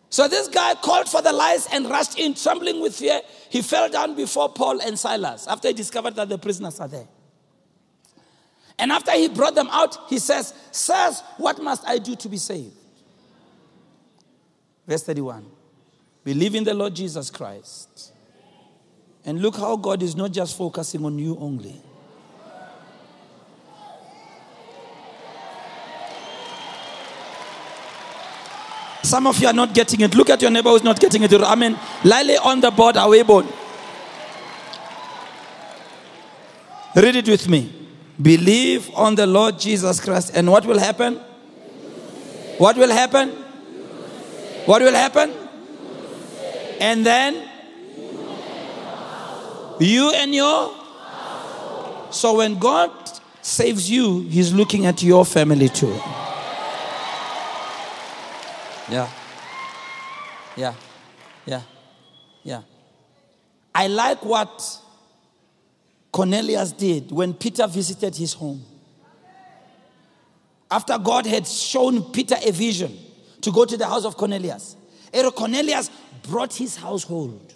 so 0.10 0.28
this 0.28 0.48
guy 0.48 0.74
called 0.74 1.08
for 1.08 1.22
the 1.22 1.32
lies 1.32 1.68
and 1.72 1.88
rushed 1.88 2.18
in, 2.18 2.34
trembling 2.34 2.82
with 2.82 2.96
fear. 2.96 3.22
He 3.52 3.62
fell 3.62 3.90
down 3.90 4.16
before 4.16 4.50
Paul 4.50 4.82
and 4.82 4.98
Silas 4.98 5.46
after 5.46 5.68
he 5.68 5.76
discovered 5.76 6.16
that 6.16 6.30
the 6.30 6.40
prisoners 6.40 6.80
are 6.80 6.88
there. 6.88 7.08
And 8.80 8.92
after 8.92 9.12
he 9.12 9.28
brought 9.28 9.56
them 9.56 9.70
out, 9.72 9.98
he 10.08 10.20
says, 10.20 10.54
Sirs, 10.72 11.22
what 11.38 11.62
must 11.62 11.88
I 11.88 11.98
do 11.98 12.16
to 12.16 12.30
be 12.30 12.38
saved? 12.38 12.76
Verse 14.88 15.04
31. 15.04 15.46
Believe 16.24 16.56
in 16.56 16.64
the 16.64 16.74
Lord 16.74 16.94
Jesus 16.94 17.30
Christ. 17.30 18.14
And 19.26 19.42
look 19.42 19.58
how 19.58 19.76
God 19.76 20.04
is 20.04 20.16
not 20.16 20.32
just 20.32 20.58
focusing 20.58 21.04
on 21.06 21.18
you 21.18 21.38
only. 21.40 21.82
Some 29.04 29.26
of 29.26 29.40
you 29.40 29.48
are 29.48 29.54
not 29.54 29.74
getting 29.74 30.02
it. 30.02 30.16
Look 30.16 30.30
at 30.30 30.42
your 30.42 30.52
neighbor 30.52 30.70
who's 30.70 30.84
not 30.84 31.00
getting 31.00 31.24
it. 31.24 31.34
I 31.34 31.56
mean, 31.56 31.80
Lily 32.04 32.38
on 32.38 32.60
the 32.60 32.72
board, 32.72 32.98
away 32.98 33.24
bone. 33.24 33.48
Read 36.94 37.16
it 37.16 37.28
with 37.30 37.48
me. 37.48 37.87
Believe 38.22 38.90
on 38.96 39.16
the 39.16 39.28
Lord 39.28 39.60
Jesus 39.60 40.00
Christ. 40.00 40.32
And 40.34 40.50
what 40.50 40.66
will 40.66 40.80
happen? 40.80 41.16
What 42.58 42.76
will 42.78 42.90
happen? 42.90 43.30
What 44.66 44.82
will 44.82 44.94
happen? 44.94 45.32
And 46.80 47.06
then? 47.06 47.48
You 49.80 50.12
and 50.16 50.34
your? 50.34 50.74
So 52.10 52.38
when 52.38 52.58
God 52.58 52.92
saves 53.42 53.90
you, 53.90 54.22
He's 54.22 54.54
looking 54.54 54.86
at 54.88 55.04
your 55.04 55.26
family 55.26 55.70
too. 55.70 55.94
Yeah. 58.90 59.10
Yeah. 60.56 60.74
Yeah. 61.46 61.62
Yeah. 62.44 62.62
I 63.76 63.88
like 63.88 64.26
what 64.26 64.80
Cornelius 66.18 66.72
did 66.72 67.12
when 67.12 67.32
Peter 67.36 67.68
visited 67.68 68.16
his 68.16 68.34
home. 68.34 68.66
After 70.72 70.98
God 70.98 71.28
had 71.28 71.46
shown 71.46 72.12
Peter 72.12 72.36
a 72.44 72.52
vision 72.52 72.98
to 73.42 73.52
go 73.52 73.66
to 73.66 73.78
the 73.78 73.86
house 73.86 74.04
of 74.04 74.18
Cornelius, 74.18 74.76
Cornelius 75.36 75.92
brought 76.24 76.56
his 76.56 76.76
household. 76.76 77.54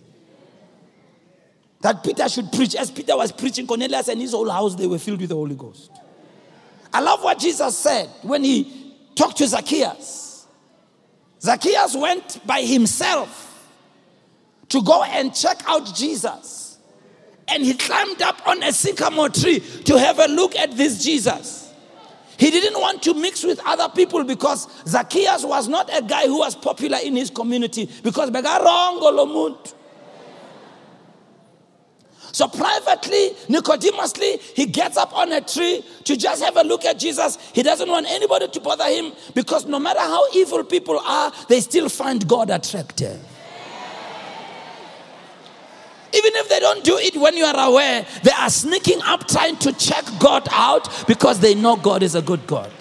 That 1.80 2.04
Peter 2.04 2.30
should 2.30 2.52
preach. 2.52 2.76
As 2.76 2.92
Peter 2.92 3.18
was 3.18 3.32
preaching, 3.32 3.66
Cornelius 3.66 4.10
and 4.10 4.22
his 4.22 4.30
whole 4.30 4.52
house, 4.52 4.76
they 4.76 4.86
were 4.86 5.00
filled 5.00 5.22
with 5.22 5.30
the 5.30 5.36
Holy 5.36 5.56
Ghost. 5.56 5.90
I 6.94 7.00
love 7.00 7.24
what 7.24 7.40
Jesus 7.40 7.76
said 7.76 8.12
when 8.22 8.44
he 8.44 8.96
talked 9.16 9.38
to 9.38 9.48
Zacchaeus. 9.48 10.46
Zacchaeus 11.42 11.96
went 11.96 12.46
by 12.46 12.62
himself 12.62 13.68
to 14.70 14.84
go 14.84 15.02
and 15.02 15.34
check 15.34 15.64
out 15.66 15.96
Jesus. 15.96 16.61
And 17.48 17.64
he 17.64 17.74
climbed 17.74 18.22
up 18.22 18.48
on 18.48 18.64
a 18.64 18.72
sycamore 18.72 19.30
tree 19.30 19.60
to 19.86 20.00
have 20.00 20.20
a 20.20 20.28
look 20.28 20.56
at 20.56 20.78
this 20.78 21.04
Jesus. 21.04 21.74
He 22.38 22.50
didn't 22.50 22.80
want 22.80 23.04
to 23.04 23.14
mix 23.14 23.44
with 23.44 23.60
other 23.66 23.88
people 23.90 24.24
because 24.24 24.68
Zacchaeus 24.88 25.46
was 25.46 25.68
not 25.68 25.90
a 25.96 26.02
guy 26.02 26.26
who 26.26 26.40
was 26.40 26.56
popular 26.56 26.98
in 27.04 27.16
his 27.16 27.30
community 27.30 27.88
because 28.04 28.32
so 32.34 32.48
privately, 32.48 33.32
Nicodemously, 33.50 34.38
he 34.56 34.66
gets 34.66 34.98
up 34.98 35.16
on 35.16 35.32
a 35.34 35.42
tree 35.42 35.84
to 36.06 36.16
just 36.16 36.44
have 36.44 36.58
a 36.58 36.64
look 36.64 36.86
at 36.86 36.98
Jesus. 36.98 37.38
He 37.54 37.62
doesn't 37.62 37.90
want 37.90 38.08
anybody 38.10 38.48
to 38.48 38.60
bother 38.60 38.86
him 38.86 39.12
because 39.36 39.66
no 39.66 39.80
matter 39.80 40.00
how 40.00 40.24
evil 40.34 40.64
people 40.64 41.00
are, 41.00 41.32
they 41.50 41.60
still 41.60 41.90
find 41.90 42.28
God 42.28 42.50
attractive. 42.50 43.20
Even 46.14 46.32
if 46.36 46.50
they 46.50 46.60
don't 46.60 46.84
do 46.84 46.98
it 46.98 47.16
when 47.16 47.38
you 47.38 47.46
are 47.46 47.70
aware, 47.70 48.06
they 48.24 48.32
are 48.32 48.50
sneaking 48.50 49.02
up 49.04 49.28
trying 49.28 49.56
to 49.58 49.72
check 49.74 50.06
God 50.20 50.48
out 50.52 51.06
because 51.08 51.40
they 51.40 51.56
know 51.56 51.76
God 51.78 52.04
is 52.04 52.16
a 52.16 52.22
good 52.22 52.46
God. 52.48 52.72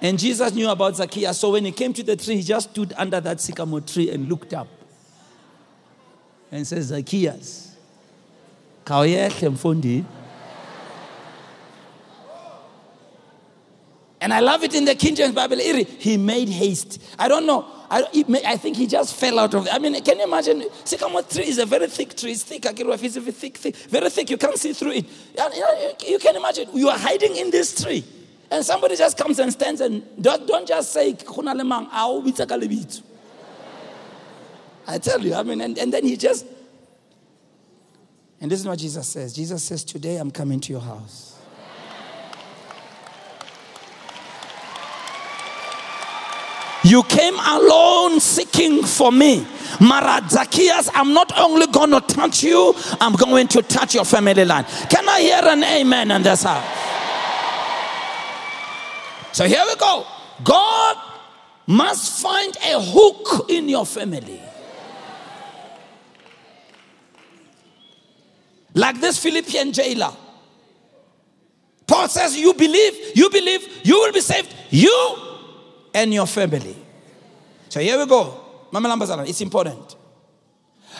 And 0.00 0.18
Jesus 0.18 0.54
knew 0.54 0.70
about 0.70 0.96
Zacchaeus. 0.96 1.38
So 1.38 1.52
when 1.52 1.64
he 1.64 1.72
came 1.72 1.92
to 1.92 2.02
the 2.02 2.16
tree, 2.16 2.36
he 2.36 2.42
just 2.42 2.70
stood 2.70 2.94
under 2.96 3.20
that 3.20 3.40
sycamore 3.40 3.80
tree 3.80 4.10
and 4.10 4.28
looked 4.28 4.54
up 4.54 4.68
and 6.50 6.66
says, 6.66 6.86
Zacchaeus, 6.86 7.76
khawuyehle 8.84 9.50
mfundi 9.50 10.04
And 14.20 14.34
I 14.34 14.40
love 14.40 14.64
it 14.64 14.74
in 14.74 14.84
the 14.84 14.94
King 14.94 15.14
James 15.14 15.34
Bible. 15.34 15.58
He 15.58 16.16
made 16.16 16.48
haste. 16.48 17.00
I 17.18 17.28
don't 17.28 17.46
know. 17.46 17.66
I, 17.90 18.04
I 18.44 18.56
think 18.56 18.76
he 18.76 18.86
just 18.86 19.14
fell 19.14 19.38
out 19.38 19.54
of. 19.54 19.68
I 19.70 19.78
mean, 19.78 20.02
can 20.02 20.18
you 20.18 20.24
imagine? 20.24 20.64
Sycamore 20.84 21.22
tree 21.22 21.46
is 21.46 21.58
a 21.58 21.66
very 21.66 21.86
thick 21.86 22.16
tree. 22.16 22.32
It's 22.32 22.42
thick. 22.42 22.64
It's 22.66 23.16
very 23.16 23.32
thick, 23.32 23.56
thick, 23.56 23.76
very 23.76 24.10
thick. 24.10 24.30
You 24.30 24.36
can't 24.36 24.58
see 24.58 24.72
through 24.72 24.92
it. 24.92 25.06
You 26.06 26.18
can 26.18 26.36
imagine. 26.36 26.68
You 26.74 26.88
are 26.88 26.98
hiding 26.98 27.36
in 27.36 27.50
this 27.50 27.82
tree. 27.82 28.04
And 28.50 28.64
somebody 28.64 28.96
just 28.96 29.16
comes 29.16 29.38
and 29.38 29.52
stands 29.52 29.80
and 29.80 30.02
don't, 30.20 30.46
don't 30.46 30.66
just 30.66 30.92
say, 30.92 31.16
I 34.86 34.98
tell 34.98 35.20
you, 35.20 35.34
I 35.34 35.42
mean, 35.42 35.60
and, 35.60 35.76
and 35.78 35.92
then 35.92 36.04
he 36.04 36.16
just 36.16 36.46
and 38.40 38.50
this 38.50 38.60
is 38.60 38.66
what 38.66 38.78
Jesus 38.78 39.06
says 39.08 39.32
Jesus 39.34 39.62
says, 39.62 39.84
Today 39.84 40.16
I'm 40.16 40.30
coming 40.30 40.60
to 40.60 40.72
your 40.72 40.80
house. 40.80 41.27
You 46.84 47.02
came 47.04 47.34
alone 47.34 48.20
seeking 48.20 48.84
for 48.84 49.10
me. 49.10 49.46
Mara 49.80 50.22
Zacchaeus, 50.28 50.88
I'm 50.94 51.12
not 51.12 51.36
only 51.38 51.66
going 51.66 51.90
to 51.90 52.00
touch 52.00 52.42
you, 52.42 52.74
I'm 53.00 53.14
going 53.14 53.48
to 53.48 53.62
touch 53.62 53.94
your 53.94 54.04
family 54.04 54.44
line. 54.44 54.64
Can 54.88 55.08
I 55.08 55.20
hear 55.20 55.40
an 55.44 55.62
amen 55.64 56.10
in 56.10 56.22
this 56.22 56.42
house? 56.44 56.64
So 59.32 59.44
here 59.46 59.62
we 59.66 59.76
go. 59.76 60.06
God 60.42 60.96
must 61.66 62.22
find 62.22 62.56
a 62.56 62.80
hook 62.80 63.50
in 63.50 63.68
your 63.68 63.84
family. 63.84 64.40
Like 68.74 69.00
this 69.00 69.18
Philippian 69.18 69.72
jailer. 69.72 70.12
Paul 71.86 72.08
says, 72.08 72.36
You 72.36 72.54
believe, 72.54 73.16
you 73.16 73.28
believe, 73.30 73.80
you 73.84 73.98
will 73.98 74.12
be 74.12 74.20
saved, 74.20 74.54
you 74.70 75.27
and 75.94 76.12
your 76.12 76.26
family. 76.26 76.76
So 77.68 77.80
here 77.80 77.98
we 77.98 78.06
go. 78.06 78.40
Mama 78.70 78.88
Lambazana, 78.88 79.28
it's 79.28 79.40
important. 79.40 79.96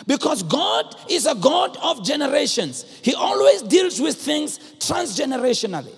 Because 0.07 0.43
God 0.43 0.95
is 1.09 1.25
a 1.25 1.35
God 1.35 1.77
of 1.81 2.05
generations, 2.05 2.85
He 3.03 3.13
always 3.13 3.61
deals 3.63 3.99
with 3.99 4.15
things 4.15 4.59
transgenerationally. 4.79 5.95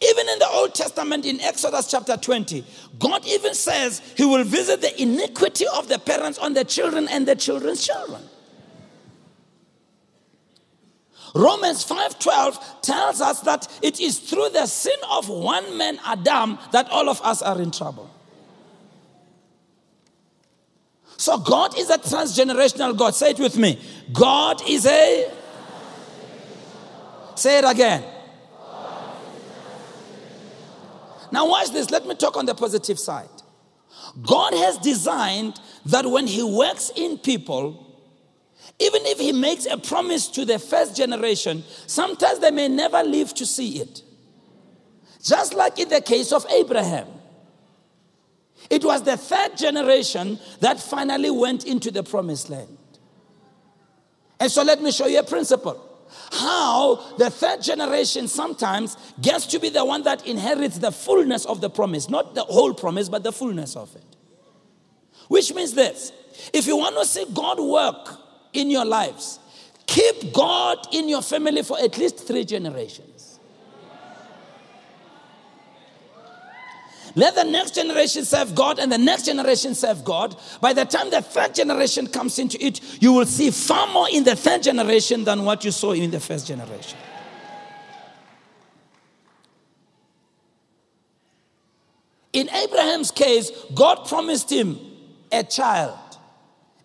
Even 0.00 0.28
in 0.28 0.38
the 0.38 0.48
Old 0.48 0.74
Testament, 0.74 1.24
in 1.24 1.40
Exodus 1.40 1.90
chapter 1.90 2.16
20, 2.16 2.64
God 2.98 3.24
even 3.26 3.54
says 3.54 4.00
He 4.16 4.24
will 4.24 4.44
visit 4.44 4.80
the 4.80 5.00
iniquity 5.00 5.64
of 5.74 5.88
the 5.88 5.98
parents 5.98 6.38
on 6.38 6.54
the 6.54 6.64
children 6.64 7.08
and 7.08 7.26
the 7.26 7.36
children's 7.36 7.86
children. 7.86 8.22
Romans 11.34 11.84
5:12 11.84 12.82
tells 12.82 13.20
us 13.20 13.40
that 13.40 13.66
it 13.80 14.00
is 14.00 14.18
through 14.18 14.50
the 14.50 14.66
sin 14.66 14.98
of 15.10 15.28
one 15.28 15.76
man 15.78 15.98
Adam 16.04 16.58
that 16.72 16.90
all 16.90 17.08
of 17.08 17.20
us 17.22 17.40
are 17.40 17.60
in 17.60 17.70
trouble. 17.70 18.10
So 21.16 21.38
God 21.38 21.78
is 21.78 21.88
a 21.88 21.98
transgenerational 21.98 22.96
God. 22.96 23.14
Say 23.14 23.30
it 23.30 23.38
with 23.38 23.56
me. 23.56 23.80
God 24.12 24.60
is 24.68 24.86
a 24.86 25.30
Say 27.34 27.58
it 27.58 27.64
again. 27.64 28.04
Now 31.30 31.48
watch 31.48 31.70
this. 31.70 31.90
Let 31.90 32.06
me 32.06 32.14
talk 32.14 32.36
on 32.36 32.46
the 32.46 32.54
positive 32.54 32.98
side. 32.98 33.28
God 34.20 34.52
has 34.52 34.76
designed 34.78 35.58
that 35.86 36.06
when 36.06 36.26
he 36.26 36.42
works 36.42 36.90
in 36.94 37.18
people, 37.18 37.81
even 38.78 39.02
if 39.06 39.18
he 39.18 39.32
makes 39.32 39.66
a 39.66 39.76
promise 39.76 40.28
to 40.28 40.44
the 40.44 40.58
first 40.58 40.96
generation, 40.96 41.62
sometimes 41.86 42.40
they 42.40 42.50
may 42.50 42.68
never 42.68 43.02
live 43.02 43.32
to 43.34 43.46
see 43.46 43.78
it. 43.78 44.02
Just 45.22 45.54
like 45.54 45.78
in 45.78 45.88
the 45.88 46.00
case 46.00 46.32
of 46.32 46.44
Abraham. 46.50 47.06
It 48.70 48.84
was 48.84 49.02
the 49.02 49.16
third 49.16 49.56
generation 49.56 50.38
that 50.60 50.80
finally 50.80 51.30
went 51.30 51.64
into 51.64 51.90
the 51.90 52.02
promised 52.02 52.50
land. 52.50 52.78
And 54.40 54.50
so 54.50 54.62
let 54.62 54.82
me 54.82 54.90
show 54.90 55.06
you 55.06 55.20
a 55.20 55.24
principle. 55.24 55.88
How 56.32 57.16
the 57.16 57.30
third 57.30 57.62
generation 57.62 58.28
sometimes 58.28 58.96
gets 59.20 59.46
to 59.46 59.58
be 59.58 59.68
the 59.68 59.84
one 59.84 60.02
that 60.02 60.26
inherits 60.26 60.78
the 60.78 60.90
fullness 60.90 61.44
of 61.44 61.60
the 61.60 61.70
promise, 61.70 62.08
not 62.08 62.34
the 62.34 62.42
whole 62.44 62.74
promise, 62.74 63.08
but 63.08 63.22
the 63.22 63.32
fullness 63.32 63.76
of 63.76 63.94
it. 63.94 64.16
Which 65.28 65.54
means 65.54 65.74
this 65.74 66.12
if 66.52 66.66
you 66.66 66.76
want 66.76 66.96
to 66.96 67.04
see 67.04 67.24
God 67.32 67.60
work 67.60 68.18
in 68.52 68.70
your 68.70 68.84
lives. 68.84 69.38
Keep 69.86 70.32
God 70.32 70.78
in 70.92 71.08
your 71.08 71.22
family 71.22 71.62
for 71.62 71.78
at 71.78 71.98
least 71.98 72.26
three 72.26 72.44
generations. 72.44 73.38
Let 77.14 77.34
the 77.34 77.44
next 77.44 77.74
generation 77.74 78.24
serve 78.24 78.54
God 78.54 78.78
and 78.78 78.90
the 78.90 78.96
next 78.96 79.26
generation 79.26 79.74
serve 79.74 80.02
God. 80.02 80.34
By 80.60 80.72
the 80.72 80.86
time 80.86 81.10
the 81.10 81.20
third 81.20 81.54
generation 81.54 82.06
comes 82.06 82.38
into 82.38 82.62
it, 82.64 82.80
you 83.02 83.12
will 83.12 83.26
see 83.26 83.50
far 83.50 83.86
more 83.88 84.08
in 84.10 84.24
the 84.24 84.34
third 84.34 84.62
generation 84.62 85.24
than 85.24 85.44
what 85.44 85.64
you 85.64 85.72
saw 85.72 85.92
in 85.92 86.10
the 86.10 86.20
first 86.20 86.46
generation. 86.46 86.98
In 92.32 92.48
Abraham's 92.48 93.10
case, 93.10 93.50
God 93.74 94.06
promised 94.08 94.50
him 94.50 94.78
a 95.30 95.44
child, 95.44 95.98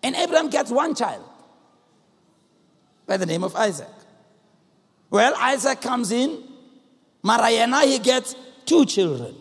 and 0.02 0.14
Abraham 0.14 0.50
gets 0.50 0.70
one 0.70 0.94
child 0.94 1.24
by 3.08 3.16
the 3.16 3.26
name 3.26 3.42
of 3.42 3.56
Isaac. 3.56 3.88
Well, 5.10 5.34
Isaac 5.36 5.80
comes 5.80 6.12
in. 6.12 6.44
Marayana, 7.22 7.80
he 7.80 7.98
gets 7.98 8.36
two 8.66 8.84
children. 8.84 9.34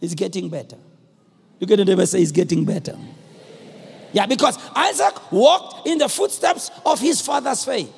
He's 0.00 0.14
getting 0.14 0.48
better. 0.48 0.78
Look 1.60 1.72
at 1.72 1.76
the 1.76 1.84
neighbor 1.84 2.06
say 2.06 2.20
he's 2.20 2.32
getting 2.32 2.64
better. 2.64 2.96
Yeah, 4.12 4.26
because 4.26 4.56
Isaac 4.74 5.32
walked 5.32 5.86
in 5.88 5.98
the 5.98 6.08
footsteps 6.08 6.70
of 6.86 7.00
his 7.00 7.20
father's 7.20 7.64
faith. 7.64 7.92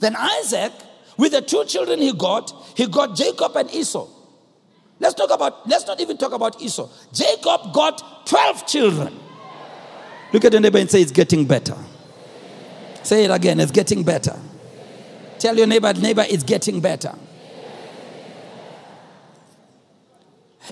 Then 0.00 0.16
Isaac, 0.16 0.72
with 1.16 1.32
the 1.32 1.40
two 1.40 1.64
children 1.64 2.00
he 2.00 2.12
got, 2.12 2.52
he 2.76 2.86
got 2.88 3.16
Jacob 3.16 3.56
and 3.56 3.72
Esau. 3.72 4.08
Let's 4.98 5.14
talk 5.14 5.30
about, 5.30 5.66
let's 5.68 5.86
not 5.86 6.00
even 6.00 6.18
talk 6.18 6.32
about 6.32 6.60
Esau. 6.60 6.88
Jacob 7.12 7.72
got 7.72 8.26
12 8.26 8.66
children. 8.66 9.18
Look 10.32 10.44
at 10.44 10.52
the 10.52 10.60
neighbor 10.60 10.78
and 10.78 10.90
say 10.90 11.00
it's 11.00 11.12
getting 11.12 11.46
better. 11.46 11.76
Say 13.08 13.24
it 13.24 13.30
again, 13.30 13.58
it's 13.58 13.72
getting 13.72 14.02
better. 14.02 14.38
Tell 15.38 15.56
your 15.56 15.66
neighbor, 15.66 15.94
neighbor, 15.94 16.26
it's 16.28 16.42
getting 16.42 16.78
better. 16.78 17.14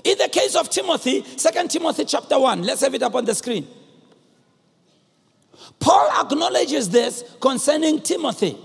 In 0.03 0.19
the 0.19 0.29
case 0.29 0.55
of 0.55 0.69
Timothy, 0.69 1.23
Second 1.35 1.71
Timothy 1.71 2.05
chapter 2.05 2.37
1, 2.37 2.61
let's 2.61 2.81
have 2.81 2.93
it 2.93 3.01
up 3.01 3.15
on 3.15 3.25
the 3.25 3.33
screen. 3.33 3.65
Paul 5.79 6.11
acknowledges 6.11 6.89
this 6.89 7.23
concerning 7.41 8.01
Timothy. 8.01 8.55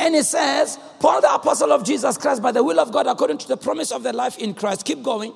And 0.00 0.16
he 0.16 0.22
says, 0.22 0.80
Paul, 0.98 1.20
the 1.20 1.32
apostle 1.32 1.70
of 1.70 1.84
Jesus 1.84 2.18
Christ, 2.18 2.42
by 2.42 2.50
the 2.50 2.64
will 2.64 2.80
of 2.80 2.90
God, 2.90 3.06
according 3.06 3.38
to 3.38 3.46
the 3.46 3.56
promise 3.56 3.92
of 3.92 4.02
the 4.02 4.12
life 4.12 4.36
in 4.38 4.52
Christ. 4.52 4.84
Keep 4.84 5.04
going. 5.04 5.32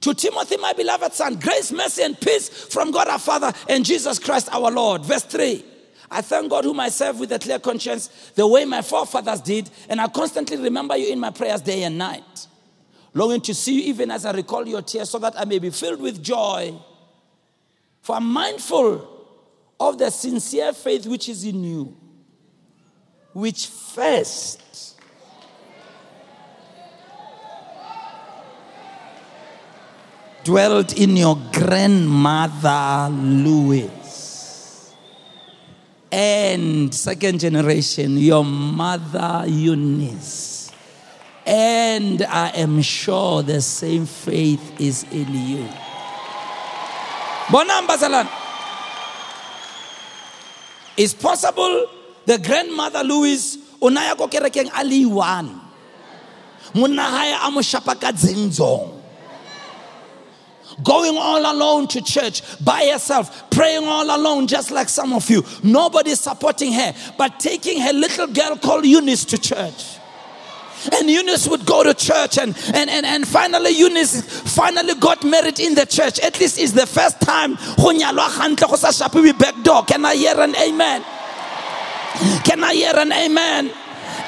To 0.00 0.14
Timothy, 0.14 0.56
my 0.56 0.72
beloved 0.72 1.12
son, 1.12 1.36
grace, 1.36 1.72
mercy, 1.72 2.02
and 2.02 2.18
peace 2.18 2.48
from 2.48 2.90
God 2.90 3.08
our 3.08 3.18
Father 3.18 3.52
and 3.68 3.84
Jesus 3.84 4.18
Christ 4.18 4.48
our 4.52 4.70
Lord. 4.70 5.04
Verse 5.04 5.24
3. 5.24 5.64
I 6.10 6.22
thank 6.22 6.50
God 6.50 6.64
whom 6.64 6.80
I 6.80 6.88
serve 6.88 7.20
with 7.20 7.30
a 7.32 7.38
clear 7.38 7.58
conscience, 7.58 8.08
the 8.34 8.46
way 8.46 8.64
my 8.64 8.82
forefathers 8.82 9.40
did, 9.40 9.70
and 9.88 10.00
I 10.00 10.08
constantly 10.08 10.56
remember 10.56 10.96
you 10.96 11.12
in 11.12 11.20
my 11.20 11.30
prayers 11.30 11.60
day 11.60 11.84
and 11.84 11.96
night, 11.96 12.48
longing 13.14 13.42
to 13.42 13.54
see 13.54 13.74
you 13.74 13.82
even 13.92 14.10
as 14.10 14.24
I 14.24 14.32
recall 14.32 14.66
your 14.66 14.82
tears, 14.82 15.10
so 15.10 15.18
that 15.20 15.38
I 15.38 15.44
may 15.44 15.60
be 15.60 15.70
filled 15.70 16.00
with 16.00 16.20
joy. 16.20 16.74
For 18.02 18.16
I'm 18.16 18.26
mindful 18.26 19.24
of 19.78 19.98
the 19.98 20.10
sincere 20.10 20.72
faith 20.72 21.06
which 21.06 21.28
is 21.28 21.44
in 21.44 21.62
you 21.62 21.96
which 23.32 23.66
first 23.66 24.69
dwelt 30.44 30.96
in 30.96 31.16
your 31.16 31.36
grandmother 31.52 33.08
Lois 33.12 34.94
and 36.10 36.92
second 36.94 37.38
generation 37.40 38.16
your 38.18 38.44
mother 38.44 39.44
Eunice. 39.46 40.72
And 41.46 42.22
I 42.22 42.50
am 42.50 42.82
sure 42.82 43.42
the 43.42 43.60
same 43.60 44.06
faith 44.06 44.80
is 44.80 45.04
in 45.10 45.32
you. 45.34 45.68
Bonamba 47.46 48.28
It's 50.96 51.14
possible 51.14 51.86
the 52.26 52.38
grandmother 52.38 53.02
Lois 53.02 53.58
o 53.80 53.88
naya 53.88 54.14
ko 54.14 54.28
kerekeng 54.28 54.70
a 54.74 54.84
le 54.84 55.08
one 55.08 55.60
monna 56.74 57.02
hae 57.02 57.34
going 60.82 61.16
all 61.16 61.52
alone 61.52 61.86
to 61.88 62.02
church 62.02 62.42
by 62.64 62.88
herself, 62.92 63.50
praying 63.50 63.84
all 63.84 64.14
alone, 64.14 64.46
just 64.46 64.70
like 64.70 64.88
some 64.88 65.12
of 65.12 65.28
you. 65.30 65.44
Nobody 65.62 66.14
supporting 66.14 66.72
her, 66.72 66.94
but 67.18 67.40
taking 67.40 67.80
her 67.80 67.92
little 67.92 68.26
girl 68.26 68.56
called 68.56 68.86
Eunice 68.86 69.24
to 69.26 69.38
church. 69.38 69.96
And 70.92 71.10
Eunice 71.10 71.46
would 71.48 71.66
go 71.66 71.82
to 71.82 71.92
church, 71.92 72.38
and, 72.38 72.56
and, 72.72 72.88
and, 72.88 73.04
and 73.04 73.28
finally, 73.28 73.70
Eunice 73.70 74.22
finally 74.54 74.94
got 74.94 75.24
married 75.24 75.60
in 75.60 75.74
the 75.74 75.84
church. 75.84 76.18
At 76.20 76.40
least 76.40 76.58
it's 76.58 76.72
the 76.72 76.86
first 76.86 77.20
time. 77.20 77.56
Can 77.56 78.00
I 80.04 80.14
hear 80.14 80.40
an 80.40 80.56
amen? 80.56 81.04
Can 82.44 82.64
I 82.64 82.74
hear 82.74 82.92
an 82.96 83.12
amen? 83.12 83.70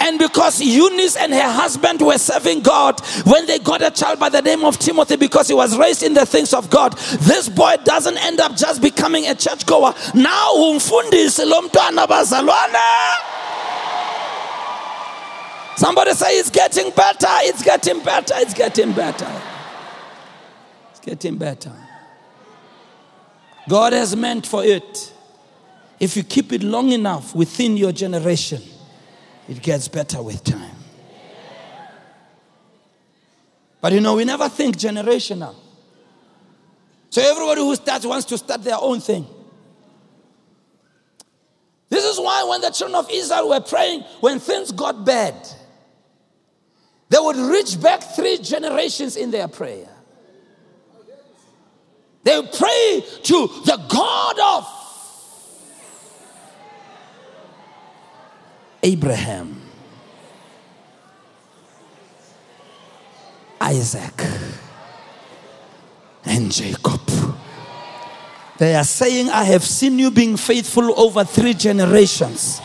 And 0.05 0.19
because 0.19 0.61
Eunice 0.61 1.15
and 1.15 1.33
her 1.33 1.49
husband 1.49 2.03
were 2.03 2.19
serving 2.19 2.63
God, 2.63 2.99
when 3.25 3.47
they 3.47 3.61
got 3.61 3.83
a 3.83 3.91
child 3.91 4.19
by 4.19 4.31
the 4.31 4.43
name 4.43 4.65
of 4.65 4.77
Timothy, 4.77 5.15
because 5.15 5.47
he 5.47 5.55
was 5.55 5.79
raised 5.79 6.03
in 6.03 6.13
the 6.13 6.27
things 6.27 6.53
of 6.53 6.69
God, 6.69 6.99
this 7.21 7.49
boy 7.49 7.77
doesn't 7.85 8.19
end 8.19 8.41
up 8.41 8.57
just 8.57 8.83
becoming 8.83 9.29
a 9.29 9.35
churchgoer. 9.37 9.95
Now, 10.13 10.55
Somebody 15.77 16.13
say 16.15 16.39
it's 16.39 16.51
getting 16.51 16.91
better, 16.91 17.27
it's 17.43 17.63
getting 17.63 18.03
better, 18.03 18.35
it's 18.39 18.55
getting 18.55 18.93
better. 18.93 19.43
It's 20.91 21.01
getting 21.01 21.39
better. 21.39 21.73
God 23.69 23.93
has 23.93 24.17
meant 24.17 24.49
for 24.49 24.65
it. 24.65 25.13
If 26.01 26.17
you 26.17 26.25
keep 26.25 26.53
it 26.53 26.65
long 26.65 26.91
enough 26.91 27.37
within 27.37 27.77
your 27.77 27.93
generation, 27.93 28.61
it 29.49 29.63
gets 29.63 29.89
better 29.89 30.23
with 30.23 30.45
time. 30.45 30.77
But 33.81 33.93
you 33.93 34.01
know, 34.01 34.15
we 34.15 34.25
never 34.25 34.49
think 34.49 34.77
generational. 34.77 35.57
So 37.11 37.21
everybody 37.21 37.61
who 37.61 37.75
starts 37.75 38.07
wants 38.07 38.27
to 38.27 38.39
start 38.39 38.63
their 38.63 38.79
own 38.81 39.01
thing. 39.01 39.27
This 41.89 42.05
is 42.05 42.19
why 42.19 42.45
when 42.49 42.63
the 42.63 42.71
children 42.71 42.99
of 42.99 43.11
Israel 43.11 43.51
were 43.51 43.61
praying, 43.61 44.03
when 44.21 44.39
things 44.39 44.73
got 44.73 45.05
bad, 45.05 45.35
they 47.11 47.19
would 47.19 47.37
reach 47.37 47.79
back 47.83 48.03
three 48.03 48.39
generations 48.39 49.17
in 49.17 49.31
their 49.31 49.47
prayer. 49.47 49.91
They 52.25 52.41
pray 52.41 53.05
to 53.25 53.47
the 53.67 53.85
God 53.89 54.39
of 54.39 54.82
Abraham, 58.83 59.61
Isaac, 63.61 64.27
and 66.25 66.51
Jacob. 66.51 67.01
They 68.59 68.75
are 68.75 68.85
saying, 68.85 69.29
I 69.31 69.45
have 69.45 69.65
seen 69.65 69.99
you 69.99 70.11
being 70.11 70.37
faithful 70.37 70.99
over 70.99 71.25
three 71.25 71.55
generations. 71.55 72.61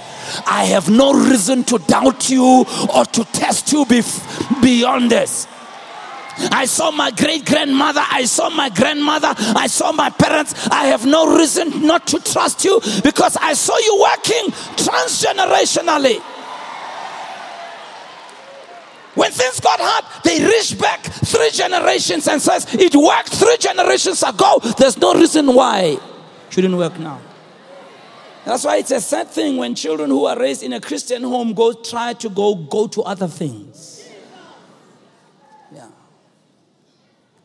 I 0.46 0.66
have 0.66 0.90
no 0.90 1.14
reason 1.14 1.64
to 1.66 1.78
doubt 1.80 2.30
you 2.30 2.66
or 2.94 3.06
to 3.06 3.24
test 3.26 3.72
you 3.72 3.86
beyond 4.62 5.12
this. 5.12 5.48
I 6.52 6.66
saw 6.66 6.92
my 6.92 7.12
great 7.12 7.46
grandmother. 7.46 8.02
I 8.04 8.26
saw 8.26 8.50
my 8.50 8.70
grandmother. 8.70 9.34
I 9.38 9.68
saw 9.68 9.92
my 9.92 10.10
parents. 10.10 10.68
I 10.70 10.86
have 10.86 11.06
no 11.06 11.38
reason 11.38 11.86
not 11.86 12.08
to 12.08 12.20
trust 12.20 12.64
you 12.66 12.80
because 13.04 13.38
I 13.38 13.54
saw 13.54 13.78
you 13.78 14.00
working 14.02 14.52
transgenerationally. 14.76 16.22
When 19.16 19.32
things 19.32 19.60
got 19.60 19.80
hard, 19.82 20.06
they 20.24 20.46
reached 20.46 20.80
back 20.80 21.02
three 21.02 21.50
generations 21.50 22.28
and 22.28 22.40
says, 22.40 22.68
it 22.76 22.96
worked 22.96 23.30
three 23.30 23.58
generations 23.58 24.22
ago. 24.22 24.60
There's 24.78 24.98
no 24.98 25.16
reason 25.16 25.52
why 25.56 25.98
shouldn't 26.52 26.78
work 26.78 27.00
now. 27.00 27.20
That's 28.46 28.64
why 28.64 28.78
it's 28.78 28.92
a 28.92 29.02
sad 29.02 29.28
thing 29.28 29.58
when 29.58 29.76
children 29.76 30.10
who 30.10 30.26
are 30.26 30.40
raised 30.40 30.62
in 30.64 30.72
a 30.74 30.80
Christian 30.80 31.24
home 31.24 31.54
go 31.54 31.74
try 31.74 32.14
to 32.14 32.30
go 32.30 32.56
go 32.56 32.88
to 32.88 33.02
other 33.02 33.28
things. 33.28 33.97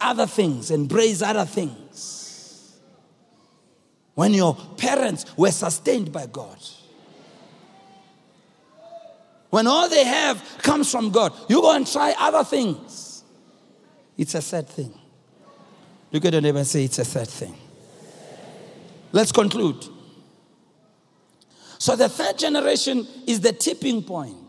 Other 0.03 0.26
things, 0.26 0.70
embrace 0.70 1.22
other 1.22 1.44
things. 1.44 2.78
When 4.14 4.34
your 4.34 4.55
parents 4.76 5.24
were 5.36 5.50
sustained 5.50 6.12
by 6.12 6.26
God. 6.26 6.59
When 9.50 9.66
all 9.66 9.88
they 9.88 10.05
have 10.05 10.42
comes 10.59 10.90
from 10.90 11.11
God, 11.11 11.32
you 11.48 11.61
go 11.61 11.74
and 11.74 11.86
try 11.86 12.14
other 12.18 12.44
things. 12.44 13.22
It's 14.16 14.34
a 14.34 14.42
sad 14.42 14.68
thing. 14.68 14.92
Look 16.11 16.24
at 16.24 16.32
your 16.32 16.42
neighbor 16.42 16.59
and 16.59 16.66
say, 16.66 16.84
It's 16.84 16.98
a 16.98 17.05
sad 17.05 17.28
thing. 17.28 17.55
Let's 19.12 19.32
conclude. 19.32 19.84
So, 21.78 21.96
the 21.96 22.09
third 22.09 22.38
generation 22.38 23.07
is 23.26 23.40
the 23.40 23.53
tipping 23.53 24.03
point. 24.03 24.41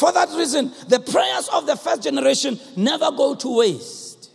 For 0.00 0.10
that 0.12 0.30
reason, 0.30 0.72
the 0.88 0.98
prayers 0.98 1.48
of 1.52 1.66
the 1.66 1.76
first 1.76 2.02
generation 2.02 2.58
never 2.74 3.10
go 3.10 3.34
to 3.34 3.58
waste. 3.58 4.30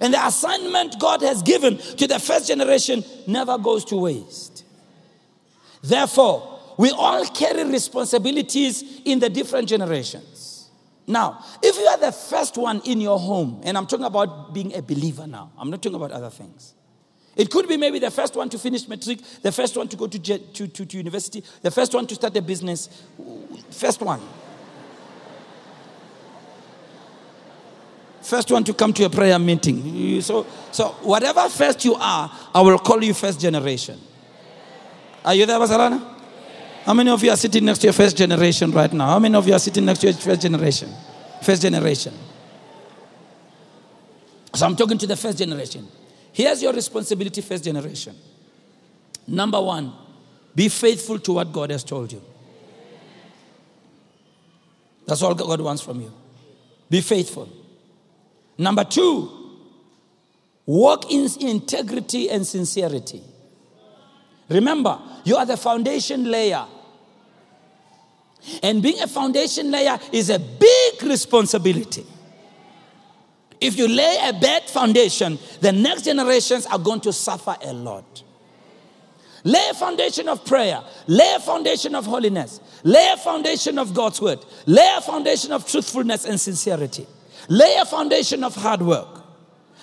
And 0.00 0.14
the 0.14 0.26
assignment 0.26 0.98
God 0.98 1.20
has 1.20 1.42
given 1.42 1.76
to 1.76 2.06
the 2.06 2.18
first 2.18 2.48
generation 2.48 3.04
never 3.26 3.58
goes 3.58 3.84
to 3.86 3.96
waste. 3.96 4.64
Therefore, 5.82 6.60
we 6.78 6.92
all 6.92 7.26
carry 7.26 7.62
responsibilities 7.64 9.02
in 9.04 9.18
the 9.18 9.28
different 9.28 9.68
generations. 9.68 10.70
Now, 11.06 11.44
if 11.62 11.76
you 11.76 11.84
are 11.84 11.98
the 11.98 12.12
first 12.12 12.56
one 12.56 12.80
in 12.86 13.02
your 13.02 13.18
home, 13.18 13.60
and 13.64 13.76
I'm 13.76 13.86
talking 13.86 14.06
about 14.06 14.54
being 14.54 14.74
a 14.74 14.80
believer 14.80 15.26
now, 15.26 15.52
I'm 15.58 15.68
not 15.68 15.82
talking 15.82 15.96
about 15.96 16.12
other 16.12 16.30
things. 16.30 16.72
It 17.36 17.50
could 17.50 17.68
be 17.68 17.76
maybe 17.76 17.98
the 17.98 18.10
first 18.10 18.34
one 18.34 18.48
to 18.48 18.58
finish 18.58 18.88
matric, 18.88 19.18
the 19.42 19.52
first 19.52 19.76
one 19.76 19.88
to 19.88 19.96
go 19.98 20.06
to, 20.06 20.18
to, 20.18 20.68
to, 20.68 20.86
to 20.86 20.96
university, 20.96 21.44
the 21.60 21.70
first 21.70 21.92
one 21.92 22.06
to 22.06 22.14
start 22.14 22.34
a 22.38 22.40
business, 22.40 22.88
first 23.70 24.00
one. 24.00 24.22
First 28.22 28.50
one 28.50 28.64
to 28.64 28.74
come 28.74 28.92
to 28.92 29.04
a 29.04 29.10
prayer 29.10 29.38
meeting. 29.38 30.20
So, 30.20 30.46
so 30.70 30.88
whatever 31.02 31.48
first 31.48 31.84
you 31.84 31.94
are, 31.94 32.30
I 32.54 32.60
will 32.60 32.78
call 32.78 33.02
you 33.02 33.14
first 33.14 33.40
generation. 33.40 33.98
Are 35.24 35.34
you 35.34 35.46
there, 35.46 35.58
Basalana? 35.58 36.18
How 36.84 36.94
many 36.94 37.10
of 37.10 37.22
you 37.22 37.30
are 37.30 37.36
sitting 37.36 37.64
next 37.64 37.80
to 37.80 37.86
your 37.86 37.92
first 37.92 38.16
generation 38.16 38.70
right 38.70 38.92
now? 38.92 39.06
How 39.06 39.18
many 39.18 39.34
of 39.34 39.46
you 39.46 39.54
are 39.54 39.58
sitting 39.58 39.84
next 39.84 40.00
to 40.00 40.08
your 40.08 40.16
first 40.16 40.42
generation? 40.42 40.90
First 41.42 41.62
generation. 41.62 42.14
So 44.54 44.66
I'm 44.66 44.76
talking 44.76 44.98
to 44.98 45.06
the 45.06 45.16
first 45.16 45.38
generation. 45.38 45.86
Here's 46.32 46.62
your 46.62 46.72
responsibility, 46.72 47.40
first 47.40 47.64
generation. 47.64 48.16
Number 49.26 49.60
one, 49.60 49.92
be 50.54 50.68
faithful 50.68 51.18
to 51.20 51.32
what 51.34 51.52
God 51.52 51.70
has 51.70 51.84
told 51.84 52.12
you. 52.12 52.22
That's 55.06 55.22
all 55.22 55.34
God 55.34 55.60
wants 55.60 55.82
from 55.82 56.00
you. 56.00 56.12
Be 56.88 57.00
faithful. 57.00 57.48
Number 58.60 58.84
two, 58.84 59.40
Walk 60.70 61.10
in 61.10 61.26
integrity 61.40 62.30
and 62.30 62.46
sincerity. 62.46 63.20
Remember, 64.48 65.00
you 65.24 65.34
are 65.34 65.44
the 65.44 65.56
foundation 65.56 66.30
layer. 66.30 66.64
And 68.62 68.80
being 68.80 69.00
a 69.00 69.08
foundation 69.08 69.72
layer 69.72 69.98
is 70.12 70.30
a 70.30 70.38
big 70.38 71.02
responsibility. 71.02 72.06
If 73.60 73.76
you 73.76 73.88
lay 73.88 74.18
a 74.22 74.32
bad 74.32 74.70
foundation, 74.70 75.40
the 75.60 75.72
next 75.72 76.04
generations 76.04 76.66
are 76.66 76.78
going 76.78 77.00
to 77.00 77.12
suffer 77.12 77.56
a 77.64 77.72
lot. 77.72 78.22
Lay 79.42 79.68
a 79.72 79.74
foundation 79.74 80.28
of 80.28 80.44
prayer, 80.44 80.84
lay 81.08 81.34
a 81.34 81.40
foundation 81.40 81.96
of 81.96 82.06
holiness, 82.06 82.60
lay 82.84 83.10
a 83.12 83.16
foundation 83.16 83.76
of 83.76 83.92
God's 83.92 84.20
word, 84.20 84.38
lay 84.66 84.94
a 84.96 85.00
foundation 85.00 85.50
of 85.50 85.66
truthfulness 85.66 86.26
and 86.26 86.40
sincerity, 86.40 87.08
lay 87.50 87.76
a 87.80 87.84
foundation 87.84 88.42
of 88.42 88.54
hard 88.54 88.80
work, 88.80 89.22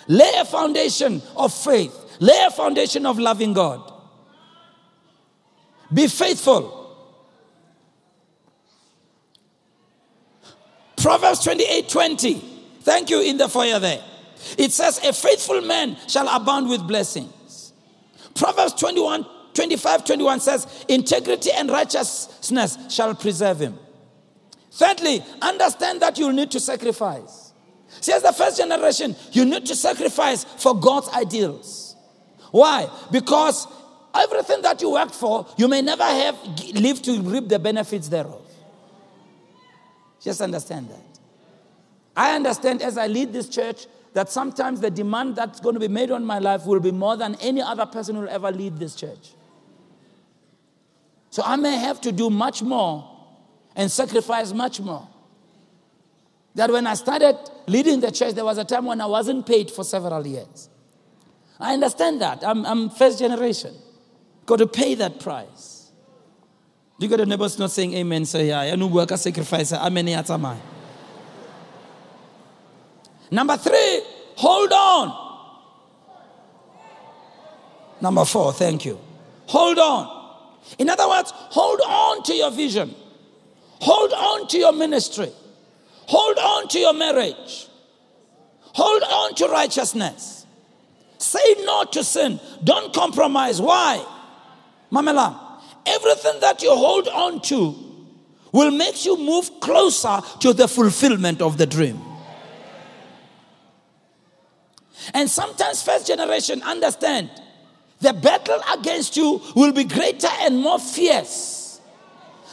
lay 0.08 0.32
a 0.40 0.46
foundation 0.46 1.22
of 1.36 1.54
faith, 1.54 1.94
lay 2.20 2.46
a 2.48 2.50
foundation 2.50 3.06
of 3.06 3.20
loving 3.20 3.54
God. 3.54 3.94
Be 5.94 6.08
faithful. 6.08 6.74
Proverbs 10.96 11.44
28 11.44 11.88
20. 11.88 12.34
Thank 12.82 13.10
you 13.10 13.22
in 13.22 13.38
the 13.38 13.48
foyer 13.48 13.80
there. 13.80 14.04
It 14.58 14.72
says, 14.72 15.00
A 15.04 15.14
faithful 15.14 15.62
man 15.62 15.98
shall 16.08 16.28
abound 16.28 16.70
with 16.70 16.88
blessings. 16.88 17.74
Proverbs 18.34 18.74
21 18.74 19.26
25 19.54 20.06
21 20.06 20.40
says, 20.40 20.86
Integrity 20.88 21.52
and 21.52 21.70
righteousness 21.70 22.78
shall 22.90 23.14
preserve 23.14 23.60
him. 23.60 23.78
Thirdly, 24.72 25.24
understand 25.42 26.02
that 26.02 26.18
you'll 26.18 26.32
need 26.32 26.52
to 26.52 26.60
sacrifice. 26.60 27.47
See, 28.02 28.12
as 28.12 28.24
the 28.24 28.34
first 28.34 28.58
generation, 28.58 29.16
you 29.32 29.46
need 29.46 29.66
to 29.66 29.76
sacrifice 29.76 30.44
for 30.44 30.80
God's 30.80 31.10
ideals. 31.10 31.96
Why? 32.52 32.90
Because 33.12 33.68
everything 34.14 34.62
that 34.62 34.82
you 34.82 34.92
worked 34.92 35.16
for, 35.16 35.48
you 35.58 35.68
may 35.68 35.82
never 35.82 36.04
have 36.04 36.36
lived 36.74 37.06
to 37.06 37.22
reap 37.22 37.48
the 37.48 37.60
benefits 37.60 38.08
thereof. 38.08 38.42
Just 40.22 40.42
understand 40.42 40.90
that. 40.90 41.20
I 42.16 42.36
understand 42.36 42.82
as 42.82 42.98
I 42.98 43.08
lead 43.08 43.32
this 43.32 43.48
church 43.48 43.86
that 44.14 44.30
sometimes 44.30 44.80
the 44.82 44.90
demand 44.90 45.36
that's 45.36 45.60
going 45.60 45.76
to 45.76 45.80
be 45.80 45.88
made 45.88 46.10
on 46.10 46.26
my 46.26 46.40
life 46.40 46.66
will 46.66 46.80
be 46.80 46.92
more 46.92 47.16
than 47.16 47.36
any 47.36 47.62
other 47.62 47.86
person 47.86 48.16
who 48.16 48.22
will 48.22 48.30
ever 48.30 48.52
lead 48.52 48.78
this 48.78 48.96
church. 48.96 49.34
So 51.30 51.44
I 51.46 51.56
may 51.56 51.78
have 51.78 52.02
to 52.02 52.12
do 52.12 52.32
much 52.32 52.64
more 52.64 53.08
and 53.76 53.92
sacrifice 53.92 54.54
much 54.54 54.80
more. 54.80 55.08
That 56.58 56.72
when 56.72 56.88
I 56.88 56.96
started 56.96 57.38
leading 57.68 58.00
the 58.00 58.12
church, 58.12 58.34
there 58.34 58.44
was 58.44 58.58
a 58.58 58.66
time 58.66 58.86
when 58.86 59.00
I 59.00 59.06
wasn't 59.06 59.46
paid 59.46 59.70
for 59.70 59.84
several 59.84 60.26
years. 60.26 60.70
I 61.60 61.76
understand 61.76 62.20
that. 62.22 62.44
I'm, 62.44 62.66
I'm 62.66 62.90
first 62.90 63.20
generation. 63.20 63.76
Got 64.48 64.58
to 64.58 64.68
pay 64.68 64.96
that 64.96 65.20
price. 65.20 65.92
Do 67.00 67.06
you 67.06 67.12
got 67.12 67.20
a 67.20 67.28
neighbors 67.28 67.60
not 67.60 67.70
saying 67.70 67.94
amen, 67.94 68.26
say 68.26 68.48
yeah. 68.48 68.62
I 68.62 68.76
know, 68.76 68.88
worker 68.88 69.18
sacrifice. 69.18 69.72
Amen. 69.72 70.26
Number 73.30 73.58
three, 73.58 74.02
hold 74.36 74.72
on. 74.72 75.44
Number 78.02 78.26
four, 78.26 78.52
thank 78.52 78.84
you. 78.84 79.00
Hold 79.46 79.78
on. 79.78 80.34
In 80.80 80.90
other 80.90 81.08
words, 81.08 81.32
hold 81.36 81.82
on 81.82 82.24
to 82.24 82.34
your 82.34 82.50
vision. 82.50 82.96
Hold 83.80 84.12
on 84.12 84.48
to 84.48 84.58
your 84.58 84.74
ministry. 84.74 85.32
Hold 86.08 86.38
on 86.38 86.68
to 86.70 86.80
your 86.80 86.94
marriage. 86.94 87.68
Hold 88.62 89.04
on 89.04 89.36
to 89.36 89.48
righteousness. 89.48 90.46
Say 91.18 91.56
no 91.64 91.84
to 91.86 92.04
sin. 92.04 92.40
Don't 92.64 92.94
compromise. 92.94 93.62
Why? 93.62 94.06
Mamela, 94.92 95.38
everything 95.86 96.40
that 96.42 96.62
you 96.62 96.76
hold 96.76 97.08
on 97.08 97.42
to 97.42 97.76
will 98.52 98.72
make 98.72 99.06
you 99.06 99.18
move 99.18 99.60
closer 99.60 100.20
to 100.40 100.54
the 100.54 100.68
fulfillment 100.68 101.42
of 101.42 101.58
the 101.58 101.66
dream. 101.66 102.00
And 105.14 105.30
sometimes 105.30 105.82
first 105.82 106.08
generation 106.08 106.62
understand 106.64 107.30
the 108.00 108.14
battle 108.14 108.60
against 108.74 109.18
you 109.18 109.42
will 109.56 109.72
be 109.72 109.84
greater 109.84 110.30
and 110.42 110.58
more 110.60 110.80
fierce 110.80 111.82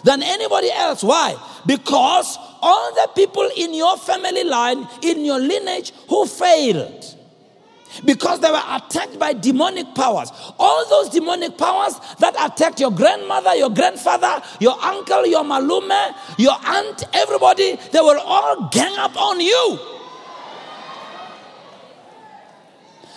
than 0.04 0.22
anybody 0.22 0.70
else. 0.70 1.02
Why? 1.02 1.36
Because 1.66 2.38
all 2.64 2.94
the 2.94 3.10
people 3.14 3.48
in 3.56 3.74
your 3.74 3.98
family 3.98 4.42
line, 4.42 4.88
in 5.02 5.22
your 5.22 5.38
lineage 5.38 5.92
who 6.08 6.24
failed, 6.26 7.04
because 8.06 8.40
they 8.40 8.50
were 8.50 8.62
attacked 8.70 9.18
by 9.18 9.34
demonic 9.34 9.94
powers. 9.94 10.30
All 10.58 10.88
those 10.88 11.10
demonic 11.10 11.58
powers 11.58 11.94
that 12.20 12.34
attacked 12.40 12.80
your 12.80 12.90
grandmother, 12.90 13.54
your 13.54 13.68
grandfather, 13.70 14.42
your 14.60 14.80
uncle, 14.82 15.26
your 15.26 15.44
malume, 15.44 16.14
your 16.38 16.56
aunt, 16.64 17.04
everybody, 17.12 17.76
they 17.92 18.00
will 18.00 18.18
all 18.18 18.68
gang 18.70 18.96
up 18.98 19.14
on 19.20 19.40
you. 19.40 19.78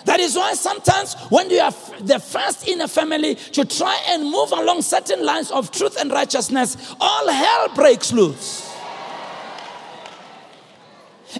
That 0.04 0.20
is 0.20 0.36
why 0.36 0.52
sometimes 0.54 1.14
when 1.30 1.50
you 1.50 1.60
are 1.60 1.72
the 2.00 2.18
first 2.18 2.68
in 2.68 2.82
a 2.82 2.88
family 2.88 3.34
to 3.34 3.64
try 3.64 3.98
and 4.08 4.24
move 4.24 4.52
along 4.52 4.82
certain 4.82 5.24
lines 5.24 5.50
of 5.50 5.70
truth 5.70 5.98
and 5.98 6.10
righteousness, 6.10 6.94
all 7.00 7.28
hell 7.28 7.68
breaks 7.74 8.12
loose. 8.12 8.67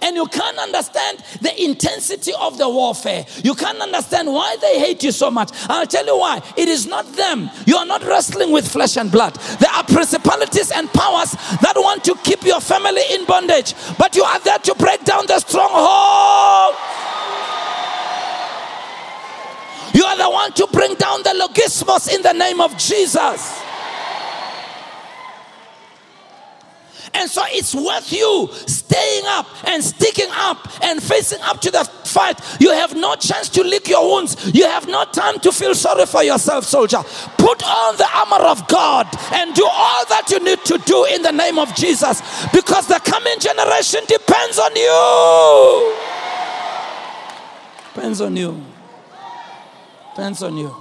And 0.02 0.16
you 0.16 0.26
can't 0.26 0.58
understand 0.58 1.24
the 1.40 1.62
intensity 1.62 2.32
of 2.38 2.58
the 2.58 2.68
warfare. 2.68 3.24
You 3.42 3.54
can't 3.54 3.80
understand 3.80 4.28
why 4.32 4.56
they 4.60 4.78
hate 4.78 5.02
you 5.02 5.12
so 5.12 5.30
much. 5.30 5.50
I'll 5.68 5.86
tell 5.86 6.06
you 6.06 6.18
why. 6.18 6.42
It 6.56 6.68
is 6.68 6.86
not 6.86 7.10
them. 7.14 7.50
You 7.66 7.76
are 7.76 7.86
not 7.86 8.04
wrestling 8.04 8.52
with 8.52 8.68
flesh 8.68 8.96
and 8.96 9.10
blood. 9.10 9.34
There 9.60 9.70
are 9.70 9.84
principalities 9.84 10.70
and 10.70 10.92
powers 10.92 11.32
that 11.32 11.74
want 11.76 12.04
to 12.04 12.14
keep 12.16 12.42
your 12.44 12.60
family 12.60 13.02
in 13.12 13.24
bondage, 13.24 13.74
but 13.98 14.14
you 14.14 14.24
are 14.24 14.40
there 14.40 14.58
to 14.58 14.74
break 14.74 15.04
down 15.04 15.26
the 15.26 15.38
stronghold. 15.40 16.74
You 19.94 20.04
are 20.04 20.16
the 20.16 20.30
one 20.30 20.52
to 20.52 20.66
bring 20.70 20.94
down 20.94 21.22
the 21.22 21.30
logismos 21.30 22.14
in 22.14 22.22
the 22.22 22.32
name 22.32 22.60
of 22.60 22.76
Jesus. 22.76 23.67
And 27.14 27.30
so 27.30 27.42
it's 27.46 27.74
worth 27.74 28.12
you 28.12 28.48
staying 28.66 29.24
up 29.26 29.46
and 29.66 29.82
sticking 29.82 30.28
up 30.32 30.68
and 30.82 31.02
facing 31.02 31.40
up 31.42 31.60
to 31.62 31.70
the 31.70 31.84
fight. 32.04 32.40
You 32.60 32.72
have 32.72 32.94
no 32.94 33.14
chance 33.16 33.48
to 33.50 33.62
lick 33.62 33.88
your 33.88 34.06
wounds. 34.08 34.50
You 34.54 34.64
have 34.64 34.86
no 34.86 35.04
time 35.04 35.38
to 35.40 35.52
feel 35.52 35.74
sorry 35.74 36.06
for 36.06 36.22
yourself, 36.22 36.64
soldier. 36.64 37.02
Put 37.38 37.62
on 37.62 37.96
the 37.96 38.08
armor 38.14 38.44
of 38.46 38.66
God 38.68 39.06
and 39.32 39.54
do 39.54 39.64
all 39.64 40.04
that 40.06 40.30
you 40.30 40.40
need 40.40 40.64
to 40.64 40.78
do 40.78 41.04
in 41.06 41.22
the 41.22 41.32
name 41.32 41.58
of 41.58 41.74
Jesus 41.74 42.20
because 42.52 42.86
the 42.86 43.00
coming 43.04 43.38
generation 43.38 44.00
depends 44.06 44.58
on 44.58 44.74
you. 44.76 45.94
Depends 47.94 48.20
on 48.20 48.36
you. 48.36 48.64
Depends 50.14 50.42
on 50.42 50.56
you. 50.56 50.74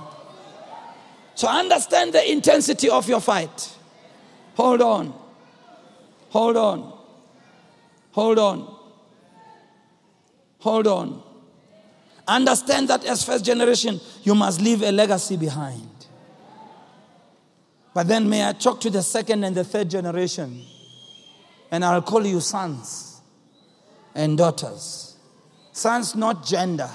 So 1.36 1.48
understand 1.48 2.14
the 2.14 2.32
intensity 2.32 2.90
of 2.90 3.08
your 3.08 3.22
fight. 3.22 3.76
Hold 4.56 4.82
on. 4.82 5.27
Hold 6.30 6.58
on. 6.58 6.94
Hold 8.12 8.40
on. 8.40 8.76
Hold 10.60 10.88
on. 10.88 11.24
Understand 12.28 12.90
that 12.90 13.06
as 13.06 13.24
first 13.24 13.46
generation, 13.46 14.00
you 14.24 14.36
must 14.36 14.60
leave 14.60 14.82
a 14.82 14.92
legacy 14.92 15.38
behind. 15.38 15.90
But 17.94 18.08
then 18.08 18.30
may 18.30 18.48
I 18.48 18.54
talk 18.54 18.82
to 18.82 18.90
the 18.90 19.02
second 19.02 19.44
and 19.44 19.56
the 19.56 19.64
third 19.64 19.90
generation, 19.90 20.62
and 21.72 21.86
I'll 21.86 22.02
call 22.02 22.26
you 22.26 22.42
sons 22.42 23.22
and 24.14 24.38
daughters. 24.38 25.16
Sons, 25.72 26.16
not 26.16 26.46
gender, 26.46 26.90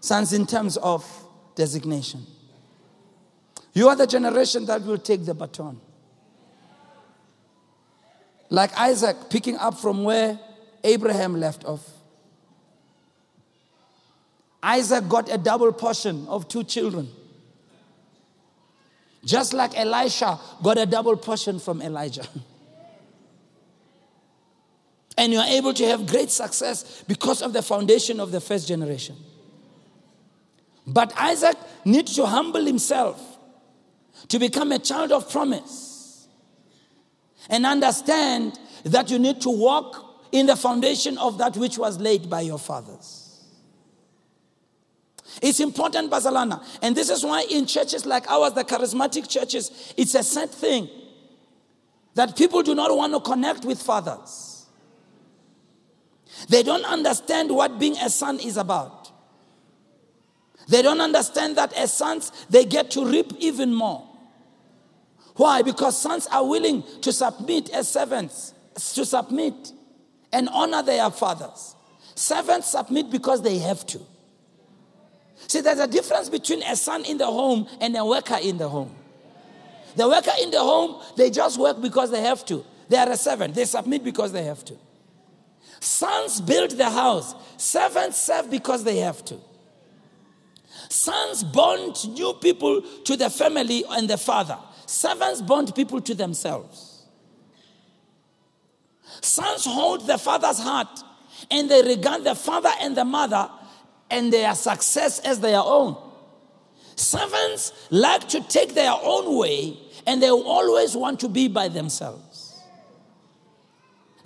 sons 0.00 0.32
in 0.32 0.46
terms 0.46 0.76
of 0.78 1.06
designation. 1.54 2.26
You 3.72 3.88
are 3.88 3.96
the 3.96 4.06
generation 4.06 4.66
that 4.66 4.82
will 4.82 4.98
take 4.98 5.24
the 5.24 5.34
baton. 5.34 5.80
Like 8.50 8.76
Isaac 8.78 9.16
picking 9.30 9.56
up 9.56 9.78
from 9.78 10.04
where 10.04 10.38
Abraham 10.82 11.38
left 11.40 11.64
off. 11.64 11.88
Isaac 14.62 15.08
got 15.08 15.30
a 15.30 15.38
double 15.38 15.72
portion 15.72 16.26
of 16.28 16.48
two 16.48 16.64
children. 16.64 17.08
Just 19.24 19.52
like 19.52 19.78
Elisha 19.78 20.38
got 20.62 20.78
a 20.78 20.86
double 20.86 21.16
portion 21.16 21.58
from 21.58 21.82
Elijah. 21.82 22.26
and 25.18 25.32
you're 25.32 25.42
able 25.44 25.72
to 25.74 25.86
have 25.86 26.06
great 26.06 26.30
success 26.30 27.02
because 27.06 27.42
of 27.42 27.52
the 27.52 27.62
foundation 27.62 28.20
of 28.20 28.30
the 28.32 28.40
first 28.40 28.68
generation. 28.68 29.16
But 30.86 31.12
Isaac 31.16 31.56
needs 31.84 32.14
to 32.16 32.26
humble 32.26 32.64
himself 32.64 33.20
to 34.28 34.38
become 34.38 34.72
a 34.72 34.78
child 34.78 35.12
of 35.12 35.30
promise 35.30 35.93
and 37.48 37.66
understand 37.66 38.58
that 38.84 39.10
you 39.10 39.18
need 39.18 39.40
to 39.42 39.50
walk 39.50 40.26
in 40.32 40.46
the 40.46 40.56
foundation 40.56 41.16
of 41.18 41.38
that 41.38 41.56
which 41.56 41.78
was 41.78 41.98
laid 41.98 42.28
by 42.28 42.40
your 42.40 42.58
fathers. 42.58 43.24
It's 45.42 45.60
important, 45.60 46.10
Bazalana. 46.10 46.64
And 46.82 46.96
this 46.96 47.10
is 47.10 47.24
why 47.24 47.44
in 47.50 47.66
churches 47.66 48.06
like 48.06 48.30
ours, 48.30 48.52
the 48.52 48.64
charismatic 48.64 49.28
churches, 49.28 49.94
it's 49.96 50.14
a 50.14 50.22
sad 50.22 50.50
thing 50.50 50.88
that 52.14 52.36
people 52.36 52.62
do 52.62 52.74
not 52.74 52.96
want 52.96 53.12
to 53.12 53.20
connect 53.20 53.64
with 53.64 53.80
fathers. 53.82 54.66
They 56.48 56.62
don't 56.62 56.84
understand 56.84 57.50
what 57.50 57.78
being 57.78 57.96
a 57.96 58.10
son 58.10 58.38
is 58.38 58.56
about. 58.56 59.10
They 60.68 60.82
don't 60.82 61.00
understand 61.00 61.56
that 61.56 61.72
as 61.74 61.92
sons, 61.92 62.32
they 62.48 62.64
get 62.64 62.90
to 62.92 63.04
reap 63.04 63.32
even 63.38 63.74
more. 63.74 64.08
Why? 65.36 65.62
Because 65.62 66.00
sons 66.00 66.26
are 66.28 66.46
willing 66.46 66.84
to 67.02 67.12
submit 67.12 67.70
as 67.70 67.88
servants, 67.88 68.54
to 68.94 69.04
submit 69.04 69.72
and 70.32 70.48
honor 70.48 70.82
their 70.82 71.10
fathers. 71.10 71.74
Servants 72.14 72.68
submit 72.68 73.10
because 73.10 73.42
they 73.42 73.58
have 73.58 73.84
to. 73.86 74.00
See, 75.48 75.60
there's 75.60 75.80
a 75.80 75.88
difference 75.88 76.28
between 76.28 76.62
a 76.62 76.76
son 76.76 77.04
in 77.04 77.18
the 77.18 77.26
home 77.26 77.68
and 77.80 77.96
a 77.96 78.04
worker 78.04 78.38
in 78.40 78.58
the 78.58 78.68
home. 78.68 78.94
The 79.96 80.08
worker 80.08 80.32
in 80.40 80.50
the 80.50 80.60
home, 80.60 81.02
they 81.16 81.30
just 81.30 81.58
work 81.58 81.80
because 81.80 82.10
they 82.10 82.22
have 82.22 82.44
to. 82.46 82.64
They 82.88 82.96
are 82.96 83.10
a 83.10 83.16
servant. 83.16 83.54
They 83.54 83.64
submit 83.64 84.04
because 84.04 84.32
they 84.32 84.44
have 84.44 84.64
to. 84.66 84.76
Sons 85.80 86.40
build 86.40 86.72
the 86.72 86.88
house. 86.88 87.34
Servants 87.56 88.18
serve 88.18 88.50
because 88.50 88.84
they 88.84 88.98
have 88.98 89.24
to. 89.26 89.38
Sons 90.88 91.44
bond 91.44 92.08
new 92.14 92.32
people 92.34 92.82
to 93.04 93.16
the 93.16 93.30
family 93.30 93.84
and 93.90 94.08
the 94.08 94.16
father. 94.16 94.58
Servants 94.86 95.40
bond 95.40 95.74
people 95.74 96.00
to 96.00 96.14
themselves. 96.14 97.02
Sons 99.20 99.64
hold 99.64 100.06
the 100.06 100.18
father's 100.18 100.58
heart 100.58 101.00
and 101.50 101.70
they 101.70 101.82
regard 101.82 102.24
the 102.24 102.34
father 102.34 102.70
and 102.80 102.96
the 102.96 103.04
mother 103.04 103.48
and 104.10 104.32
their 104.32 104.54
success 104.54 105.18
as 105.20 105.40
their 105.40 105.60
own. 105.60 105.96
Servants 106.96 107.72
like 107.90 108.28
to 108.28 108.40
take 108.42 108.74
their 108.74 108.92
own 109.02 109.36
way 109.36 109.78
and 110.06 110.22
they 110.22 110.30
always 110.30 110.96
want 110.96 111.20
to 111.20 111.28
be 111.28 111.48
by 111.48 111.68
themselves. 111.68 112.62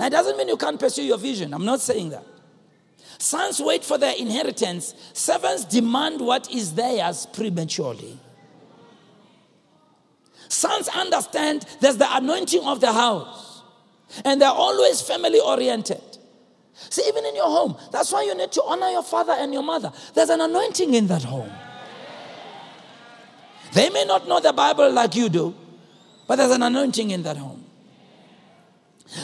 It 0.01 0.11
doesn't 0.11 0.37
mean 0.37 0.49
you 0.49 0.57
can't 0.57 0.79
pursue 0.79 1.03
your 1.03 1.19
vision. 1.19 1.53
I'm 1.53 1.65
not 1.65 1.81
saying 1.81 2.11
that. 2.11 2.25
Sons 3.19 3.61
wait 3.61 3.85
for 3.85 3.99
their 3.99 4.15
inheritance, 4.17 4.95
servants 5.13 5.65
demand 5.65 6.21
what 6.21 6.51
is 6.53 6.75
theirs 6.75 7.27
prematurely. 7.33 8.17
Sons 10.49 10.89
understand 10.89 11.67
there's 11.81 11.97
the 11.97 12.17
anointing 12.17 12.65
of 12.65 12.81
the 12.81 12.93
house, 12.93 13.63
and 14.25 14.41
they're 14.41 14.49
always 14.49 15.01
family 15.01 15.41
oriented. 15.41 16.03
See, 16.91 17.03
even 17.07 17.25
in 17.27 17.35
your 17.35 17.47
home, 17.47 17.77
that's 17.93 18.13
why 18.13 18.23
you 18.23 18.35
need 18.35 18.53
to 18.53 18.63
honor 18.63 18.89
your 18.89 19.03
father 19.03 19.35
and 19.37 19.53
your 19.53 19.63
mother. 19.63 19.93
There's 20.15 20.31
an 20.31 20.41
anointing 20.41 20.95
in 20.95 21.09
that 21.09 21.25
home. 21.25 21.53
They 23.73 23.91
may 23.91 24.05
not 24.05 24.27
know 24.27 24.41
the 24.41 24.53
Bible 24.53 24.91
like 24.91 25.15
you 25.15 25.29
do, 25.29 25.55
but 26.27 26.37
there's 26.37 26.53
an 26.53 26.63
anointing 26.63 27.11
in 27.11 27.23
that 27.25 27.37
home. 27.37 27.65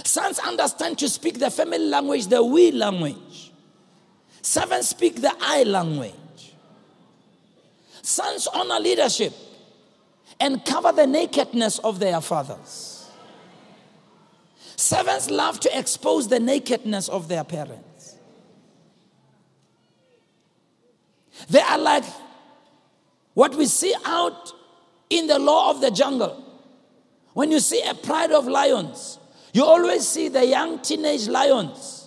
Sons 0.05 0.39
understand 0.39 0.99
to 0.99 1.09
speak 1.09 1.39
the 1.39 1.51
family 1.51 1.79
language, 1.79 2.27
the 2.27 2.43
we 2.43 2.71
language. 2.73 3.53
Servants 4.43 4.89
speak 4.89 5.21
the 5.21 5.35
I 5.41 5.63
language. 5.63 6.13
Sons 8.03 8.47
honor 8.49 8.81
leadership 8.81 9.33
and 10.41 10.65
cover 10.65 10.93
the 10.93 11.07
nakedness 11.07 11.79
of 11.81 11.99
their 11.99 12.21
fathers. 12.21 13.11
Servants 14.77 15.31
love 15.31 15.61
to 15.61 15.79
expose 15.79 16.29
the 16.29 16.41
nakedness 16.41 17.09
of 17.09 17.29
their 17.29 17.45
parents. 17.45 18.17
They 21.49 21.61
are 21.61 21.79
like 21.79 22.05
what 23.35 23.55
we 23.55 23.67
see 23.67 23.95
out 24.05 24.53
in 25.11 25.27
the 25.27 25.39
law 25.39 25.71
of 25.71 25.81
the 25.81 25.91
jungle. 25.91 26.41
When 27.33 27.51
you 27.51 27.61
see 27.61 27.83
a 27.83 27.95
pride 27.95 28.33
of 28.33 28.47
lions, 28.47 29.19
you 29.53 29.65
always 29.65 30.07
see 30.07 30.29
the 30.29 30.47
young 30.47 30.81
teenage 30.81 31.29
lions 31.29 32.05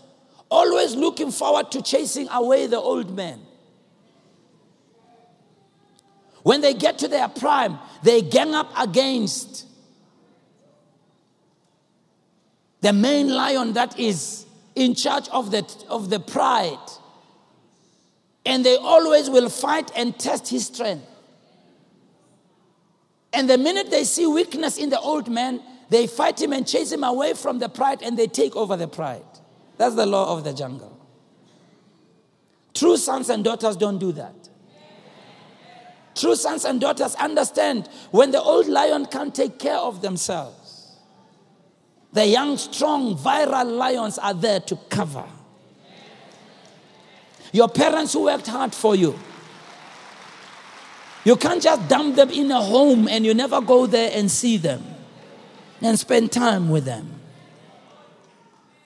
always 0.50 0.96
looking 0.96 1.32
forward 1.32 1.72
to 1.72 1.82
chasing 1.82 2.28
away 2.30 2.68
the 2.68 2.80
old 2.80 3.16
men. 3.16 3.47
When 6.48 6.62
they 6.62 6.74
get 6.74 7.00
to 7.00 7.10
their 7.10 7.28
prime, 7.28 7.78
they 8.04 8.22
gang 8.22 8.56
up 8.56 8.72
against 8.80 9.66
the 12.80 12.94
main 12.94 13.28
lion 13.28 13.74
that 13.74 14.00
is 14.00 14.46
in 14.74 14.96
charge 14.96 15.28
of 15.28 15.52
the, 15.52 15.70
of 15.90 16.10
the 16.10 16.22
pride. 16.22 16.88
And 18.46 18.66
they 18.66 18.78
always 18.78 19.30
will 19.30 19.50
fight 19.50 19.92
and 19.94 20.18
test 20.18 20.48
his 20.48 20.68
strength. 20.68 21.06
And 23.34 23.50
the 23.50 23.58
minute 23.58 23.92
they 23.92 24.06
see 24.06 24.26
weakness 24.26 24.78
in 24.78 24.90
the 24.90 25.02
old 25.02 25.30
man, 25.30 25.62
they 25.90 26.08
fight 26.08 26.42
him 26.42 26.54
and 26.54 26.66
chase 26.66 26.94
him 26.94 27.04
away 27.04 27.34
from 27.34 27.60
the 27.60 27.68
pride 27.68 28.02
and 28.02 28.18
they 28.18 28.28
take 28.28 28.56
over 28.56 28.78
the 28.78 28.88
pride. 28.88 29.26
That's 29.78 29.96
the 29.96 30.06
law 30.06 30.38
of 30.38 30.46
the 30.46 30.54
jungle. 30.54 30.98
True 32.74 32.96
sons 32.96 33.30
and 33.30 33.44
daughters 33.44 33.76
don't 33.76 33.98
do 33.98 34.14
that. 34.14 34.47
True 36.18 36.36
sons 36.36 36.66
and 36.66 36.82
daughters 36.82 37.16
understand 37.16 37.88
when 38.12 38.32
the 38.32 38.42
old 38.42 38.68
lion 38.68 39.06
can't 39.06 39.34
take 39.34 39.60
care 39.60 39.78
of 39.78 40.02
themselves 40.02 40.68
the 42.18 42.26
young, 42.26 42.58
strong, 42.58 43.16
viral 43.16 43.78
lions 43.78 44.18
are 44.18 44.34
there 44.34 44.60
to 44.62 44.76
cover. 44.90 45.24
Your 47.52 47.70
parents 47.70 48.14
who 48.14 48.24
worked 48.24 48.48
hard 48.48 48.74
for 48.74 48.96
you. 48.96 49.18
You 51.24 51.36
can't 51.36 51.62
just 51.62 51.88
dump 51.88 52.16
them 52.16 52.30
in 52.30 52.50
a 52.52 52.62
home 52.62 53.08
and 53.08 53.26
you 53.26 53.34
never 53.34 53.62
go 53.62 53.86
there 53.86 54.12
and 54.14 54.32
see 54.32 54.58
them 54.58 54.84
and 55.82 56.00
spend 56.00 56.32
time 56.32 56.70
with 56.70 56.86
them. 56.86 57.14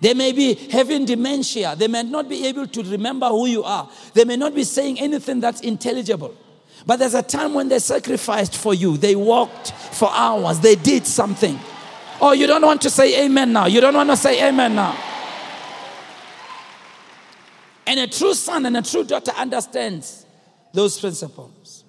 They 0.02 0.16
may 0.16 0.32
be 0.32 0.56
having 0.56 1.06
dementia. 1.06 1.76
They 1.78 1.88
may 1.88 2.04
not 2.04 2.28
be 2.28 2.48
able 2.48 2.68
to 2.68 2.84
remember 2.84 3.30
who 3.30 3.46
you 3.46 3.64
are. 3.64 3.90
They 4.14 4.26
may 4.26 4.36
not 4.36 4.56
be 4.56 4.64
saying 4.64 5.00
anything 5.00 5.40
that's 5.40 5.62
intelligible. 5.62 6.36
But 6.86 6.98
there's 6.98 7.14
a 7.14 7.22
time 7.22 7.54
when 7.54 7.70
they 7.70 7.80
sacrificed 7.80 8.58
for 8.58 8.74
you. 8.74 8.98
They 8.98 9.16
walked 9.16 9.72
for 9.72 10.10
hours. 10.12 10.60
They 10.60 10.76
did 10.76 11.06
something. 11.06 11.60
Oh, 12.20 12.34
you 12.34 12.48
don't 12.48 12.62
want 12.62 12.82
to 12.82 12.90
say 12.90 13.26
amen 13.26 13.54
now. 13.54 13.66
You 13.66 13.82
don't 13.82 13.96
want 13.96 14.10
to 14.10 14.18
say 14.18 14.48
amen 14.48 14.76
now. 14.76 14.98
And 17.86 18.00
a 18.00 18.08
true 18.08 18.34
son 18.34 18.66
and 18.66 18.78
a 18.78 18.82
true 18.82 19.04
daughter 19.04 19.32
understands 19.32 20.26
those 20.74 21.00
principles. 21.00 21.84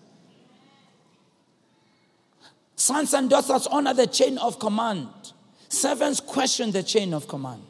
Sons 2.75 3.15
and 3.15 3.31
daughters 3.31 3.67
honor 3.69 3.95
the 3.95 4.07
chain 4.07 4.39
of 4.39 4.59
command. 4.59 5.09
Servants 5.69 6.19
question 6.21 6.73
the 6.73 6.83
chain 6.83 7.15
of 7.15 7.29
command. 7.29 7.63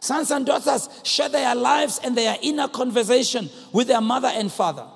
Sons 0.00 0.30
and 0.30 0.44
daughters 0.44 0.88
share 1.04 1.28
their 1.28 1.54
lives 1.54 2.00
and 2.04 2.16
their 2.16 2.36
inner 2.42 2.68
conversation 2.68 3.48
with 3.72 3.88
their 3.88 4.00
mother 4.00 4.28
and 4.28 4.52
father. 4.52 4.86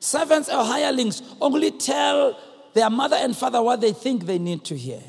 Servants 0.00 0.48
or 0.48 0.64
hirelings 0.64 1.22
only 1.40 1.70
tell 1.70 2.38
their 2.72 2.88
mother 2.88 3.16
and 3.16 3.36
father 3.36 3.62
what 3.62 3.82
they 3.82 3.92
think 3.92 4.24
they 4.24 4.38
need 4.38 4.64
to 4.64 4.76
hear. 4.76 5.02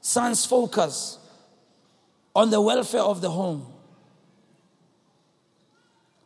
Sons 0.00 0.44
focus 0.44 1.18
on 2.34 2.50
the 2.50 2.60
welfare 2.60 3.02
of 3.02 3.20
the 3.20 3.30
home. 3.30 3.66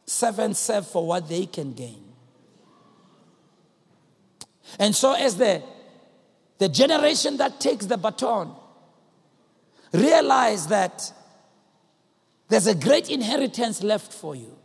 Servants 0.06 0.60
serve 0.60 0.86
for 0.86 1.06
what 1.06 1.28
they 1.28 1.46
can 1.46 1.74
gain. 1.74 2.02
And 4.78 4.94
so, 4.94 5.12
as 5.12 5.36
the, 5.36 5.62
the 6.58 6.68
generation 6.68 7.36
that 7.36 7.60
takes 7.60 7.84
the 7.86 7.98
baton 7.98 8.54
realize 9.92 10.68
that 10.68 11.12
there's 12.48 12.66
a 12.66 12.74
great 12.74 13.10
inheritance 13.10 13.82
left 13.82 14.12
for 14.12 14.34
you. 14.34 14.56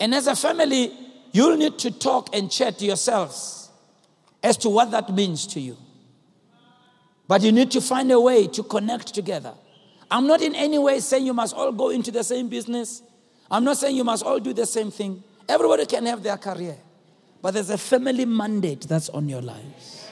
And 0.00 0.14
as 0.14 0.26
a 0.26 0.34
family, 0.34 0.92
You'll 1.32 1.56
need 1.56 1.78
to 1.80 1.90
talk 1.90 2.34
and 2.34 2.50
chat 2.50 2.82
yourselves 2.82 3.70
as 4.42 4.56
to 4.58 4.68
what 4.68 4.90
that 4.90 5.12
means 5.14 5.46
to 5.48 5.60
you. 5.60 5.76
But 7.28 7.42
you 7.42 7.52
need 7.52 7.70
to 7.72 7.80
find 7.80 8.10
a 8.10 8.20
way 8.20 8.48
to 8.48 8.62
connect 8.64 9.14
together. 9.14 9.54
I'm 10.10 10.26
not 10.26 10.42
in 10.42 10.56
any 10.56 10.78
way 10.78 10.98
saying 10.98 11.24
you 11.24 11.34
must 11.34 11.54
all 11.54 11.70
go 11.70 11.90
into 11.90 12.10
the 12.10 12.24
same 12.24 12.48
business. 12.48 13.02
I'm 13.48 13.62
not 13.62 13.76
saying 13.76 13.94
you 13.94 14.02
must 14.02 14.24
all 14.24 14.40
do 14.40 14.52
the 14.52 14.66
same 14.66 14.90
thing. 14.90 15.22
Everybody 15.48 15.86
can 15.86 16.06
have 16.06 16.22
their 16.22 16.36
career. 16.36 16.76
But 17.40 17.54
there's 17.54 17.70
a 17.70 17.78
family 17.78 18.24
mandate 18.24 18.82
that's 18.82 19.08
on 19.10 19.28
your 19.28 19.40
lives. 19.40 20.08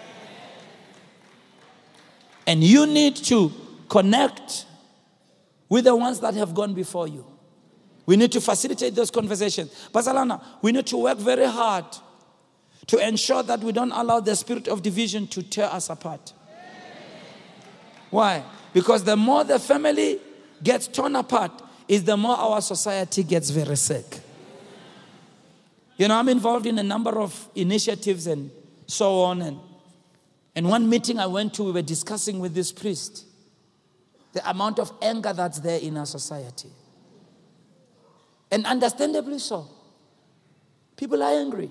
And 2.47 2.62
you 2.62 2.86
need 2.86 3.16
to 3.16 3.53
connect 3.89 4.66
with 5.68 5.84
the 5.84 5.97
ones 5.97 6.20
that 6.20 6.34
have 6.34 6.55
gone 6.55 6.74
before 6.74 7.09
you. 7.09 7.26
We 8.09 8.17
need 8.17 8.33
to 8.33 8.41
facilitate 8.41 8.95
those 8.95 9.11
conversations. 9.11 9.71
Bazalana, 9.93 10.43
we 10.63 10.73
need 10.73 10.87
to 10.87 10.97
work 10.97 11.19
very 11.19 11.45
hard 11.45 11.85
to 12.87 13.07
ensure 13.07 13.43
that 13.43 13.61
we 13.61 13.71
don't 13.71 13.93
allow 13.93 14.19
the 14.19 14.35
spirit 14.35 14.67
of 14.67 14.81
division 14.83 15.27
to 15.27 15.43
tear 15.43 15.67
us 15.67 15.91
apart. 15.91 16.33
Why? 18.09 18.45
Because 18.73 19.05
the 19.05 19.15
more 19.15 19.45
the 19.45 19.59
family 19.59 20.21
gets 20.63 20.87
torn 20.89 21.17
apart, 21.17 21.53
is 21.87 22.03
the 22.05 22.17
more 22.17 22.35
our 22.35 22.63
society 22.63 23.25
gets 23.25 23.51
very 23.51 23.77
sick. 23.77 24.21
You 25.99 26.09
know, 26.09 26.19
I'm 26.19 26.31
involved 26.31 26.65
in 26.65 26.79
a 26.79 26.83
number 26.83 27.21
of 27.21 27.47
initiatives 27.55 28.27
and 28.27 28.51
so 28.87 29.21
on. 29.21 29.43
And, 29.43 29.59
and 30.57 30.67
one 30.67 30.89
meeting 30.89 31.19
I 31.19 31.27
went 31.27 31.53
to, 31.55 31.63
we 31.63 31.73
were 31.73 31.83
discussing 31.83 32.41
with 32.41 32.55
this 32.55 32.73
priest 32.73 33.27
the 34.33 34.49
amount 34.49 34.79
of 34.79 34.91
anger 35.03 35.35
that's 35.35 35.59
there 35.59 35.79
in 35.79 35.99
our 35.99 36.07
society. 36.07 36.71
And 38.51 38.65
understandably 38.67 39.39
so. 39.39 39.69
People 40.97 41.23
are 41.23 41.33
angry 41.33 41.71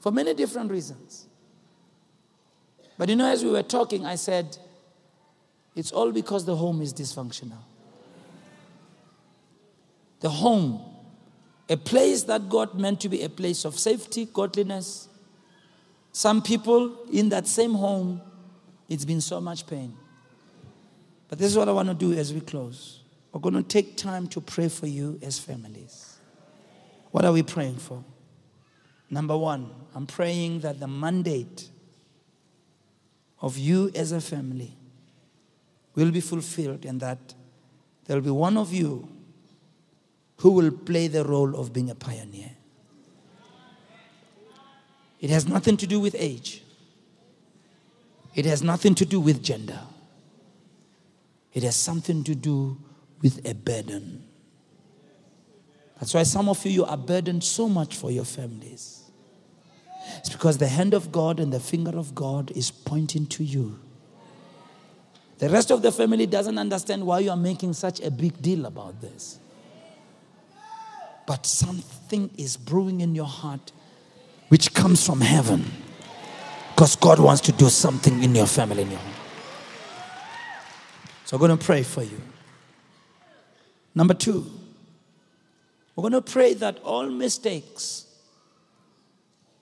for 0.00 0.12
many 0.12 0.34
different 0.34 0.70
reasons. 0.70 1.26
But 2.96 3.08
you 3.08 3.16
know, 3.16 3.26
as 3.26 3.44
we 3.44 3.50
were 3.50 3.62
talking, 3.62 4.04
I 4.04 4.16
said, 4.16 4.58
it's 5.74 5.92
all 5.92 6.10
because 6.10 6.44
the 6.44 6.56
home 6.56 6.82
is 6.82 6.92
dysfunctional. 6.92 7.58
The 10.20 10.28
home, 10.28 10.82
a 11.68 11.76
place 11.76 12.24
that 12.24 12.48
God 12.48 12.78
meant 12.78 13.00
to 13.02 13.08
be 13.08 13.22
a 13.22 13.28
place 13.28 13.64
of 13.64 13.78
safety, 13.78 14.26
godliness. 14.26 15.08
Some 16.12 16.42
people 16.42 16.96
in 17.12 17.28
that 17.28 17.46
same 17.46 17.74
home, 17.74 18.20
it's 18.88 19.04
been 19.04 19.20
so 19.20 19.40
much 19.40 19.66
pain. 19.66 19.96
But 21.28 21.38
this 21.38 21.52
is 21.52 21.56
what 21.56 21.68
I 21.68 21.72
want 21.72 21.88
to 21.88 21.94
do 21.94 22.12
as 22.12 22.34
we 22.34 22.40
close. 22.40 22.97
We're 23.32 23.40
going 23.40 23.54
to 23.54 23.62
take 23.62 23.96
time 23.96 24.26
to 24.28 24.40
pray 24.40 24.68
for 24.68 24.86
you 24.86 25.18
as 25.22 25.38
families. 25.38 26.16
What 27.10 27.24
are 27.24 27.32
we 27.32 27.42
praying 27.42 27.76
for? 27.76 28.02
Number 29.10 29.36
one, 29.36 29.70
I'm 29.94 30.06
praying 30.06 30.60
that 30.60 30.80
the 30.80 30.88
mandate 30.88 31.68
of 33.40 33.56
you 33.56 33.90
as 33.94 34.12
a 34.12 34.20
family 34.20 34.76
will 35.94 36.10
be 36.10 36.20
fulfilled 36.20 36.84
and 36.84 37.00
that 37.00 37.18
there 38.06 38.16
will 38.16 38.24
be 38.24 38.30
one 38.30 38.56
of 38.56 38.72
you 38.72 39.08
who 40.38 40.50
will 40.50 40.70
play 40.70 41.08
the 41.08 41.24
role 41.24 41.56
of 41.56 41.72
being 41.72 41.90
a 41.90 41.94
pioneer. 41.94 42.50
It 45.20 45.30
has 45.30 45.46
nothing 45.48 45.76
to 45.78 45.86
do 45.86 45.98
with 45.98 46.14
age, 46.16 46.62
it 48.34 48.44
has 48.44 48.62
nothing 48.62 48.94
to 48.94 49.04
do 49.04 49.18
with 49.20 49.42
gender, 49.42 49.80
it 51.52 51.64
has 51.64 51.74
something 51.74 52.22
to 52.24 52.34
do 52.34 52.78
with 53.22 53.48
a 53.48 53.54
burden. 53.54 54.24
That's 55.98 56.14
why 56.14 56.22
some 56.22 56.48
of 56.48 56.64
you, 56.64 56.70
you 56.70 56.84
are 56.84 56.96
burdened 56.96 57.42
so 57.42 57.68
much 57.68 57.96
for 57.96 58.10
your 58.10 58.24
families. 58.24 59.10
It's 60.18 60.30
because 60.30 60.58
the 60.58 60.68
hand 60.68 60.94
of 60.94 61.12
God 61.12 61.40
and 61.40 61.52
the 61.52 61.60
finger 61.60 61.98
of 61.98 62.14
God 62.14 62.50
is 62.52 62.70
pointing 62.70 63.26
to 63.26 63.44
you. 63.44 63.78
The 65.38 65.48
rest 65.48 65.70
of 65.70 65.82
the 65.82 65.92
family 65.92 66.26
doesn't 66.26 66.58
understand 66.58 67.06
why 67.06 67.20
you 67.20 67.30
are 67.30 67.36
making 67.36 67.72
such 67.72 68.00
a 68.00 68.10
big 68.10 68.40
deal 68.40 68.66
about 68.66 69.00
this. 69.00 69.38
But 71.26 71.46
something 71.46 72.30
is 72.36 72.56
brewing 72.56 73.00
in 73.00 73.14
your 73.14 73.26
heart 73.26 73.72
which 74.48 74.72
comes 74.74 75.04
from 75.04 75.20
heaven. 75.20 75.70
Because 76.74 76.96
God 76.96 77.18
wants 77.18 77.42
to 77.42 77.52
do 77.52 77.68
something 77.68 78.22
in 78.22 78.34
your 78.34 78.46
family, 78.46 78.82
in 78.82 78.92
your. 78.92 79.00
So 81.24 81.36
I'm 81.36 81.40
going 81.40 81.56
to 81.56 81.62
pray 81.62 81.82
for 81.82 82.02
you. 82.02 82.20
Number 83.94 84.14
two, 84.14 84.46
we're 85.94 86.02
going 86.02 86.12
to 86.12 86.20
pray 86.20 86.54
that 86.54 86.78
all 86.84 87.08
mistakes, 87.08 88.06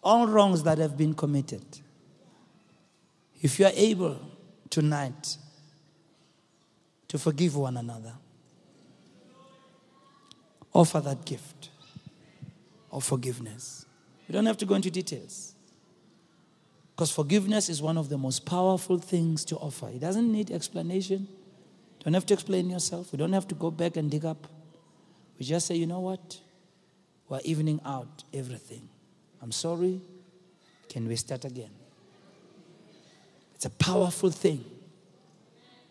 all 0.02 0.26
wrongs 0.26 0.62
that 0.64 0.78
have 0.78 0.96
been 0.96 1.14
committed, 1.14 1.64
if 3.40 3.58
you 3.58 3.66
are 3.66 3.72
able 3.74 4.20
tonight 4.70 5.36
to 7.08 7.18
forgive 7.18 7.56
one 7.56 7.76
another, 7.76 8.12
offer 10.72 11.00
that 11.00 11.24
gift 11.24 11.70
of 12.92 13.04
forgiveness. 13.04 13.86
You 14.28 14.32
don't 14.32 14.46
have 14.46 14.58
to 14.58 14.66
go 14.66 14.74
into 14.74 14.90
details. 14.90 15.54
Because 16.94 17.10
forgiveness 17.10 17.68
is 17.68 17.82
one 17.82 17.98
of 17.98 18.08
the 18.08 18.18
most 18.18 18.46
powerful 18.46 18.98
things 18.98 19.44
to 19.46 19.56
offer. 19.56 19.88
It 19.88 20.00
doesn't 20.00 20.30
need 20.30 20.50
explanation 20.50 21.28
don't 22.06 22.14
have 22.14 22.26
to 22.26 22.34
explain 22.34 22.70
yourself. 22.70 23.10
We 23.10 23.18
don't 23.18 23.32
have 23.32 23.48
to 23.48 23.54
go 23.56 23.70
back 23.70 23.96
and 23.96 24.08
dig 24.08 24.24
up. 24.24 24.46
We 25.38 25.44
just 25.44 25.66
say, 25.66 25.74
you 25.74 25.86
know 25.86 25.98
what? 25.98 26.38
We're 27.28 27.40
evening 27.42 27.80
out 27.84 28.22
everything. 28.32 28.88
I'm 29.42 29.50
sorry. 29.50 30.00
Can 30.88 31.08
we 31.08 31.16
start 31.16 31.44
again? 31.44 31.70
It's 33.56 33.64
a 33.64 33.70
powerful 33.70 34.30
thing 34.30 34.64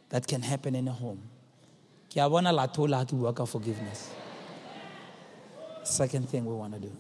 that 0.08 0.26
can 0.26 0.42
happen 0.42 0.74
in 0.74 0.88
a 0.88 0.94
home. 0.94 1.22
Kiawana 2.10 2.56
latola 2.56 3.06
to 3.08 3.16
work 3.16 3.42
out 3.42 3.50
forgiveness. 3.50 4.10
Second 5.84 6.30
thing 6.30 6.46
we 6.46 6.54
want 6.54 6.76
to 6.76 6.80
do. 6.80 6.96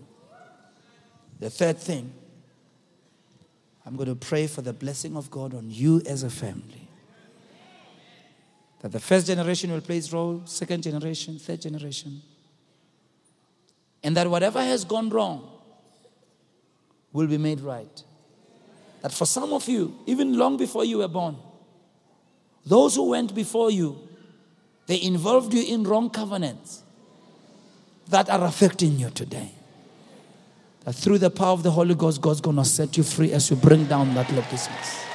The 1.39 1.49
third 1.49 1.77
thing, 1.77 2.11
I'm 3.85 3.95
going 3.95 4.09
to 4.09 4.15
pray 4.15 4.47
for 4.47 4.61
the 4.61 4.73
blessing 4.73 5.15
of 5.15 5.31
God 5.31 5.53
on 5.53 5.69
you 5.69 6.01
as 6.05 6.23
a 6.23 6.29
family. 6.29 6.84
That 8.85 8.91
the 8.91 8.99
first 8.99 9.25
generation 9.25 9.71
will 9.71 9.81
play 9.81 9.97
its 9.97 10.13
role, 10.13 10.43
second 10.45 10.83
generation, 10.83 11.39
third 11.39 11.59
generation. 11.59 12.21
And 14.03 14.15
that 14.15 14.29
whatever 14.29 14.61
has 14.61 14.85
gone 14.85 15.09
wrong 15.09 15.49
will 17.11 17.25
be 17.25 17.39
made 17.39 17.61
right. 17.61 18.03
That 19.01 19.11
for 19.11 19.25
some 19.25 19.53
of 19.53 19.67
you, 19.67 19.97
even 20.05 20.37
long 20.37 20.57
before 20.57 20.85
you 20.85 20.99
were 20.99 21.07
born, 21.07 21.35
those 22.63 22.93
who 22.93 23.09
went 23.09 23.33
before 23.33 23.71
you, 23.71 23.97
they 24.85 25.01
involved 25.01 25.51
you 25.51 25.63
in 25.63 25.83
wrong 25.83 26.11
covenants 26.11 26.83
that 28.09 28.29
are 28.29 28.43
affecting 28.45 28.99
you 28.99 29.09
today. 29.09 29.49
That 30.83 30.93
through 30.93 31.17
the 31.17 31.31
power 31.31 31.53
of 31.53 31.63
the 31.63 31.71
Holy 31.71 31.95
Ghost, 31.95 32.21
God's 32.21 32.39
going 32.39 32.57
to 32.57 32.65
set 32.65 32.97
you 32.97 33.01
free 33.01 33.31
as 33.31 33.49
you 33.49 33.55
bring 33.55 33.85
down 33.85 34.13
that 34.13 34.27
logismos. 34.27 35.14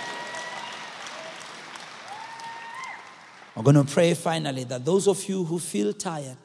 I'm 3.57 3.65
going 3.65 3.77
to 3.77 3.85
pray 3.85 4.15
finally 4.15 4.65
that 4.65 4.85
those 4.85 5.09
of 5.09 5.29
you 5.29 5.45
who 5.45 5.59
feel 5.59 5.93
tired, 5.93 6.39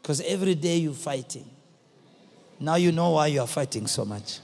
because 0.00 0.20
every 0.20 0.54
day 0.54 0.78
you're 0.78 0.92
fighting, 0.92 1.48
now 2.60 2.76
you 2.76 2.92
know 2.92 3.10
why 3.10 3.26
you 3.26 3.40
are 3.40 3.46
fighting 3.46 3.86
so 3.86 4.04
much. 4.04 4.40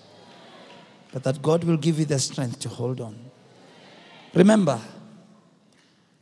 But 1.13 1.25
that 1.25 1.43
God 1.43 1.65
will 1.65 1.77
give 1.77 1.99
you 1.99 2.05
the 2.05 2.19
strength 2.19 2.61
to 2.61 2.69
hold 2.69 3.01
on. 3.01 3.17
Remember, 4.35 4.81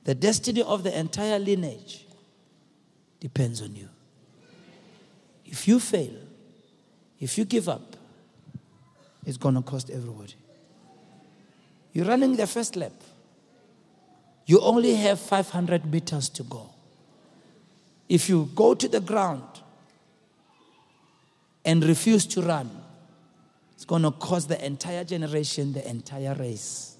the 0.04 0.14
destiny 0.14 0.62
of 0.62 0.82
the 0.82 0.98
entire 0.98 1.38
lineage 1.38 2.04
depends 3.20 3.62
on 3.62 3.74
you. 3.74 3.88
If 5.44 5.68
you 5.68 5.80
fail, 5.80 6.14
if 7.18 7.38
you 7.38 7.44
give 7.44 7.68
up, 7.68 7.96
it's 9.24 9.36
going 9.36 9.54
to 9.54 9.62
cost 9.62 9.90
everybody. 9.90 10.34
You're 11.92 12.06
running 12.06 12.36
the 12.36 12.46
first 12.46 12.76
lap. 12.76 12.92
You 14.50 14.58
only 14.62 14.96
have 14.96 15.20
500 15.20 15.86
meters 15.92 16.28
to 16.30 16.42
go. 16.42 16.70
If 18.08 18.28
you 18.28 18.50
go 18.56 18.74
to 18.74 18.88
the 18.88 18.98
ground 18.98 19.44
and 21.64 21.84
refuse 21.84 22.26
to 22.26 22.42
run, 22.42 22.68
it's 23.76 23.84
going 23.84 24.02
to 24.02 24.10
cost 24.10 24.48
the 24.48 24.60
entire 24.66 25.04
generation, 25.04 25.72
the 25.72 25.88
entire 25.88 26.34
race. 26.34 26.96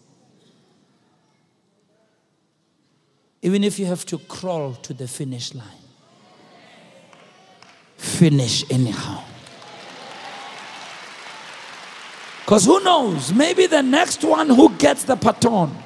Even 3.43 3.65
if 3.65 3.81
you 3.81 3.87
have 3.87 4.07
to 4.07 4.19
crawl 4.19 4.75
to 4.75 4.95
the 4.95 5.09
finish 5.09 5.53
line, 5.53 5.67
finish 7.97 8.65
anyhow. 8.71 9.25
Because 12.45 12.65
who 12.65 12.81
knows, 12.85 13.35
maybe 13.35 13.67
the 13.67 13.83
next 13.83 14.23
one 14.23 14.51
who 14.51 14.69
gets 14.77 15.03
the 15.03 15.17
baton 15.17 15.77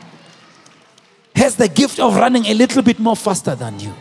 has 1.44 1.56
the 1.56 1.68
gift 1.68 2.00
of 2.00 2.16
running 2.16 2.46
a 2.46 2.54
little 2.54 2.82
bit 2.82 2.98
more 2.98 3.14
faster 3.14 3.54
than 3.54 3.78
you. 3.78 3.94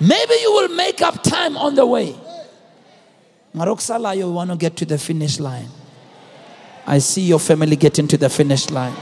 Maybe 0.00 0.34
you 0.40 0.50
will 0.52 0.74
make 0.74 1.02
up 1.02 1.22
time 1.22 1.56
on 1.58 1.74
the 1.74 1.84
way. 1.84 2.16
Maroksala, 3.54 4.16
you 4.16 4.30
want 4.30 4.50
to 4.50 4.56
get 4.56 4.76
to 4.76 4.86
the 4.86 4.96
finish 4.96 5.38
line. 5.38 5.68
I 6.86 6.98
see 6.98 7.20
your 7.20 7.38
family 7.38 7.76
getting 7.76 8.08
to 8.08 8.16
the 8.16 8.30
finish 8.30 8.70
line. 8.70 8.96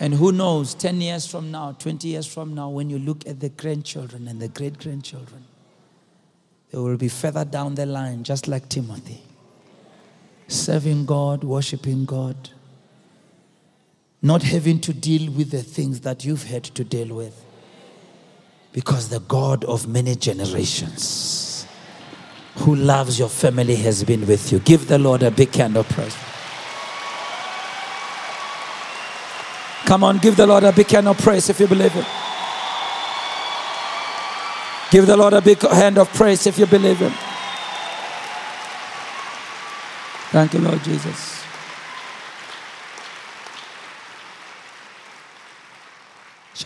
And 0.00 0.14
who 0.14 0.32
knows, 0.32 0.74
10 0.74 1.00
years 1.00 1.26
from 1.26 1.52
now, 1.52 1.72
20 1.72 2.08
years 2.08 2.26
from 2.26 2.54
now, 2.54 2.68
when 2.70 2.90
you 2.90 2.98
look 2.98 3.26
at 3.28 3.38
the 3.38 3.48
grandchildren 3.48 4.26
and 4.26 4.40
the 4.40 4.48
great 4.48 4.78
grandchildren, 4.78 5.44
they 6.72 6.78
will 6.78 6.96
be 6.96 7.08
further 7.08 7.44
down 7.44 7.76
the 7.76 7.86
line, 7.86 8.24
just 8.24 8.48
like 8.48 8.68
Timothy, 8.68 9.22
serving 10.48 11.06
God, 11.06 11.44
worshiping 11.44 12.04
God 12.04 12.50
not 14.20 14.42
having 14.42 14.80
to 14.80 14.92
deal 14.92 15.30
with 15.32 15.50
the 15.50 15.62
things 15.62 16.00
that 16.00 16.24
you've 16.24 16.44
had 16.44 16.64
to 16.64 16.84
deal 16.84 17.14
with. 17.14 17.44
Because 18.72 19.08
the 19.08 19.20
God 19.20 19.64
of 19.64 19.88
many 19.88 20.14
generations 20.14 21.66
who 22.56 22.74
loves 22.74 23.18
your 23.18 23.28
family 23.28 23.76
has 23.76 24.02
been 24.04 24.26
with 24.26 24.52
you. 24.52 24.58
Give 24.60 24.86
the 24.88 24.98
Lord 24.98 25.22
a 25.22 25.30
big 25.30 25.54
hand 25.54 25.76
of 25.76 25.88
praise. 25.88 26.16
Come 29.86 30.04
on, 30.04 30.18
give 30.18 30.36
the 30.36 30.46
Lord 30.46 30.64
a 30.64 30.72
big 30.72 30.88
hand 30.90 31.08
of 31.08 31.16
praise 31.18 31.48
if 31.48 31.60
you 31.60 31.66
believe 31.66 31.96
it. 31.96 32.06
Give 34.90 35.06
the 35.06 35.16
Lord 35.16 35.34
a 35.34 35.40
big 35.40 35.60
hand 35.60 35.98
of 35.98 36.12
praise 36.12 36.46
if 36.46 36.58
you 36.58 36.66
believe 36.66 36.98
Him. 36.98 37.12
Thank 40.30 40.54
you, 40.54 40.60
Lord 40.60 40.82
Jesus. 40.82 41.37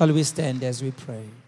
Shall 0.03 0.13
we 0.13 0.25
stand 0.25 0.65
as 0.65 0.83
we 0.83 0.91
pray? 0.91 1.42